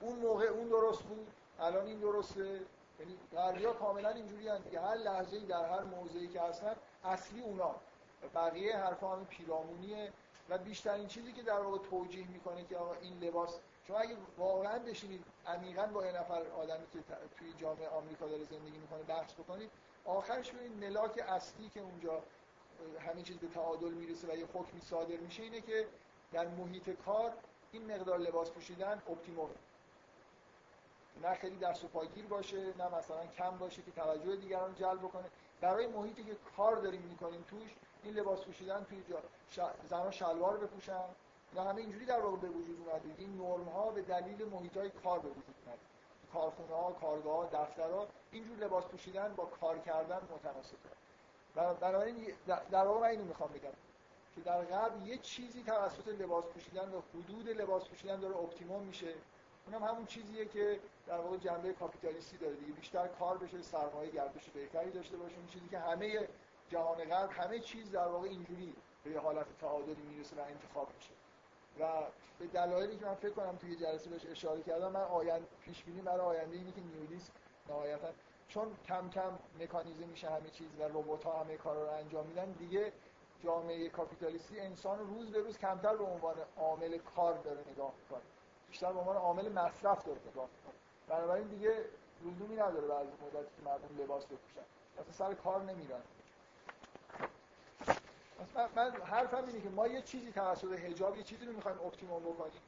[0.00, 1.26] اون موقع اون درست بود
[1.60, 2.60] الان این درسته.
[3.00, 7.74] یعنی غربیا کاملا اینجوری هستند که هر لحظه‌ای در هر موضعی که هستن اصلی اونا.
[8.34, 10.12] بقیه حرفا همین پیرامونیه
[10.48, 13.58] و بیشترین چیزی که در واقع توجیه می‌کنه که آقا این لباس
[13.88, 16.98] شما اگه واقعا بشینید عمیقا با یه نفر آدمی که
[17.38, 19.70] توی جامعه آمریکا داره زندگی می‌کنه بحث بکنید
[20.04, 22.22] آخرش ببینید ملاک اصلی که اونجا
[23.00, 25.86] همین چیز به تعادل می‌رسه و یه حکمی صادر میشه اینه که
[26.32, 27.32] در محیط کار
[27.72, 29.50] این مقدار لباس پوشیدن اپتیموم
[31.22, 35.24] نه خیلی در پاگیر باشه نه مثلا کم باشه که توجه دیگران جلب بکنه.
[35.60, 39.02] برای محیطی که کار داریم می‌کنیم توش این لباس پوشیدن توی
[39.52, 41.04] جا زنان شلوار بپوشن.
[41.54, 43.14] یا همه اینجوری در واقع به وجود اومده.
[43.18, 45.80] این نرم ها به دلیل محیط های کار به وجود اومده.
[46.32, 50.78] کارخونه ها کارگاه ها دفترها اینجور لباس پوشیدن با کار کردن متناسبه
[51.54, 53.72] بنابراین در واقع اینو می‌خوام بگم
[54.34, 59.14] که در غرب یه چیزی توسط لباس پوشیدن و حدود لباس پوشیدن داره optimum میشه.
[59.66, 62.72] اونم همون چیزیه که در واقع جنبه کاپیتالیستی داره دیگه.
[62.72, 65.36] بیشتر کار بشه سرمایه گردش بهتری داشته باشه.
[65.36, 66.28] این چیزی که همه
[66.68, 71.12] جهان غرب همه چیز در واقع اینجوری به حالت تعادلی می‌رسه و انتخاب میشه.
[71.80, 72.02] و
[72.38, 76.00] به دلایلی که من فکر کنم توی جلسه بهش اشاره کردم من آینده پیش بینی
[76.00, 77.30] برای آینده اینه که نیودیس
[77.68, 78.08] نهایتا
[78.48, 82.50] چون کم کم مکانیزه میشه همه چیز و ربات ها همه کارا رو انجام میدن
[82.52, 82.92] دیگه
[83.44, 88.22] جامعه کاپیتالیستی انسان روز به روز کمتر به عنوان عامل کار داره نگاه می‌کنه.
[88.68, 90.74] بیشتر به عنوان عامل مصرف داره نگاه می‌کنه.
[91.08, 91.84] بنابراین دیگه
[92.24, 94.60] لزومی نداره بعضی مدتی که مردم لباس بپوشن.
[95.00, 96.00] اصلا سر کار نمیرن.
[98.76, 102.60] من حرفم اینه که ما یه چیزی توسط حجاب یه چیزی رو می‌خوایم optimum بکنیم.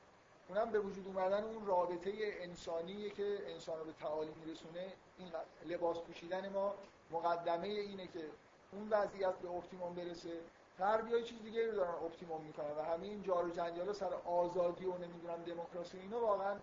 [0.51, 5.33] اونم به وجود اومدن اون رابطه انسانیه که انسان رو به تعالی میرسونه این
[5.65, 6.75] لباس پوشیدن ما
[7.11, 8.31] مقدمه اینه که
[8.73, 10.41] اون وضعیت به optimum برسه.
[10.79, 13.93] غربی ها یه چیز دیگه رو دارن optimum می‌کنن و همه این جار و جنجال
[13.93, 16.57] سر آزادی و نمی‌دونم دموکراسی اینا واقعا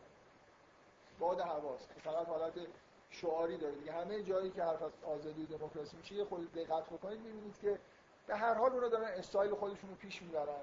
[1.19, 1.89] باد هواست.
[2.03, 2.53] فقط حالت
[3.09, 3.91] شعاری داره دیگه.
[3.91, 7.79] همه جایی که حرف از آزادی و دموکراسی میشه یه خود دقت بکنید می‌بینید که
[8.27, 10.61] به هر حال اونا دارن استایل خودشون رو پیش می‌برن.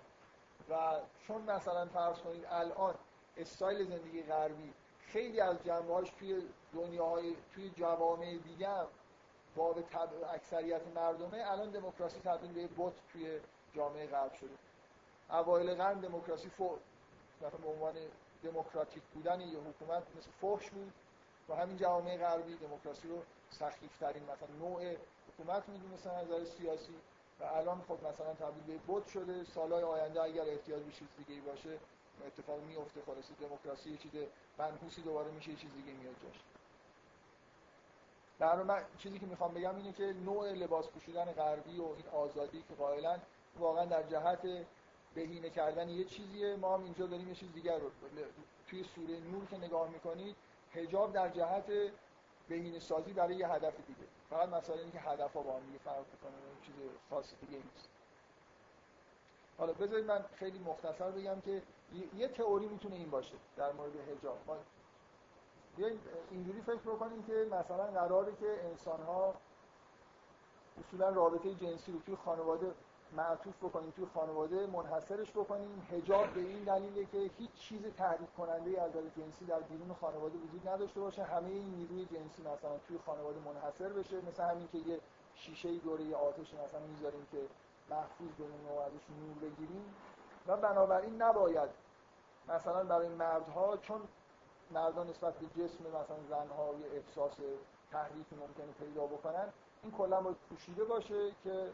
[0.71, 2.95] و چون مثلا فرض کنید الان
[3.37, 4.73] استایل زندگی غربی.
[4.99, 6.43] خیلی از جنبه‌هاش توی
[6.73, 8.87] دنیاهای توی جوامع دیگه هم
[9.57, 9.79] باب
[10.35, 11.51] اکثریت مردمه.
[11.51, 13.41] الان دموکراسی تبدیل به بوت توی
[13.73, 14.55] جامعه غرب شده.
[15.31, 16.79] اوایل قرن دموکراسی فوق
[17.37, 17.95] مثلا به عنوان
[18.43, 20.93] دموکراتیک بودن یه حکومت مثل فحش بود
[21.49, 24.97] و همین جامعه غربی دموکراسی رو سخیف ترین مثلا نوع
[25.29, 26.95] حکومت می‌دونستن از نظر سیاسی.
[27.41, 29.45] و الان خب مثلا تبدیل به بود شده.
[29.45, 31.79] سالهای آینده اگر احتیاج به چیز دیگه باشه
[32.27, 34.13] اتفاق میفته خلاص دموکراسی یه چیز
[34.59, 36.41] منحوسی دوباره میشه یه چیز دیگه میاد جاش.
[38.39, 42.65] در من چیزی که می‌خوام بگم اینه که نوع لباس پوشیدن غربی و این آزادی
[42.69, 43.19] که قائلا
[43.59, 44.67] واقعا در جهت
[45.15, 46.57] بهینه کردن یه چیزیه.
[46.57, 47.91] ما هم اینجا داریم یه چیز دیگر رو
[48.67, 50.37] توی سوره نور که نگاه می‌کنید
[50.73, 51.73] حجاب در جهت
[52.49, 54.09] بهینه سازی برای یه هدف دیگه.
[54.31, 56.33] فقط مسئله اینه که هدف ها با هم دیگه فرق می‌کنه
[56.67, 56.75] چیز
[57.11, 57.89] خاص دیگه نیست.
[59.59, 61.63] حالا بذارید من خیلی مختصر بگم که
[62.17, 64.39] یه تئوری می‌تونه این باشه در مورد حجاب.
[64.47, 64.57] ما
[66.31, 69.35] اینجوری فکر بکنیم که مثلا قراره که انسان ها
[70.81, 72.75] اصولا رابطه جنسی رو توی خانواده
[73.17, 75.87] معطوف بکنیم توی خانواده منحصرش بکنیم.
[75.91, 80.69] حجاب به این دلیله که هیچ چیز تحریک کننده از جنسی در بیرون خانواده وجود
[80.69, 81.23] نداشته باشه.
[81.23, 84.17] همه این نیروی جنسی مثلا توی خانواده منحصر بشه.
[84.17, 85.01] مثل همین که یه
[85.35, 87.39] شیشه دوره آتش مثلا می‌ذاریم که
[87.91, 89.95] محفوظ بمونه و ازش نور بگیریم.
[90.49, 91.71] و بنابراین نباید
[92.49, 94.01] مثلا برای مردها چون
[94.71, 97.33] مردان نسبت به جسم مثلا زنها یه احساس
[97.93, 99.53] تحریکی ممکنه پیدا بکنن
[99.83, 101.71] این کلا باید پوشیده باشه که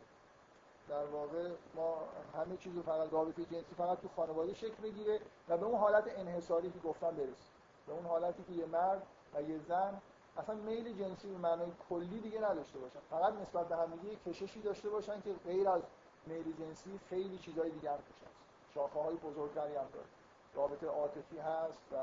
[0.88, 1.98] در واقع ما
[2.34, 6.04] همه چیز رو فقط رابطه جنسی فقط تو خانواده شکل بگیره و به اون حالت
[6.16, 7.50] انحصاری که گفتم برسه.
[7.86, 9.02] به اون حالتی که یه مرد
[9.34, 10.00] و یه زن
[10.36, 13.00] اصلا میل جنسی به معنای کلی دیگه نداشته باشن.
[13.10, 15.82] فقط نسبت به همدیگه کششی داشته باشن که غیر از
[16.26, 18.39] میل جنسی خیلی چیزای دیگر هست
[18.74, 20.06] شاخه های بزرگتری هم داره
[20.54, 21.96] رابطه عاطفی هست و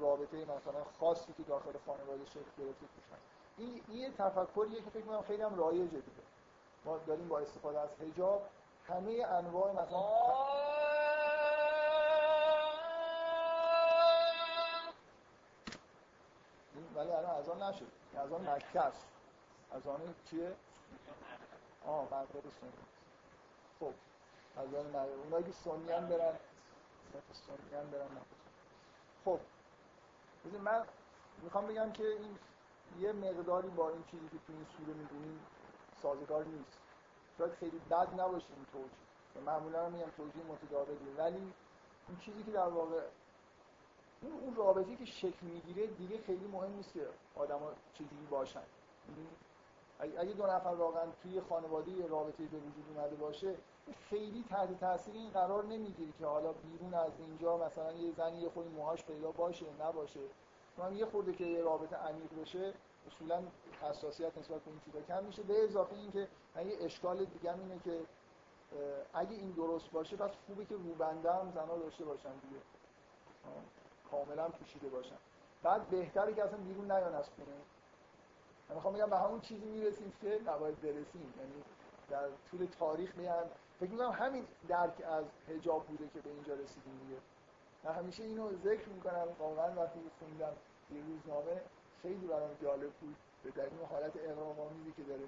[0.00, 3.22] رابطه مثلا خاصی که داخل خانواده شکل گرفته توش هست.
[3.56, 6.22] این یه تفکریه که فکر کنم خیلی هم رایجه دیگه
[6.84, 8.42] ما داریم با استفاده از حجاب
[8.88, 10.04] همه انواع مثلا
[16.94, 17.86] ولی الان از آن نشد.
[18.16, 19.06] از آن مکه است.
[19.72, 20.52] از آن چیه؟
[21.86, 22.42] آه مغرب
[23.80, 23.92] خب.
[24.56, 26.38] از آن مغرب اونایی که سنی هم برن
[27.32, 28.08] سنی هم برن
[29.24, 29.40] خب.
[30.62, 30.84] من
[31.42, 32.38] می‌خوام بگم که این
[32.98, 35.40] یه مقداری با این چیزی که تو این سوره می‌دونیم
[36.02, 36.78] سازگار نیست.
[37.38, 39.44] شاید خیلی بد نباشه این توجیه.
[39.46, 41.52] معمولا میگم توجیه متداولی ولی
[42.08, 43.00] اون چیزی که در واقع
[44.22, 48.62] اون اون رابطی که شکل می‌گیره دیگه خیلی مهم نیست که آدما چجوری باشن.
[49.08, 49.28] یعنی
[50.18, 53.56] اگه دو نفر واقعا توی خانواده رابطه به وجود اومده باشه
[54.10, 58.48] خیلی تحت تاثیر این قرار نمی‌گیری که حالا بیرون از اینجا مثلا یه زنی یه
[58.48, 60.20] خودی موهاش پیدا باشه نباشه.
[60.78, 62.74] من یه خورده که یه رابطه عمیق بشه
[63.06, 63.42] اصولا
[63.82, 65.42] حساسیت نسبت به این چیزا کم میشه.
[65.42, 68.00] به اضافه اینکه یه اشکال دیگه اینه که
[69.14, 72.62] اگه این درست باشه پس خوبه که روبنده هم زنا داشته باشن دیگه.
[74.10, 75.16] کاملا پوشیده باشن.
[75.62, 77.56] بعد بهتره که اصلا بیرون نیان از خونه.
[78.68, 81.34] من می‌خوام بگم به همون چیزی می‌رسیم که نباید برسیم.
[81.38, 81.62] یعنی
[82.14, 83.46] در طول تاریخ میان.
[83.80, 87.20] فکر می‌کنم همین درک از حجاب بوده که به اینجا رسیدیم دیگه.
[87.84, 89.28] من همیشه اینو ذکر می‌کنم.
[89.38, 90.52] واقعا وقتی خوندم
[90.90, 91.62] یه روزنامه
[92.02, 93.16] خیلی برام جالب بود.
[93.42, 94.56] به دلیل حالت اقرام
[94.96, 95.24] که داره.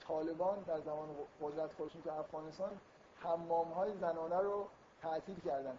[0.00, 1.08] طالبان در زمان
[1.42, 2.70] قدرت خودشون تو افغانستان
[3.16, 4.66] حمام های زنانه رو
[5.02, 5.78] تعطیل کردن.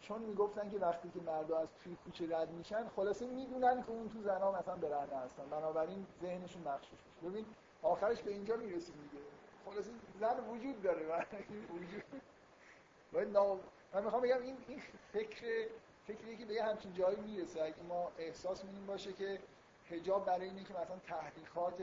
[0.00, 4.08] چون می‌گفتن که وقتی که مردا از توی کوچه رد میشن خلاصه می‌دونن که اون
[4.08, 5.42] تو زنا مثلا برهنه هستن.
[5.50, 7.28] بنابراین ذهنشون مخشوش میشه.
[7.30, 7.46] ببین
[7.82, 9.24] آخرش به اینجا می‌رسیم دیگه.
[9.64, 11.06] خلاصه زن وجود داره
[11.74, 12.22] وجود.
[13.12, 13.28] باید
[13.94, 14.82] من می‌خوام بگم این این
[15.12, 15.68] فکر
[16.06, 17.62] فکری که به یه همچین جایی می‌رسه.
[17.62, 19.38] اگه ما احساس میدیم باشه که
[19.90, 21.80] حجاب برای اینه که مثلا تحریکات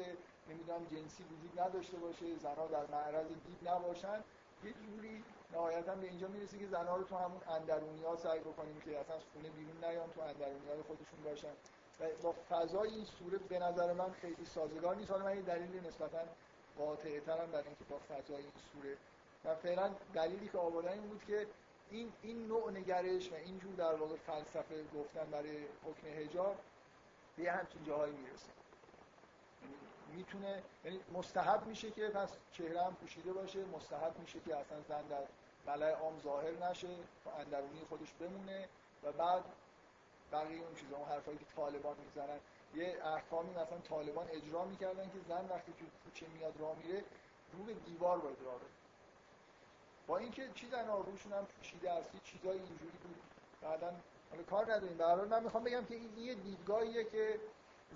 [0.49, 4.23] نمی‌دونم جنسی وجود نداشته باشه زنها در معرض دید نباشن
[4.63, 5.23] یه جوری
[5.53, 9.15] نهایتا به اینجا می‌رسه که زنها رو تو همون اندرونی ها سعی بکنیم که اصلا
[9.33, 11.53] خونه بیرون نیان تو اندرونی های خودشون باشن.
[11.99, 15.11] و با فضای این سوره به نظر من خیلی سازگار نیست.
[15.11, 16.19] حالا من یه دلیل نسبتا
[16.77, 18.97] قاطع ترم برای اینکه با فضای این سوره.
[19.45, 21.47] و فعلا دلیلی که آوردن این بود که
[21.89, 26.55] این این نوع نگرش و اینجور در واقع فلسفه گفتن برای حکم حجاب
[27.37, 28.49] به یه همچین جاهایی می‌رسه.
[29.61, 29.75] یعنی
[30.15, 35.01] می‌تونه یعنی مستحب میشه که پس چهره هم پوشیده باشه مستحب میشه که اصلا زن
[35.01, 35.23] در
[35.67, 36.87] ملای عام ظاهر نشه
[37.25, 38.69] و اندرونی خودش بمونه
[39.03, 39.43] و بعد
[40.31, 42.39] بقیه اون چیزا اون حرفایی که طالبان می‌زنن
[42.75, 47.03] یه احکامی مثلا طالبان اجرا می‌کردن که زن وقتی که کوچه میاد راه میره
[47.53, 48.69] رو به دیوار باید راه بره
[50.07, 53.21] با اینکه چیزن روشون هم پوشیده است چیزای اینجوری بود.
[53.61, 53.93] بعدا
[54.31, 54.97] حالا کار نداریم.
[54.97, 57.39] به من می‌خوام بگم که این یه دیدگاهیه که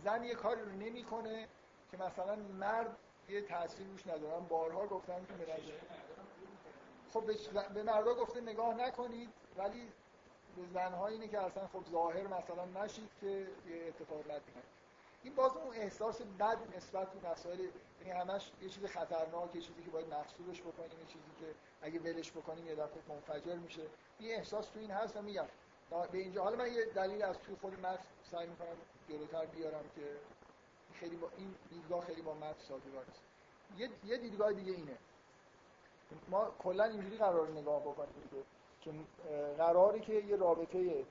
[0.03, 1.47] زن یه کاری رو نمی‌کنه
[1.91, 2.95] که مثلا مرد
[3.29, 5.53] یه تاثیر روش ندارم بارها گفتم که به
[7.13, 7.23] خب
[7.73, 9.87] به مردا گفته نگاه نکنید ولی
[10.73, 13.27] زنها اینه که اصلا خب ظاهر مثلا نشید که
[13.67, 14.41] یه اتفاق بد
[15.23, 19.83] این باز اون احساس بد نسبت به مسائل یعنی همش یه چیز خطرناک یه چیزی
[19.83, 21.45] که باید محسوبش بکنیم یه چیزی که
[21.81, 23.81] اگه ولش بکنیم یه دفعه منفجر میشه.
[24.19, 25.45] این احساس تو این هست و میگم.
[26.11, 28.77] به اینجا حالا من یه دلیل از توی خود متن سعی می‌کنم
[29.09, 30.17] جلوتر بیارم که
[30.93, 33.21] خیلی با این دیدگاه خیلی با متن سازگار است
[33.77, 34.97] یه یه دیدگاه دیگه اینه.
[36.29, 38.13] ما کلا اینجوری قرار نگاه بکنیم
[38.81, 38.91] که
[39.57, 41.05] قراری که یه رابطه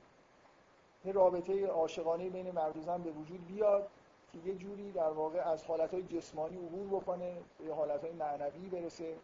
[1.05, 3.89] یه رابطه عاشقانه بین مرد و زن به وجود بیاد
[4.33, 9.17] که یه جوری در واقع از حالتهای جسمانی عبور بکنه به حالتهای معنوی برسه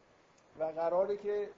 [0.59, 1.51] و قراره که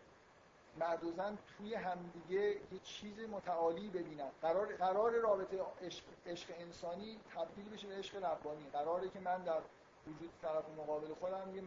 [0.81, 2.41] مرد و زن توی همدیگه
[2.73, 8.67] یه چیز متعالی ببینن قرار, قرار رابطه عشق, عشق انسانی تبدیل بشه به عشق ربانی.
[8.73, 9.61] قراره که من در
[10.07, 11.63] وجود طرف مقابل خودم یه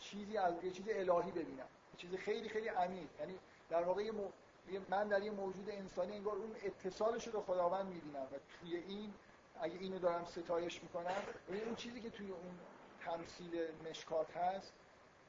[0.00, 1.66] چیزی از یه چیز الهی ببینم.
[1.96, 3.08] چیز خیلی خیلی عمیق.
[3.20, 3.38] یعنی
[3.70, 4.12] در واقع یه
[4.90, 9.14] من در یه موجود انسانی انگار اون اتصالش رو خداوند می‌بینم و توی این
[9.60, 12.58] اگه اینو دارم ستایش می‌کنم اون چیزی که توی اون
[13.00, 14.72] تمثیل مشکات هست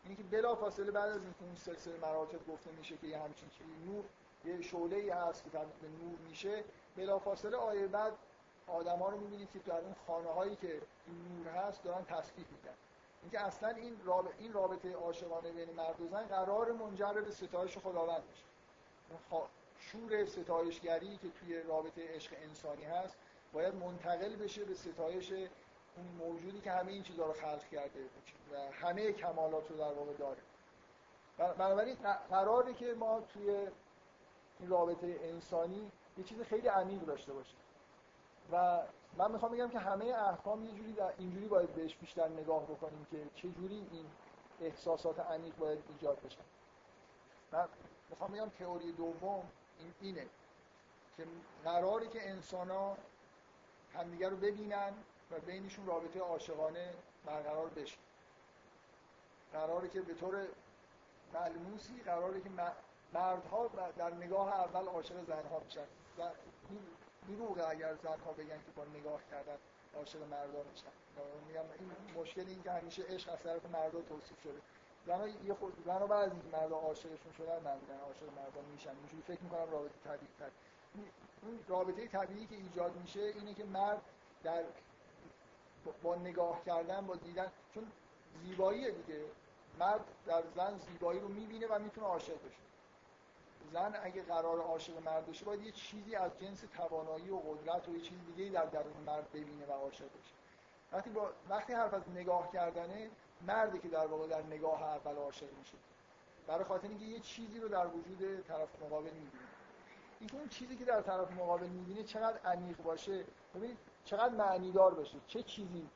[0.04, 3.50] اینه که بلا فاصله بعد از اینکه اون سلسله مراتب گفته میشه که یه همچین
[3.50, 4.06] چیزی نور
[4.46, 6.64] یه شعله ای هست که به نور میشه
[6.96, 8.14] بلا فاصله آیه بعد
[8.68, 12.74] آدما رو می‌بینید که در اون خانه هایی که این نور هست دارن تسبیح می‌کنن.
[13.22, 17.78] اینکه اصلا این رابطه این رابطه عاشقانه بین مرد و زن قرار منجر به ستایش
[17.78, 18.44] خداوند بشه.
[19.80, 23.18] شور ستایشگری که توی رابطه عشق انسانی هست
[23.54, 28.00] باید منتقل بشه به ستایش اون موجودی که همه این چیزها رو خلق کرده
[28.52, 30.42] و همه کمالات رو در واقع داره.
[31.38, 31.96] بنابراین
[32.30, 33.50] قراره که ما توی
[34.60, 37.58] این رابطه انسانی یه چیز خیلی عمیق داشته باشیم.
[38.52, 38.82] و
[39.18, 43.08] من می‌خوام بگم که همه احکام یه جوری در اینجوری باید بهش بیشتر نگاه بکنیم
[43.12, 44.06] که چه جوری این
[44.62, 46.42] احساسات عمیق باید ایجاد بشن
[47.52, 47.68] من
[48.10, 49.44] می‌خوام بگم تئوری دوم
[49.80, 50.28] این اینه
[51.18, 51.24] که
[51.64, 52.98] قراری که انسان ها
[53.94, 54.94] همدیگر رو ببینن
[55.32, 56.94] و بینشون رابطه عاشقانه
[57.26, 57.98] برقرار بشه.
[59.54, 60.48] قراره که به طور
[61.34, 62.50] ملموسی قراره که
[63.14, 65.86] مردها در نگاه اول عاشق زنها بشن.
[66.18, 66.30] و
[67.28, 69.58] دروغه اگر زنها بگن که با نگاه کردن
[69.98, 70.88] عاشق مردان میشن.
[71.48, 74.62] میگم این مشکل این که همیشه عشق از طرف مردا توصیف شده.
[75.08, 78.90] زنا یه خود زنا بعد از اینکه مردا عاشقشون شدن معمولا عاشق مردان میشن.
[78.90, 80.50] اینجوری فکر می‌کنم رابطه طبیعی تر
[81.44, 84.02] اون رابطه طبیعی که ایجاد میشه اینه که مرد
[84.44, 84.64] در
[86.04, 87.92] با نگاه کردن با دیدن چون
[88.44, 89.26] زیبایی دیگه.
[89.80, 92.62] مرد در زن زیبایی رو می‌بینه و می‌تونه عاشق بشه.
[93.74, 97.96] زن اگه قرار عاشق مرد بشه باید یه چیزی از جنس توانایی و قدرت و
[97.96, 100.34] یه چیز دیگه در درون مرد ببینه و عاشق بشه.
[100.92, 103.10] وقتی با وقتی حرف از نگاه کردنه
[103.42, 105.78] مردی که در واقع در نگاه اول عاشق میشه.
[106.48, 109.44] برای خاطر اینکه یه چیزی رو در وجود طرف مقابل می‌بینه.
[110.20, 115.18] این اون چیزی که در طرف مقابل می‌بینه چقدر عمیق باشه؟ ببینید چقدر معنیدار باشه.
[115.28, 115.90] چه چیزی؟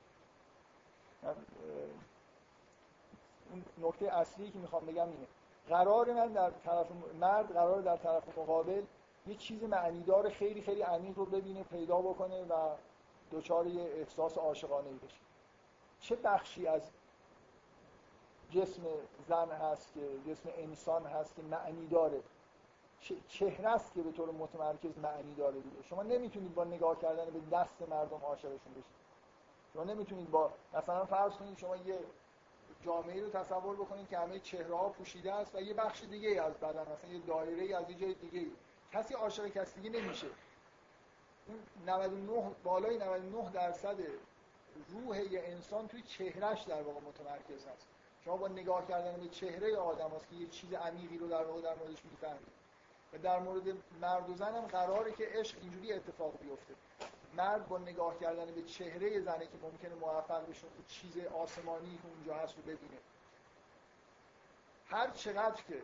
[3.52, 5.28] اون نکته اصلی که می‌خوام بگم اینه.
[5.70, 6.88] قرار من در طرف
[7.20, 8.84] مرد قرار در طرف مقابل
[9.28, 12.76] یه چیز معنیدار خیلی خیلی عمیق رو ببینه پیدا بکنه و
[13.32, 15.18] دچار یه احساس عاشقانه بشه.
[16.00, 16.92] چه بخشی از
[18.52, 18.82] جسم
[19.28, 22.22] زن هست که جسم انسان هست که معنی داره.
[23.28, 25.82] چهره است که به طور متمرکز معنی داره دیگه.
[25.90, 29.02] شما نمی‌تونید با نگاه کردن به دست مردم عاشقشون بشید.
[29.74, 32.00] شما نمی‌تونید با مثلا فرض کنید شما یه
[32.86, 36.54] جامعه رو تصور بکنید که همه چهره ها پوشیده است و یه بخش دیگه از
[36.54, 38.48] بدن مثلا یه دایره از یه جای دیگه
[38.94, 40.28] کسی عاشق کسی دیگه نمیشه.
[41.48, 43.98] اون 99 بالای 99 درصد
[44.90, 47.88] روح یه انسان توی چهرهش در واقع متمرکز هست.
[48.26, 51.62] شما با نگاه کردن به چهره آدم هست که یه چیز عمیقی رو در واقع
[51.62, 52.62] در موردش می‌فهمید.
[53.14, 53.64] و در مورد
[54.02, 56.74] مرد و زن هم قراره که عشق اینجوری اتفاق بیفته.
[57.38, 62.08] مرد با نگاه کردن به چهره زنه که ممکنه موفق بشه که چیز آسمانی که
[62.08, 62.98] اونجا هست رو ببینه.
[64.86, 65.82] هر چقدر که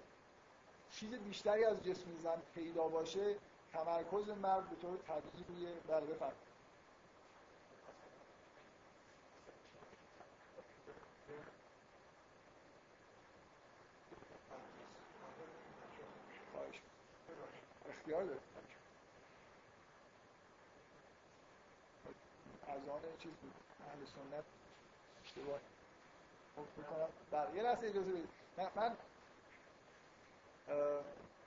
[0.92, 3.36] چیز بیشتری از جسم زن پیدا باشه
[3.74, 6.14] تمرکز مرد به طور طبیعی روی بله
[18.08, 18.40] اختیار داره
[22.68, 23.54] از آن چیز بود.
[23.88, 24.44] اهل سنت
[25.24, 25.60] اشتباه.
[26.78, 27.10] می‌کنم.
[27.32, 28.30] بله یه لحظه اجازه بدید.
[28.76, 28.98] من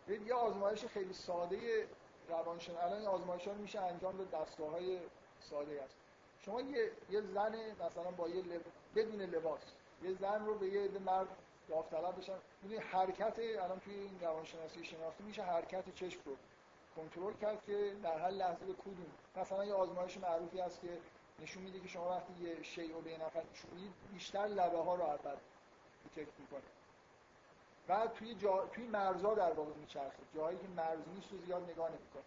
[0.08, 1.88] ببین یه آزمایش خیلی ساده
[2.28, 5.00] روانشن الان این آزمایش ها میشه انجام داد دستگاه های
[5.40, 5.96] ساده است.
[6.40, 7.56] شما یه, یه زن
[7.86, 8.64] مثلا با یه لب...
[8.94, 9.60] بدون لباس
[10.02, 11.28] یه زن رو به یه عده مرد
[11.68, 12.38] داوطلب بشن.
[12.62, 16.36] می‌دونی حرکت الان توی این روانشناسی شناختی میشه حرکت چشم رو.
[17.00, 19.06] کنترل کرد که در هر لحظه به کدوم.
[19.36, 20.98] مثلا یه آزمایش معروفی هست که
[21.42, 24.78] نشون میده که شما وقتی یه شیء رو به یه نفر نشون می‌دید بیشتر لبه
[24.78, 25.36] ها رو اول
[26.04, 26.60] detect می‌کنه.
[27.86, 28.66] بعد توی جا...
[28.66, 30.22] توی مرزا در واقع میچرخه.
[30.34, 32.22] جایی که مرز نیست رو زیاد نگاه نمی‌کنه.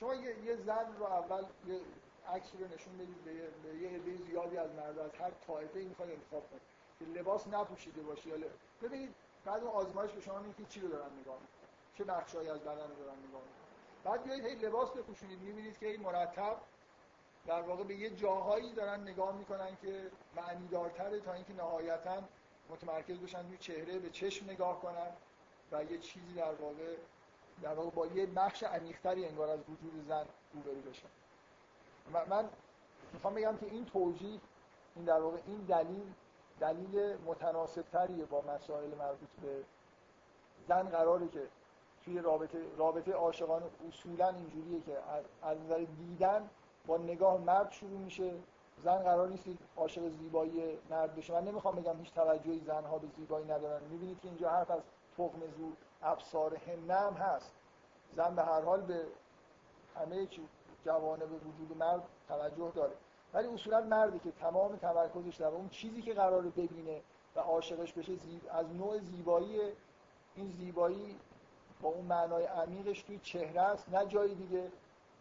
[0.00, 1.80] شما یه, یه زن رو اول یه
[2.28, 3.32] عکس رو نشون بدید به
[3.62, 6.62] به یه عده زیادی از مردا از هر طایفه ای می‌خواد انتخاب کنید
[6.98, 8.36] که لباس نپوشیده باشه یا
[8.82, 9.14] ببینید
[9.44, 12.88] بعد اون آزمایش به شما میگه چی رو دارن نگاه می‌کنن؟ چه بخشایی از بدن
[12.88, 13.59] رو دارن نگاه می‌کنن؟
[14.04, 15.40] بعد بیایید هی لباس بپوشونید.
[15.40, 16.56] می‌بینید که این مرتب
[17.46, 22.22] در واقع به یه جاهایی دارن نگاه می‌کنن که معنی دارتره تا اینکه نهایتا
[22.70, 25.10] متمرکز بشن روی چهره به چشم نگاه کنن
[25.72, 26.96] و یه چیزی در واقع
[27.62, 31.08] در واقع با یه بخش عمیق‌تری انگار از وجود زن روبرو بشن.
[32.28, 32.48] من
[33.12, 34.40] می‌خوام بگم که این توجیه
[34.96, 36.12] این در واقع این دلیل
[36.60, 39.64] دلیل متناسب تریه با مسائل مربوط به
[40.68, 41.48] زن قراره که
[42.04, 44.92] توی رابطه رابطه عاشقانه اصولا اینجوریه که
[45.42, 46.50] از نظر دیدن
[46.86, 48.32] با نگاه مرد شروع میشه.
[48.84, 49.44] زن قرار نیست
[49.76, 51.32] عاشق زیبایی مرد بشه.
[51.32, 53.82] من نمی‌خوام بگم هیچ توجهی زنها به زیبایی ندارن.
[53.90, 54.80] می‌بینید که اینجا حرف از
[55.18, 55.72] تخم زور
[56.02, 56.56] ابصار
[56.88, 57.52] هم هست.
[58.12, 59.04] زن به هر حال به
[59.96, 60.48] همه چی
[60.84, 60.92] به
[61.26, 62.92] وجود مرد توجه داره.
[63.34, 67.00] ولی اصولا مردی که تمام تمرکزش در اون چیزی که قراره ببینه
[67.36, 68.12] و عاشقش بشه
[68.50, 69.60] از نوع زیبایی
[70.34, 71.16] این زیبایی
[71.82, 74.72] با اون معنای عمیقش توی چهره است نه جای دیگه.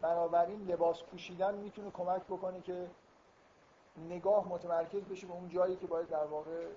[0.01, 2.87] بنابراین لباس پوشیدن می‌تونه کمک بکنه که
[4.09, 6.67] نگاه متمرکز بشه به اون جایی که باید در واقع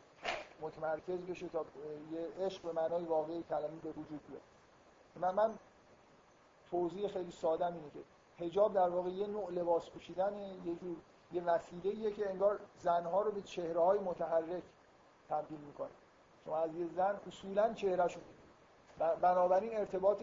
[0.61, 1.65] متمرکز بشه تا
[2.13, 4.41] یه عشق به معنای واقعی کلمه به وجود بیاد.
[5.17, 5.55] من من
[6.71, 10.97] توضیح خیلی ساده اینه که حجاب در واقع یه نوع لباس پوشیدن یه جور
[11.33, 14.63] یه وسیله که انگار زنها رو به چهره های متحرک
[15.29, 15.89] تبدیل می‌کنه.
[16.45, 18.23] شما از یه زن اصولا چهرهشون
[18.98, 20.23] بنابراین ارتباط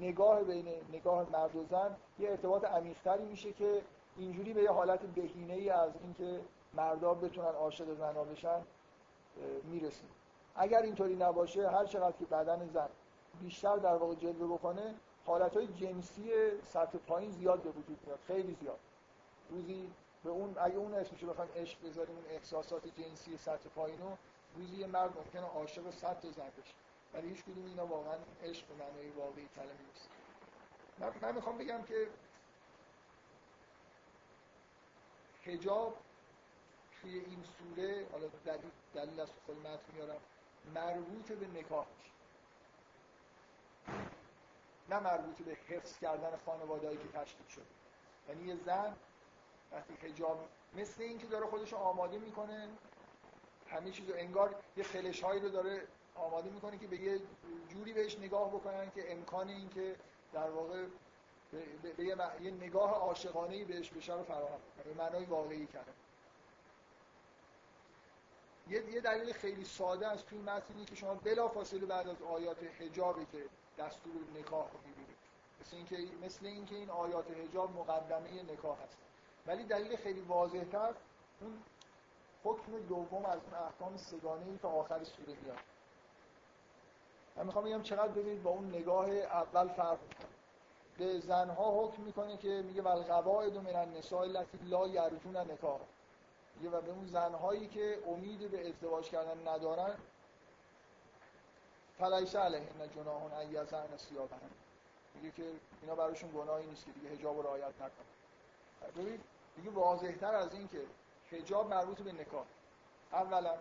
[0.00, 3.82] نگاه بین نگاه مرد و زن یه ارتباط عمیقتری میشه که
[4.16, 6.40] اینجوری به یه حالت بهینه ای از اینکه
[6.74, 8.62] مردا بتونن عاشق زنها بشن
[9.64, 10.08] می‌رسیم.
[10.54, 12.88] اگر اینطوری نباشه هر چقدر که بدن زن
[13.40, 14.94] بیشتر در واقع جلوه بکنه
[15.26, 16.30] حالت های جنسی
[16.62, 18.78] سطح پایین زیاد به وجود میاد خیلی زیاد.
[19.50, 19.90] روزی
[20.24, 24.08] به اون اگه اون اسمشو بخوایم عشق بذاریم اون احساسات جنسی سطح پایین رو
[24.56, 26.74] روزی یه مرد ممکنه عاشق صد تا زن بشه.
[27.14, 30.08] ولی هیچ کدوم اینا واقعا عشق به معنای واقعی کلمه نیست.
[30.98, 32.08] من, من می‌خوام بگم که
[35.44, 35.96] حجاب
[37.00, 39.56] توی این سوره حالا دلیل, دلیل از خود
[39.94, 40.20] میارم
[40.74, 41.86] مربوط به نکاح
[44.88, 47.64] نه مربوط به حفظ کردن خانوادهایی که تشکیل شده.
[48.28, 48.96] یعنی یه زن
[49.72, 52.68] وقتی حجاب مثل اینکه داره خودش آماده می‌کنه
[53.68, 55.86] همه چیزو انگار یه خلش هایی رو داره
[56.18, 57.20] آماده می‌کنه که به یه
[57.68, 59.96] جوری بهش نگاه بکنن که امکان این که
[60.32, 60.86] در واقع
[61.96, 65.92] به, یه نگاه عاشقانه ای بهش بشه رو فراهم به معنای واقعی کرده.
[68.68, 73.26] یه, دلیل خیلی ساده از توی متنی که شما بلا فاصله بعد از آیات حجابی
[73.32, 73.44] که
[73.78, 75.16] دستور نکاح رو می‌بینید.
[75.60, 75.96] مثل اینکه
[76.26, 78.98] مثل اینکه این آیات حجاب مقدمه نکاح هست.
[79.46, 80.94] ولی دلیل خیلی واضح تر
[81.40, 81.62] اون
[82.44, 85.58] حکم دوم از اون احکام سگانه ای که آخر سوره میاد.
[87.38, 89.98] من می‌خوام بگم چقدر ببینید با اون نگاه اول فرق
[90.98, 95.80] به زنها حکم می‌کنه که میگه ول قواعد من النساء التي لا یرجون نکاح
[96.56, 99.94] میگه و به اون زنهایی که امید به ازدواج کردن ندارن
[101.98, 104.50] فلیس علیهن جناح ان یزعن ثیابهن.
[105.14, 105.52] میگه که
[105.82, 108.08] اینا براشون گناهی نیست که دیگه حجاب رعایت نکنن
[108.96, 109.20] ببین
[109.56, 110.80] دیگه واضحتر از این که
[111.30, 112.44] حجاب مربوط به نکاح.
[113.12, 113.54] اولا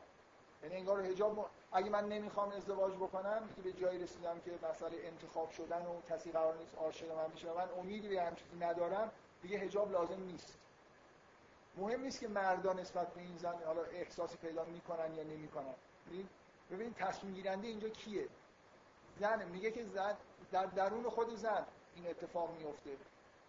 [0.63, 1.49] یعنی انگار حجاب.
[1.71, 6.31] اگه من نمی‌خوام ازدواج بکنم که به جایی رسیدم که مسئله انتخاب شدن و کسی
[6.31, 9.11] قرار نیست عاشق من بشه من امیدی به همچین ندارم
[9.41, 10.57] دیگه حجاب لازم نیست.
[11.77, 15.73] مهم نیست که مردان نسبت به این زن حالا احساسی پیدا می‌کنن یا نمی‌کنن.
[16.71, 18.27] ببین تصمیم گیرنده اینجا کیه؟
[19.19, 20.17] زن میگه که زن
[20.51, 21.65] در درون خود زن
[21.95, 22.97] این اتفاق میفته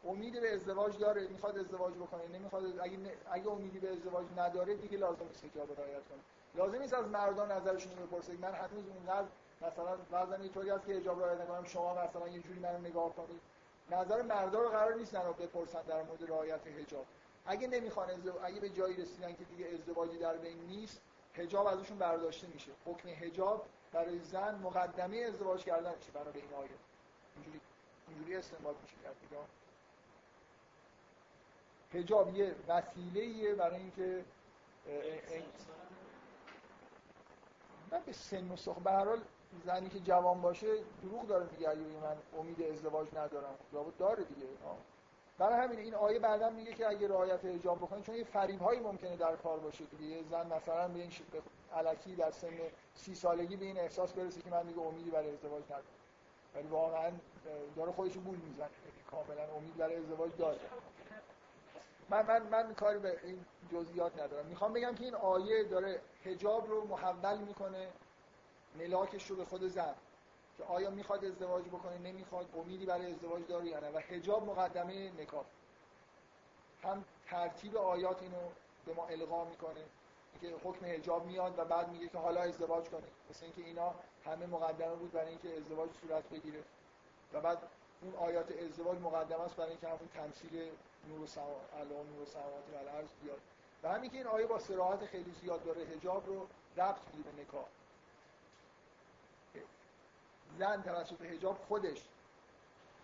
[0.05, 2.99] امید به ازدواج داره می‌خواد ازدواج بکنه نمی‌خواد اگه
[3.31, 6.38] اگه امیدی به ازدواج نداره دیگه لازم نیست حجاب رعایت کنه.
[6.55, 8.41] لازم نیست از مردان نظرشون رو بپرسید.
[8.41, 9.29] من هنوز اونقدر
[9.61, 11.65] مثلا وضعم اینطوری است که حجاب رعایت نکنم.
[11.65, 13.41] شما مثلا یه جوری منو نگاه کنید.
[13.91, 17.07] نظر مردا رو قرار نیست رو بپرسن در مورد رعایت حجاب.
[17.47, 18.09] اگه نمی‌خوان
[18.45, 21.01] اگه به جایی رسیدن که دیگه ازدواجی در بین نیست
[21.35, 22.71] حجاب ازشون برداشته میشه.
[22.85, 26.71] حکم حجاب برای زن مقدمه ازدواج کردن میشه برای این آیه.
[27.37, 27.61] اینجوری
[28.09, 29.17] اینجوری استنباط میشه کرد
[31.93, 34.25] حجاب یه وسیله برای اینکه
[37.93, 39.21] من به سن و سخ به هر حال
[39.65, 40.67] زنی که جوان باشه
[41.03, 43.55] دروغ داره میگه اگه من امید ازدواج ندارم.
[43.73, 44.47] لابد داره دیگه.
[45.39, 48.81] برای همین این آیه بعدا میگه که اگه رعایت حجاب بکنه چون یه فریب هایی
[48.81, 50.05] ممکنه در کار باشه دیگه.
[50.05, 51.11] یه زن مثلا به این
[51.75, 52.59] علکی در سن
[52.95, 55.85] سی سالگی به این احساس برسه که من دیگه امیدی برای ازدواج ندارم.
[56.55, 57.13] ولی واقعا
[57.77, 58.69] داره خودش بول می‌زنه.
[59.11, 60.59] کاملا امید برای ازدواج داره.
[62.09, 64.47] من من من کاری به این جزئیات ندارم.
[64.47, 67.89] می‌خوام بگم که این آیه داره حجاب رو محول می‌کنه
[68.75, 69.95] ملاکش رو به خود زن.
[70.59, 72.47] که آیا می‌خواد ازدواج بکنه؟ نمی‌خواد.
[72.57, 75.45] امیدی برای ازدواج داره یا نه؟ و حجاب مقدمه نکاح.
[76.83, 78.49] هم ترتیب آیات اینو
[78.87, 79.85] به ما القا می‌کنه.
[80.41, 83.95] که حکم حجاب میاد و بعد میگه که حالا ازدواج کنید مثل اینکه اینا
[84.25, 86.65] همه مقدمه بود برای اینکه ازدواج صورت بگیره.
[87.33, 87.59] و بعد
[88.03, 90.71] اون آیات ازدواج مقدمه است برای اینکه همون تمثیل
[91.09, 91.41] نور و
[91.77, 93.41] الان نور و سماوات و الارض بیاد.
[93.83, 96.47] و همین که این آیه با صراحت خیلی زیاد داره حجاب رو
[96.77, 97.65] ربط میده به نکاح.
[100.59, 102.09] زن توسط حجاب خودش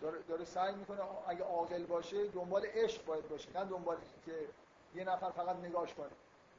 [0.01, 3.97] داره, داره سعی می‌کنه اگه عاقل باشه دنبال عشق باید باشه نه دنبال
[4.27, 4.49] که
[4.95, 6.11] یه نفر فقط نگاش کنه.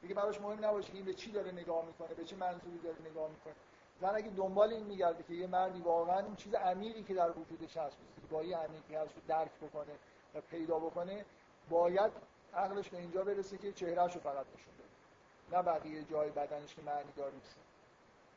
[0.02, 2.96] دیگه براش مهم نباشه که این به چی داره نگاه می‌کنه به چه منظوری داره
[3.10, 3.54] نگاه می‌کنه.
[4.00, 7.76] زن اگه دنبال این میگرده که یه مردی واقعا اون چیز عمیقی که در وجودش
[7.76, 9.92] هست زیبایی عمیقی هست درک بکنه
[10.40, 11.24] پیدا بکنه
[11.70, 12.12] باید
[12.54, 15.56] عقلش به اینجا برسه که چهرهش فقط نشون بده.
[15.56, 17.56] نه بقیه جای بدنش که معنی دار نیست.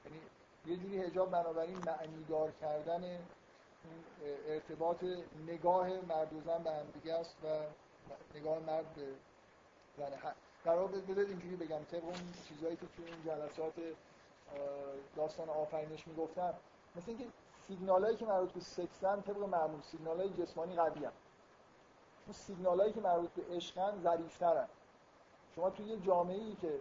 [0.06, 0.20] یعنی
[0.66, 3.20] یه جوری حجاب بنابراین معنی دار کردن
[4.48, 5.04] ارتباط
[5.48, 7.48] نگاه مرد و زن به هم دیگه است و
[8.38, 9.14] نگاه مرد به
[9.98, 10.34] زن
[10.66, 13.74] قرار بذارید اینجوری بگم طبق اون چیزایی که توی این جلسات
[15.16, 16.54] داستان آفرینش می‌گفتم
[16.96, 17.26] مثل اینکه
[17.68, 21.08] سیگنالایی که مربوط به سکسن طبق معمول سیگنالای جسمانی قوی
[22.30, 24.68] اون سیگنالایی که مربوط به عشقن ظریف‌ترن.
[25.56, 26.80] شما توی یه جامعه ای که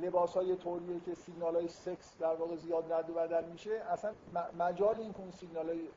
[0.00, 4.14] لباس های طوریه که سیگنال های سکس در واقع زیاد رد و بدل میشه اصلا
[4.58, 5.88] مجال این که اون سیگنال های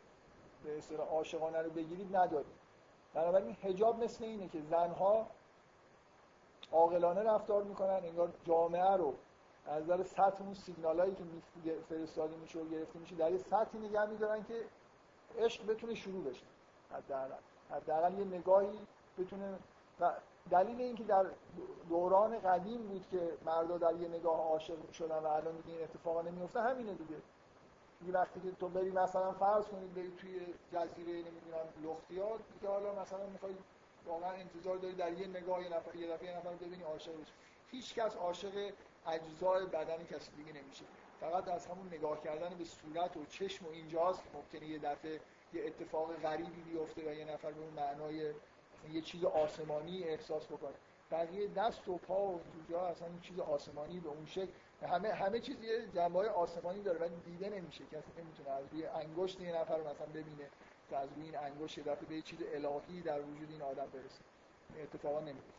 [0.64, 2.56] به اصطلاح عاشقانه رو بگیرید ندارید
[3.14, 5.28] بنابراین حجاب مثل اینه که زنها
[6.72, 9.14] عاقلانه رفتار می‌کنن انگار جامعه رو
[9.68, 14.06] از نظر سطح اون سیگنالایی که فرستاده میشه و گرفته میشه در یه سطحی نگه
[14.06, 14.64] میدارن که
[15.40, 16.46] عشق بتونه شروع بشه.
[16.92, 17.36] حداقل.
[17.72, 18.80] حداقل یه نگاهی
[19.18, 19.60] بتونه
[20.00, 20.12] و
[20.52, 21.26] دلیل اینکه در
[21.90, 26.22] دوران قدیم بود که مردا در یه نگاه عاشق شدن و الان دیگه این اتفاقا
[26.22, 27.16] نمیفته همینه دیگه.
[28.00, 30.40] دیگه وقتی که تو بری مثلا فرض کنید بری توی
[30.72, 33.54] جزیره نمی‌دونم لختیات که حالا مثلا می‌خوای
[34.06, 37.34] واقعا انتظار داری در یه نگاه یه نفر یه دفعه یه نفر ببینی عاشق بشی.
[37.72, 38.74] هیچ کس عاشق
[39.08, 40.86] اجزای بدن کسی دیگه نمیشه.
[41.20, 45.20] فقط از همون نگاه کردن به صورت و چشم و اینجاست ممکنه یه دفعه
[45.54, 48.34] یه اتفاق غریبی بیفته و یه نفر به اون معنای
[48.92, 50.74] یه چیز آسمانی احساس بکنه.
[51.12, 54.52] بقیه دست و پا و جا اصلا این چیز آسمانی به اون شکل.
[54.88, 57.86] همه همه چیز یه جنبه آسمانی داره ولی دیده نمیشه.
[57.86, 60.50] کسی نمی‌تونه از روی انگشت یه نفر مثلا ببینه
[60.90, 64.22] که از روی این انگشت دفعه به چیز الهی در وجود این آدم برسه.
[64.84, 65.54] اتفاقا نمیفته.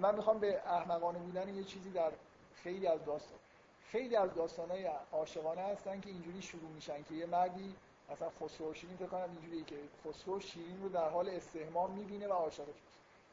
[0.00, 2.12] من می‌خوام به احمقانه بودن یه چیزی در
[2.54, 3.38] خیلی از داستان
[3.86, 7.76] خیلی از داستانهای عاشقانه هستن که اینجوری شروع میشن که یه مردی
[8.10, 12.32] مثلا خسرو شیرین فکر کنم اینجوریه که خسرو شیرین رو در حال استهمام می‌بینه و
[12.32, 12.74] عاشقش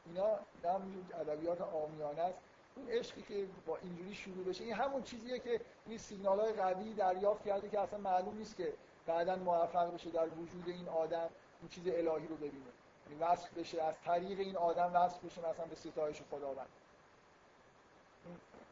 [0.06, 0.26] اینا
[0.64, 2.38] هم ادبیات عامیانه است.
[2.76, 6.94] اون عشقی که با اینجوری شروع بشه این همون چیزیه که این سیگنال های قوی
[6.94, 8.72] دریافت کرده که اصلا معلوم نیست که
[9.06, 11.28] بعدا موفق بشه در وجود این آدم
[11.60, 12.70] این چیز الهی رو ببینه.
[13.10, 16.68] یعنی وصف بشه از طریق این آدم وصف بشه مثلا به ستایش خداوند.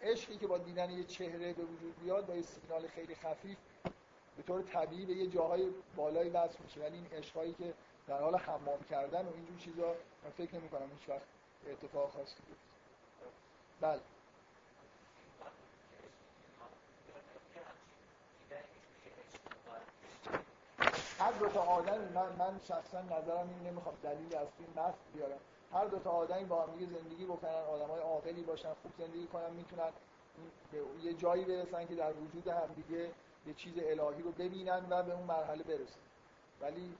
[0.03, 3.59] عشقی که با دیدن یه چهره به وجود بیاد با یه سیگنال خیلی خفیف
[4.39, 6.81] به طور طبیعی به یه جاهای بالایی وصل میشه.
[6.81, 7.75] ولی این عشقایی که
[8.07, 9.95] در حال حمام کردن و اینجور چیزا
[10.25, 11.23] من فکر نمی کنم هیچ وقت
[11.71, 12.67] اتفاق خاصی بیفته.
[13.81, 14.01] بله.
[21.19, 25.39] هر دو تا آدمی من من شخصا نظرم این نمی‌خوام دلیلی از این متن بیارم.
[25.73, 29.91] هر دو تا آدمی با هم زندگی بکنن آدمای عاقلی باشن خوب زندگی کنن می‌تونن
[31.03, 33.11] یه جایی برسن که در وجود هم دیگه
[33.49, 36.01] یه چیز الهی رو ببینن و به اون مرحله برسن.
[36.61, 36.97] ولی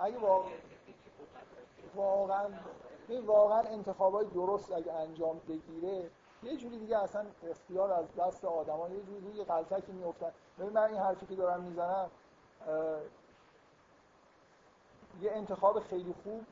[0.00, 0.50] اگه واقعا
[1.94, 2.48] واقعا
[3.26, 6.10] واقعا انتخابای درست اگه انجام بگیره
[6.42, 10.32] یه جوری دیگه اصلا اختیار از دست آدما یه جوری روی غلطکی میافتن.
[10.58, 12.10] ببین من این حرفی که دارم می‌زنم
[15.20, 16.46] یه انتخاب خیلی خوب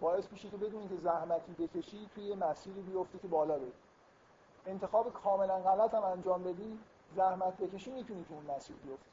[0.00, 3.72] باعث میشه که بدونی که زحمتی بکشی توی مسیری بیفتی که بالا بری.
[4.66, 6.78] انتخاب کاملا غلط هم انجام بدی
[7.16, 9.10] زحمت بکشی می‌تونی تو اون مسیر بیفتی.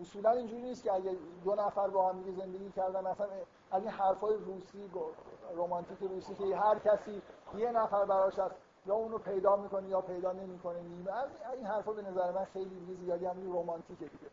[0.00, 3.26] اصولا اینجوری نیست که اگه دو نفر با هم دیگه زندگی کردن مثلا
[3.70, 4.90] از این حرفای روسی
[5.56, 7.22] رمانتیک روسی که هر کسی
[7.56, 8.54] یه نفر براش هست
[8.86, 12.80] یا اونو پیدا می‌کنه یا پیدا نمی‌کنه نیمه از این حرفا به نظر من خیلی
[12.80, 14.30] دیگه زیادی هم رمانتیکه دیگه.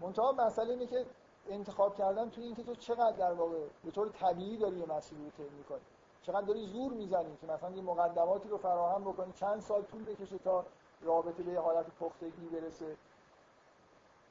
[0.00, 1.06] منتها مسئله اینه که
[1.48, 5.30] انتخاب کردن توی اینکه تو چقدر در واقع به طور طبیعی داری یه مسئله رو
[5.30, 5.80] طی می‌کنی.
[6.28, 10.38] چقدر داری زور می‌زنی که مثلا یه مقدماتی رو فراهم بکنی چند سال طول بکشه
[10.38, 10.64] تا
[11.02, 12.96] رابطه به یه حالت پختگی برسه.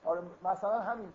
[0.05, 1.13] آره مثلا همین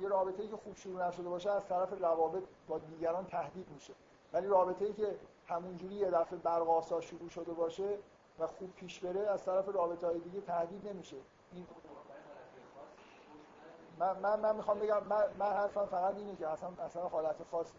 [0.00, 3.92] یه رابطه ای که خوب شروع نشده باشه از طرف روابط با دیگران تهدید میشه.
[4.32, 7.98] ولی رابطه ای که همونجوری یه دفعه برقاسا شروع شده باشه
[8.38, 11.16] و خوب پیش بره از طرف رابطه های دیگه تهدید نمیشه.
[11.52, 11.66] این
[13.98, 17.72] من, من, من می‌خوام بگم من, من حرفم فقط اینه که اصلا اصلا حالت خاص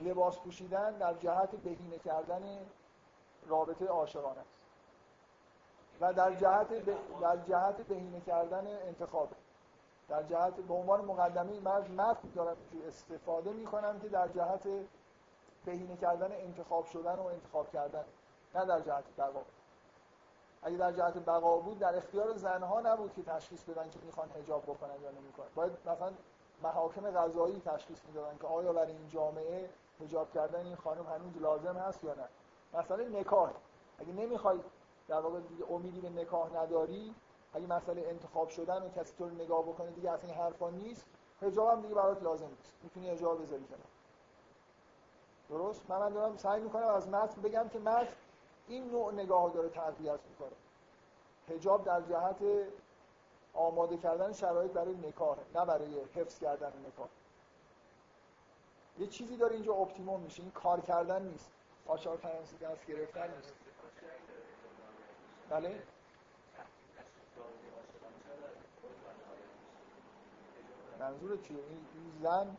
[0.00, 2.58] لباس پوشیدن در جهت بهینه کردن
[3.46, 4.60] رابطه عاشقانه است.
[6.00, 6.68] و در جهت
[7.20, 9.36] در جهت بهینه کردن انتخابه.
[10.08, 12.56] در جهت به عنوان مقدمه من از متن دارم
[12.88, 14.68] استفاده می‌کنم که در جهت
[15.64, 18.04] بهینه کردن انتخاب شدن و انتخاب کردن
[18.54, 19.42] نه در جهت بقا.
[20.62, 24.62] اگه در جهت بقا بود در اختیار زنها نبود که تشخیص بدن که می‌خوان حجاب
[24.62, 26.12] بکنن یا نمی‌کنن باید مثلا
[26.62, 29.70] محاکم قضایی تشخیص می‌دادن که آیا برای این جامعه
[30.00, 32.28] حجاب کردن این خانم هنوز لازم هست یا نه؟
[32.74, 33.50] مثلا نکاح.
[33.98, 34.60] اگه نمی‌خوای
[35.08, 35.40] در واقع
[35.70, 37.14] امیدی به نکاح نداری
[37.54, 41.04] اگه مسئله انتخاب شدن و کسی تو رو نگاه بکنه دیگه اصلا حرفا نیست
[41.40, 42.72] حجاب هم دیگه برات لازم نیست.
[42.82, 43.80] می‌تونی حجاب بذاری کنار.
[45.48, 48.12] درست؟ من, من دارم سعی می‌کنم از متن بگم که متن
[48.68, 50.56] این نوع نگاه داره تقویت می‌کنه.
[51.48, 52.36] حجاب در جهت
[53.54, 57.08] آماده کردن شرایط برای نکاح نه برای حفظ کردن نکاح.
[59.00, 61.50] یه چیزی داره اینجا اپتیموم میشه این کار کردن نیست.
[61.86, 63.54] آچار فرانسی دست گرفتن نیست.
[65.50, 65.82] بله؟
[71.00, 71.86] منظور چیه؟ این
[72.22, 72.56] زن؟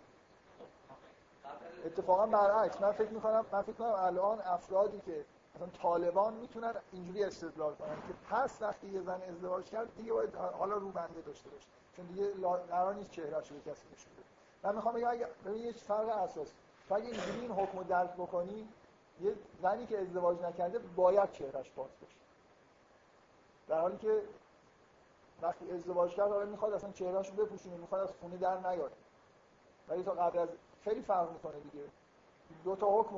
[1.86, 2.82] اتفاقا برعکس.
[2.82, 7.96] من فکر می‌کنم من فکر کنم الان افرادی که مثلا طالبان می‌تونن اینجوری استدلال کنن
[7.96, 11.68] که پس وقتی یه زن ازدواج کرد دیگه باید حالا رو بنده داشته باشه.
[11.96, 12.34] چون دیگه
[12.70, 14.41] قرار نیست چهرهش رو کسی نشون بده.
[14.64, 15.08] من می‌خوام بگم
[15.46, 16.54] اگه یه فرق اساسی
[16.90, 18.68] تو اگه اینجوری این حکم درک بکنی
[19.22, 22.16] یه زنی که ازدواج نکرده باید چهرهش باز بشه
[23.68, 24.22] در حالی که
[25.42, 28.92] وقتی ازدواج کرد حالا می‌خواد اصلا چهرهش رو بپوشونه می‌خواد از خونه در نیاد.
[29.88, 30.50] ولی تا قبل از
[30.84, 31.84] خیلی فرق می‌کنه دیگه.
[32.64, 33.16] دو تا حکم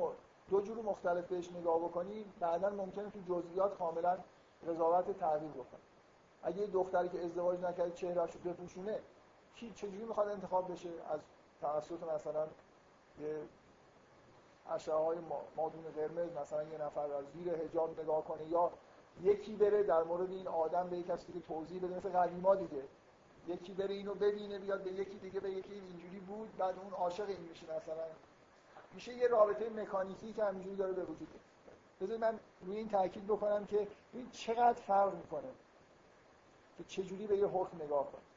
[0.50, 4.18] دو جور مختلف بهش نگاه بکنی بعدا ممکنه تو جزئیات کاملا
[4.68, 5.80] قضاوت تغییر بکنه.
[6.42, 9.00] اگه یه دختری که ازدواج نکرده چهرهش رو بپوشونه
[9.54, 11.20] کی چجوری می‌خواد انتخاب بشه؟ از
[11.64, 12.46] توسط مثلا
[13.20, 13.38] یه
[14.70, 15.18] اشعه های
[15.56, 18.70] مادون قرمز مثلا یه نفر از زیر حجاب نگاه کنه یا
[19.22, 22.82] یکی بره در مورد این آدم به کسی که توضیح بده مثل قدیما دیگه.
[23.48, 27.28] یکی بره اینو ببینه بیاد به یکی دیگه به یکی اینجوری بود بعد اون عاشق
[27.28, 28.04] این میشه مثلا.
[28.94, 31.28] میشه یه رابطه مکانیکی که همینجوری داره به وجود
[32.00, 35.48] بذارید من روی این تاکید بکنم که این چقدر فرق می‌کنه
[36.78, 38.33] که چجوری به یه حکم نگاه کنه.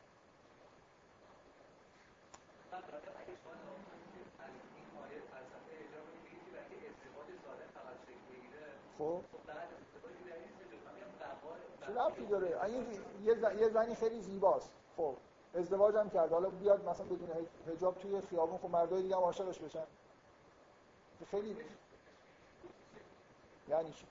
[8.97, 9.21] خب؟
[11.85, 12.85] چه ربطی داره؟ این
[13.59, 14.71] یه زنی خیلی زیباست.
[14.97, 15.15] خب
[15.53, 16.31] ازدواج هم کرد.
[16.31, 19.83] حالا بیاد مثلا بدون حجاب توی خیابون خب مردای دیگه هم عاشقش بشن.
[21.31, 21.57] خیلی
[23.67, 24.05] یعنی چی؟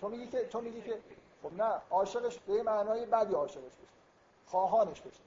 [0.00, 1.00] تو میگی که تو میگی که
[1.42, 3.88] خب نه عاشقش به معنای بدی عاشقش بشه.
[4.46, 5.20] خواهانش بشه.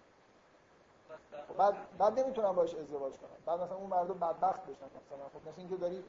[1.58, 3.30] بعد بعد نمی‌تونم باش ازدواج کنم.
[3.46, 5.30] بعد مثلا اون مردم بدبخت بشن مثلا.
[5.34, 6.04] خب مثلا اینکه داری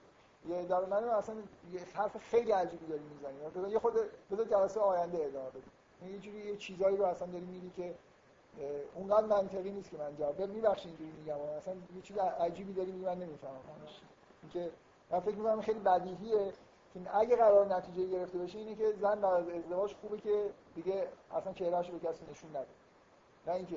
[0.48, 1.34] یه در من اصلا
[1.72, 3.70] یه حرف خیلی عجیبی داری می‌زنی.
[3.72, 3.94] یه خود
[4.30, 7.94] بذار جلسه آینده ادامه بدیم یه جوری یه چیزایی رو اصلا داری میگی که
[8.94, 11.40] اونقدر منطقی نیست که من جواب میبخشید اینجوری میگم.
[11.40, 13.54] اصلا یه چیز عجیبی داری میگی من نمی‌فهمم.
[14.42, 14.70] اینکه
[15.10, 16.52] من فکر می‌کنم خیلی بدیهیه.
[16.94, 21.08] که اگه قرار نتیجه گرفته بشه اینه که زن بعد از ازدواج خوبه که دیگه
[21.32, 22.66] اصلا چهرهش به کسی نشون نده.
[23.46, 23.76] نه اینکه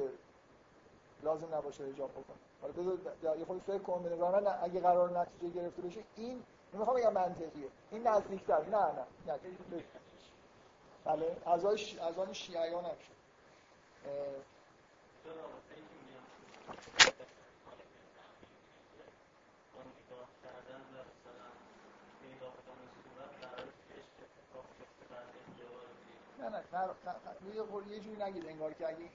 [1.23, 2.37] لازم نباشه حجاب بکنه.
[2.61, 2.97] حالا بذار
[3.39, 6.43] یه خود فکر کن من اگه قرار نتیجه گرفته بشه این
[6.73, 7.69] نمی‌خوام بگم منطقیه.
[7.91, 8.63] این نزدیکتر.
[8.63, 9.05] نه نه.
[9.27, 9.39] نه.
[11.05, 11.65] بله از
[12.17, 12.95] آن شیعیان هم
[26.41, 29.09] نه نه نه یه جوری نگید انگار که اگه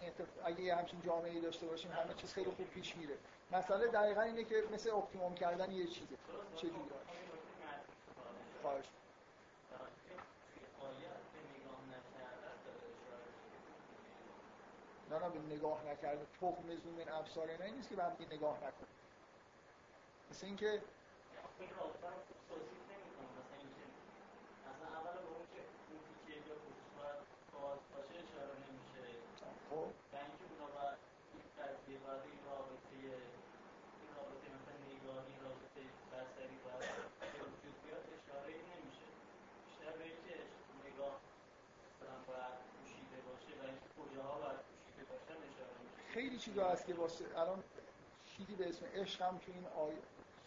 [0.44, 3.16] اگه یه همچین جامعه داشته باشیم همه چیز خیلی خوب پیش میره.
[3.53, 6.16] مسئله دقیقا اینه که مثل اپتیموم کردن یه چیزه.
[6.57, 6.90] چه جوری؟
[8.62, 8.85] خواهش.
[15.11, 16.27] نه نه به نگاه نکرده.
[16.40, 18.03] تخم زوم ابصار نه نیست که به
[18.36, 18.89] نگاه نکنه.
[20.31, 20.70] مثل اینکه
[21.61, 23.85] این رابطه رو توصیف نمی‌کنه مثلا اینکه
[24.70, 26.89] اصلا اول به اون که اون که یا خصوص
[27.53, 29.03] باز باشه اشاره نمیشه
[29.77, 29.82] خب.
[30.12, 30.98] و اینکه اونا باید
[31.32, 32.97] این قضیه باید این رابطه
[34.01, 35.82] این رابطه مثلا نگاهی رابطه
[36.12, 36.93] بصری باید
[37.36, 39.09] به وجود بیاد اشاره نمیشه.
[39.65, 40.36] بیشتر به اینکه
[40.86, 41.15] نگاه
[41.89, 46.03] مثلا باید پوشیده باشه و اینکه کجاها باید پوشیده باشن اشاره میشه.
[46.15, 47.61] خیلی چیزا هست که واسه الان
[48.31, 50.03] چیزی به اسم عشق هم تو این آیه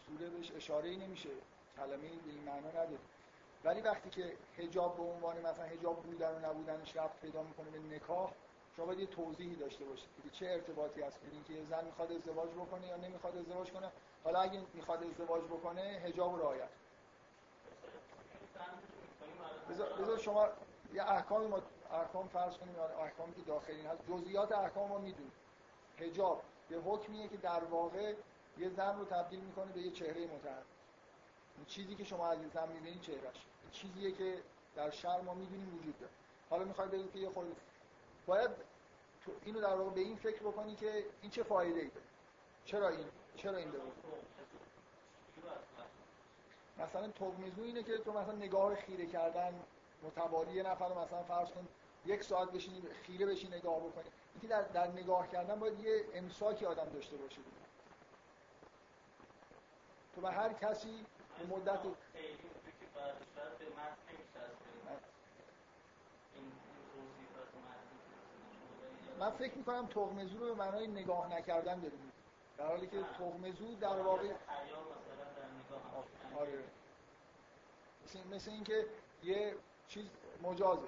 [0.06, 1.30] سوره بهش اشاره ای نمیشه.
[1.78, 3.00] کلمه به این معنا نداره
[3.64, 7.80] ولی وقتی که حجاب به عنوان مثلا حجاب بودن و نبودنش رفت پیدا می‌کنه به
[7.96, 8.32] نکاح
[8.80, 12.12] شما باید یه توضیحی داشته باشید که چه ارتباطی هست بین اینکه یه زن می‌خواد
[12.12, 13.92] ازدواج بکنه یا نمی‌خواد ازدواج کنه.
[14.24, 16.70] حالا اگه می‌خواد ازدواج بکنه حجاب رو رعایت
[20.00, 20.50] بذار شما
[20.94, 21.62] یه احکامی ما
[21.92, 24.02] احکام فرض کنیم یا احکامی که داخلی هست.
[24.08, 25.32] جزئیات احکام ما می‌دونیم.
[25.98, 28.14] حجاب یه حکمیه که در واقع
[28.58, 30.66] یه زن رو تبدیل می‌کنه به یه چهره متحرک
[31.58, 34.42] این چیزی که شما از زن می‌بینید چهرهش چیزیه که
[34.76, 36.12] در شهر ما می‌دونیم وجود داره.
[36.50, 37.52] حالا می‌خوای بگید که یه خورده
[38.26, 38.69] باید
[39.46, 42.06] اینو در واقع به این فکر بکنی که این چه فایده ای داره.
[42.66, 43.84] چرا این چرا این داره؟
[46.78, 49.60] مثلا تغمزو اینه که تو مثلا نگاه خیره کردن
[50.04, 51.68] متوالی یه نفر مثلا فرض کن
[52.06, 54.10] یک ساعت بشینی خیره بشی نگاه بکنی.
[54.34, 57.42] اینکه در, در نگاه کردن باید یه امساکی آدم داشته باشه.
[60.16, 61.06] تو به هر کسی
[61.50, 61.80] مدت
[62.14, 64.92] خیلی اونجوری که باید شاید به متن نمی‌چسبه.
[66.36, 66.52] این این
[66.94, 68.16] توضیحات متنی که
[68.60, 72.14] شما من فکر می‌کنم تغمزو رو به معنای نگاه نکردن داره میگه
[72.58, 74.34] در حالی که تغمزو در واقع
[76.40, 76.64] آره.
[78.06, 78.86] مثل, مثل اینکه
[79.24, 79.56] یه
[79.88, 80.06] چیز
[80.44, 80.88] مجازه.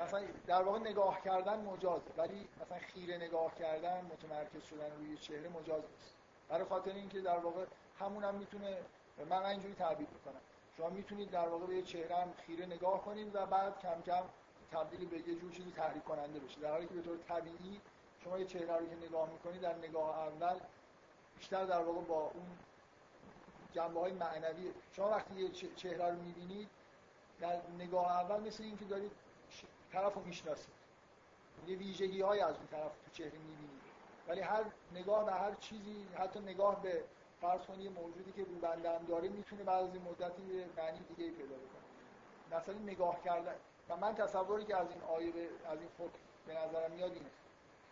[0.00, 5.48] مثلا در واقع نگاه کردن مجازه ولی مثلا خیره نگاه کردن متمرکز شدن روی چهره
[5.48, 6.16] مجاز نیست.
[6.48, 7.64] برای خاطر اینکه در واقع
[8.00, 8.78] همون هم می‌تونه
[9.30, 10.40] من اینجوری تعبیر می‌کنم.
[10.76, 14.22] شما می‌تونید در واقع به یه چهره هم خیره نگاه کنید و بعد کم کم
[14.72, 16.60] تبدیل به یه جور چیزی تحریک کننده بشه.
[16.60, 17.80] در حالی که به طور طبیعی
[18.24, 20.60] شما یه چهره رو که نگاه می‌کنید در نگاه اول
[21.36, 22.58] بیشتر در واقع با اون
[23.72, 24.72] جنبه های معنوی.
[24.92, 26.68] شما وقتی یه چه- چهره رو می‌بینید
[27.40, 29.12] در نگاه اول مثل اینکه دارید
[29.92, 30.74] طرف رو می‌شناسید
[31.66, 33.82] یه ویژگی های از اون طرف تو چهره می‌بینید
[34.28, 37.04] ولی هر نگاه به هر چیزی حتی نگاه به
[37.40, 41.54] فرض کنید موجودی که روبنده هم داره می‌تونه بعد از این مدتی معنی دیگه پیدا
[41.54, 42.58] بکنه.
[42.58, 43.54] مثلا نگاه کردن.
[43.88, 47.30] و من تصوری که از این آیه به- از این حکم به نظرم میاد اینه.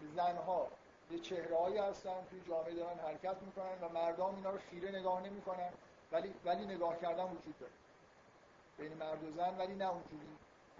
[0.00, 0.68] که زنها
[1.10, 5.72] یه چهرههایی هستن توی جامعه دارن حرکت می‌کنن و مردم اینا رو خیره نگاه نمی‌کنن
[6.12, 7.72] ولی ولی نگاه کردن وجود داره.
[8.78, 10.28] بین مرد و زن ولی نه اونجوری.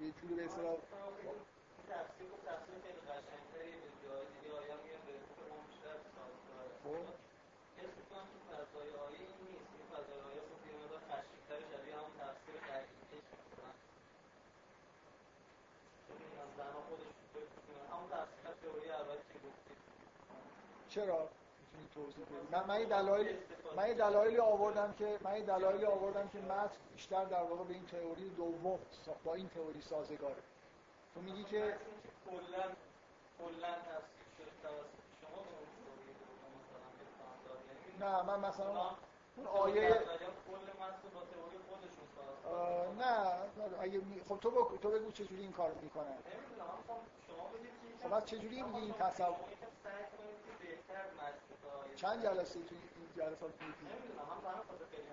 [0.01, 5.43] یه جوری به اصطلاح تفسیر تفسیر خیلی قشنگتری به جای دیگه آیا میاد به حکم
[5.55, 7.05] اون بیشتر سازگاره خب.
[7.81, 11.95] حس می‌کنم تو فضای آیه این نیست این فضای آیه خب یه مقدار خشمگین‌تر شبیه
[11.99, 13.74] همون تفسیر قدیمی می‌کنن
[16.07, 17.11] چون این از زنها خودش
[17.93, 19.78] همون تفسیر تئوری اولی که گفتید
[20.91, 21.29] چرا
[21.73, 23.37] می‌تونی توضیح بدی من من دلایل
[23.77, 28.31] من دلایلی آوردم که من دلایلی آوردم که متن بیشتر در واقع به این تئوری
[28.31, 28.79] دوم
[29.25, 30.43] با این تئوری سازگاره
[31.15, 31.77] تو میگی که
[32.31, 32.62] کلا
[33.39, 33.69] کلا
[37.69, 38.91] یعنی نه من مثلا
[39.37, 40.01] اون آیه
[42.45, 44.01] آه، نه اگه.
[44.29, 46.19] خب تو بگو تو بگو چجوری این کار می‌کنن
[48.03, 50.80] خب چجوری میگی این تصور شما یکم سعی کنید که بهتر متن تا
[51.97, 55.09] چند جلسه تو این جلسات نمی‌دونم هم خود خیلی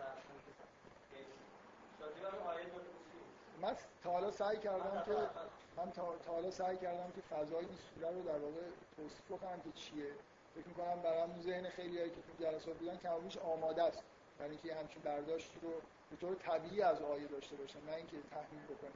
[3.62, 5.30] من تا حالا سعی کردم که
[5.78, 8.62] من تا, حالا سعی کردم که فضای این سوره رو در واقع
[8.96, 10.12] توصیف کنم که چیه.
[10.56, 14.04] فکر می‌کنم برای همون ذهن خیلیایی که تو جلسات بودن کمابیش آماده است.
[14.40, 15.72] برای اینکه همچین برداشتی رو
[16.10, 18.92] به طور طبیعی از آیه داشته باشن نه اینکه تحمیل بکنه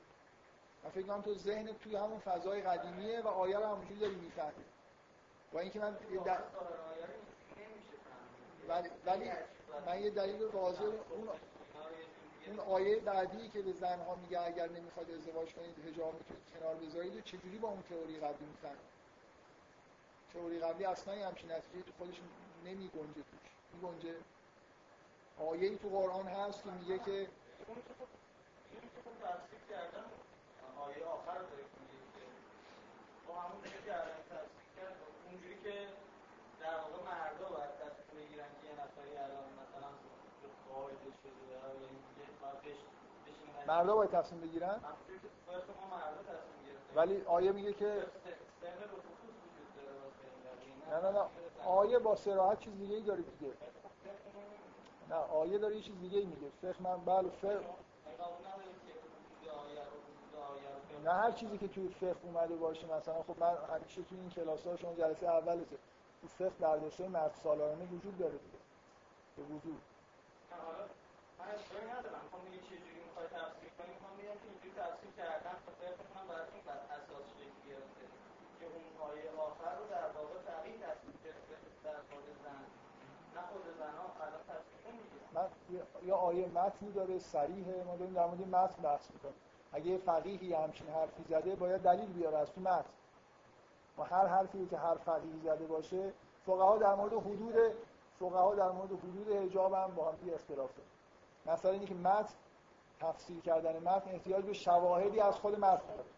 [0.84, 4.64] من فکر کنم تو ذهن توی همون فضای قدیمیه و آیه رو همونجوری داری می‌فهمی.
[5.52, 6.44] با اینکه من یه د...
[8.68, 9.32] ولی, ولی
[9.86, 11.30] من یه دلیل واضح اون
[12.48, 17.15] اون آیه بعدی که به زنها میگه اگر نمی‌خواد ازدواج کنید حجاب می‌تونید کنار بذارید
[17.15, 18.91] و چجوری با اون تئوری قبلی می‌فهمید
[20.34, 22.15] تئوری قبلی اصلا همچین نتیجه تو خودش
[22.65, 23.52] نمی گنجه توش.
[23.73, 24.15] می گنجه
[25.40, 27.28] آیه ای تو قرآن هست که میگه که
[27.68, 27.78] اون
[29.69, 30.06] کردن
[30.80, 31.64] آیه آخر داره
[33.28, 34.60] با همون که الان تفسیر کرد
[35.32, 35.74] اونجوری که
[36.62, 39.90] در واقع مردا باید تصمیم بگیرن که یه نفری الان مثلا
[40.74, 41.60] خارج شده یا
[43.26, 43.66] بشینه.
[43.68, 44.80] مردا باید تصمیم بگیرن؟
[46.95, 48.06] ولی آیه میگه که
[50.91, 51.26] نه؟ نه نه
[51.66, 53.53] آیه با سراحت چیز دیگه ای داره دیگه.
[55.10, 56.49] نه آیه داره یه چیز دیگه ای میگه.
[56.62, 57.60] فقه من بله فقه
[61.06, 64.68] نه هر چیزی که توی فقه اومده باشه مثلا خب من همیشه توی این کلاس
[64.68, 65.78] ها شما جلسه اولته
[66.22, 68.60] تو فقه برداشت مرد سالارانه وجود داره دیگه.
[69.38, 69.82] به وجود
[71.40, 72.22] من اصراری ندارم.
[72.23, 76.07] می‌خوام بگم چه جوری می‌خوای تفسیر کنی؟ می‌خوام بگم که اینجوری تفسیر کردم تا فکر
[76.11, 78.06] کنم برای این بر اساس شکل گرفته.
[78.57, 78.86] که اون
[79.49, 81.56] آخر رو در واقع تغییر تصویر گرفته
[81.86, 82.64] در خود زن.
[83.36, 85.48] نه خود زن ها الان تصویر می‌گیرن من
[86.10, 87.76] یا آیه متنی داره صریحه.
[87.88, 89.41] ما داریم در مورد متن بحث می‌کنیم.
[89.72, 92.89] اگه یه فقیهی همچین حرفی زده باید دلیل بیاره از تو متن
[93.98, 96.14] و هر حرفی که هر فقیهی زده باشه
[96.45, 97.56] فقها در مورد حدود
[98.19, 100.89] فقها در مورد حدود حجاب هم با هم اختلاف داره.
[101.45, 102.34] مثلا اینکه متن
[102.99, 106.10] تفسیر کردن متن احتیاج به شواهدی از خود متن داره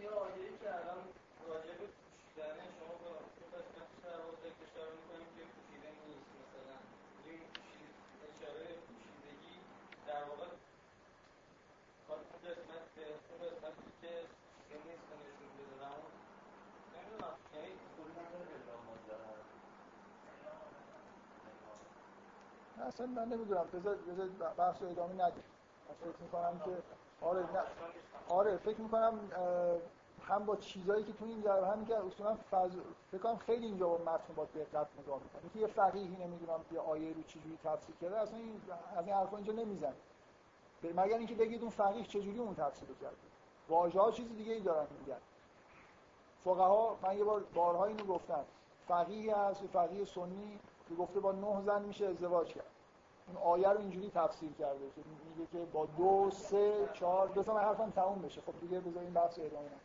[0.00, 1.02] یه آیه‌ای که الان
[1.48, 3.10] راجع به پوشیدن شما با
[3.56, 6.76] قسمتش در واقع اشاره می‌کنیم که پوشیده نیست مثلا
[7.26, 7.92] این پوشید
[8.28, 9.56] اشاره پوشیدگی
[10.08, 10.48] در واقع
[12.06, 16.12] کار اون قسمت به اون قسمتی که پوشیده نیست رو نشون بده و اون
[16.94, 17.72] نمی‌دونم یعنی
[22.78, 23.64] نه اصلا من نمی‌دونم.
[23.72, 23.96] بذار
[24.56, 25.44] بحث رو ادامه ندیم.
[26.00, 26.82] فکر می‌کنم که
[27.26, 27.62] آره نه.
[28.28, 29.20] آره فکر می‌کنم
[30.28, 32.70] هم با چیزایی که تو این جریان هم که اصولا فض...
[33.12, 35.42] فکر کنم خیلی اینجا با متن با دقت نگاه می‌کنه.
[35.42, 38.60] اینکه یه فقیهی نمی‌دونم یه آیه رو چجوری تفسیر کرده اصلا این
[38.96, 39.94] از این حرفا اینجا نمی‌زنه.
[40.82, 43.16] مگر اینکه بگید اون فقیه چجوری اون تفسیر کرده.
[43.68, 45.20] واژه ها چیز دیگه ای دارن میگن.
[46.44, 48.44] فقها من یه بار بارها اینو گفتم.
[48.88, 50.58] فقیه هست فقیه سنی
[50.88, 52.71] که گفته با نه زن میشه ازدواج کرد.
[53.32, 55.02] اون آیه رو اینجوری تفسیر کرده که
[55.36, 58.40] میگه که با دو سه چهار من حرفم تموم بشه.
[58.40, 59.80] خب دیگه بذار این بحث ادامه ندیم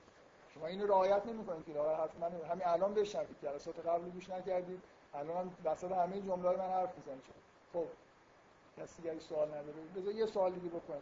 [0.54, 4.82] شما اینو رعایت نمی‌کنید که حرف من همین الان بشنوید جلسات قبل گوش نکردید.
[5.14, 7.24] الان هم وسط همه جمله من حرف می‌زنید.
[7.74, 7.86] خب
[8.78, 11.02] کسی دیگه سوال نداره بذار یه سوال دیگه بکنید.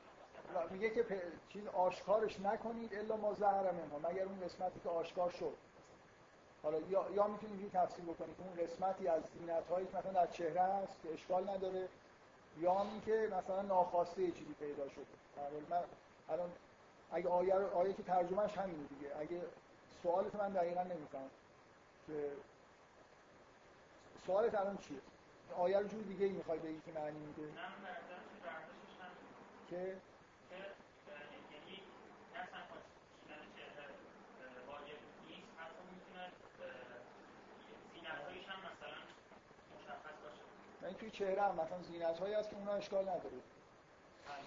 [0.71, 1.05] میگه که
[1.49, 5.53] چیز آشکارش نکنید الا ما زهر منها مگر اون قسمتی که آشکار شد.
[6.63, 10.11] حالا یا, یا می‌تونید اینجوری تفسیر بکنید که اون قسمتی از زینت هایی که مثلا
[10.11, 11.87] در چهره هست که اشکال نداره
[12.59, 15.05] یا هم که مثلا ناخواسته چیزی پیدا شده.
[15.69, 15.83] من
[16.29, 16.51] الان
[17.11, 19.17] اگه آیه, آیه که ترجمهش همینه دیگه.
[19.19, 19.41] اگه
[20.03, 21.29] سوالت من دقیقا نمیفهم.
[22.07, 22.31] که
[24.25, 24.97] سوالت الان چیه؟
[25.57, 27.51] آیه رو جور دیگه ای می‌خوای بگی که معنی میده؟ نه
[29.69, 29.97] که یعنی
[40.81, 43.39] این توی چهره هم مثلا زینت هایی هست که اونا اشکال نداره.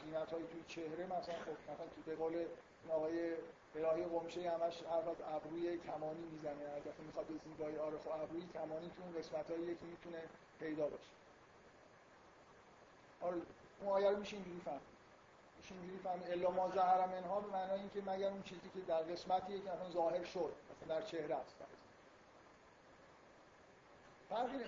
[0.05, 2.44] زینت هایی توی چهره مثلا خب مثلا تو به قول
[2.90, 3.35] آقای
[3.76, 6.72] الهی قمشه همش حرف از ابروی کمانی می‌زنه.
[6.74, 10.22] البته می‌خواد به زیبایی آره خب ابروی کمانی تو اون قسمت هایی که می‌تونه
[10.60, 11.10] پیدا باشه.
[13.20, 13.36] آره
[13.81, 14.81] اون آیه رو میشه اینجوری فهم
[15.59, 19.02] میشه اینجوری فهم الا ما ظهر منها به معنای اینکه مگر اون چیزی که در
[19.02, 20.52] قسمتی که مثلا ظاهر شد
[20.82, 21.56] مثلا در چهره است.
[24.31, 24.59] فرقی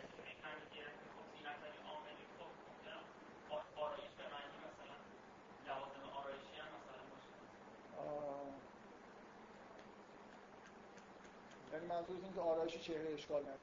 [11.76, 13.58] یعنی منظور این که آرایش چهره اشکال نداره.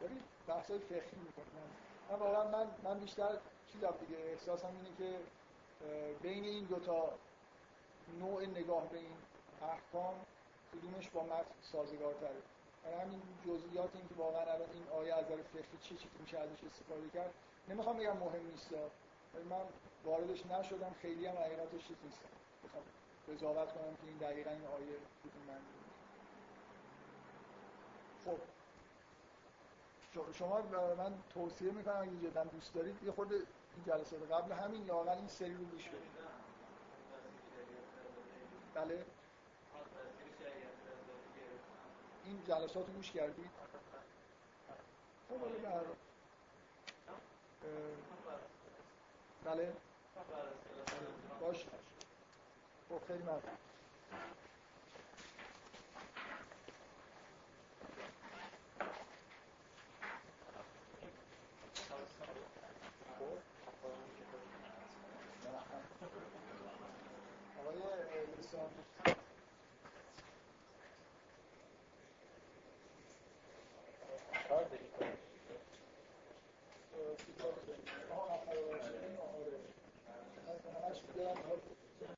[0.00, 1.44] داری بحثای فقهی می‌کنه.
[2.10, 3.38] من واقعا من من بیشتر
[3.72, 5.18] چیزم دیگه احساسم اینه که
[6.22, 7.12] بین این دوتا
[8.20, 9.16] نوع نگاه به این
[9.62, 10.14] احکام
[10.72, 12.42] کدومش با متن سازگارتره.
[12.84, 16.38] برای همین جزئیات این که واقعا الان این آیه از نظر فقهی چی چی میشه
[16.38, 17.34] ازش استفاده کرد
[17.68, 18.72] نمی‌خوام بگم مهم نیست
[19.50, 19.64] من
[20.04, 22.28] واردش نشدم خیلی هم حقیقتش چیز نیستم
[22.64, 22.84] بخوام
[23.28, 24.96] قضاوت کنم که این دقیقا این آیه
[25.48, 25.79] معنی
[28.24, 28.38] خب.
[30.32, 30.60] شما
[30.98, 35.28] من توصیه می‌کنم اگه جدا دوست دارید یه خورده این جلسات قبل همین لاغل این
[35.28, 36.10] سری رو گوش بدید.
[38.74, 39.04] بله.
[42.24, 43.50] این جلسات رو گوش کردید
[45.28, 45.34] خب.
[45.44, 45.82] اه،
[49.44, 49.72] بله.
[51.40, 51.66] باش
[52.88, 53.40] خب خیلی ممنون.
[66.00, 67.78] آقای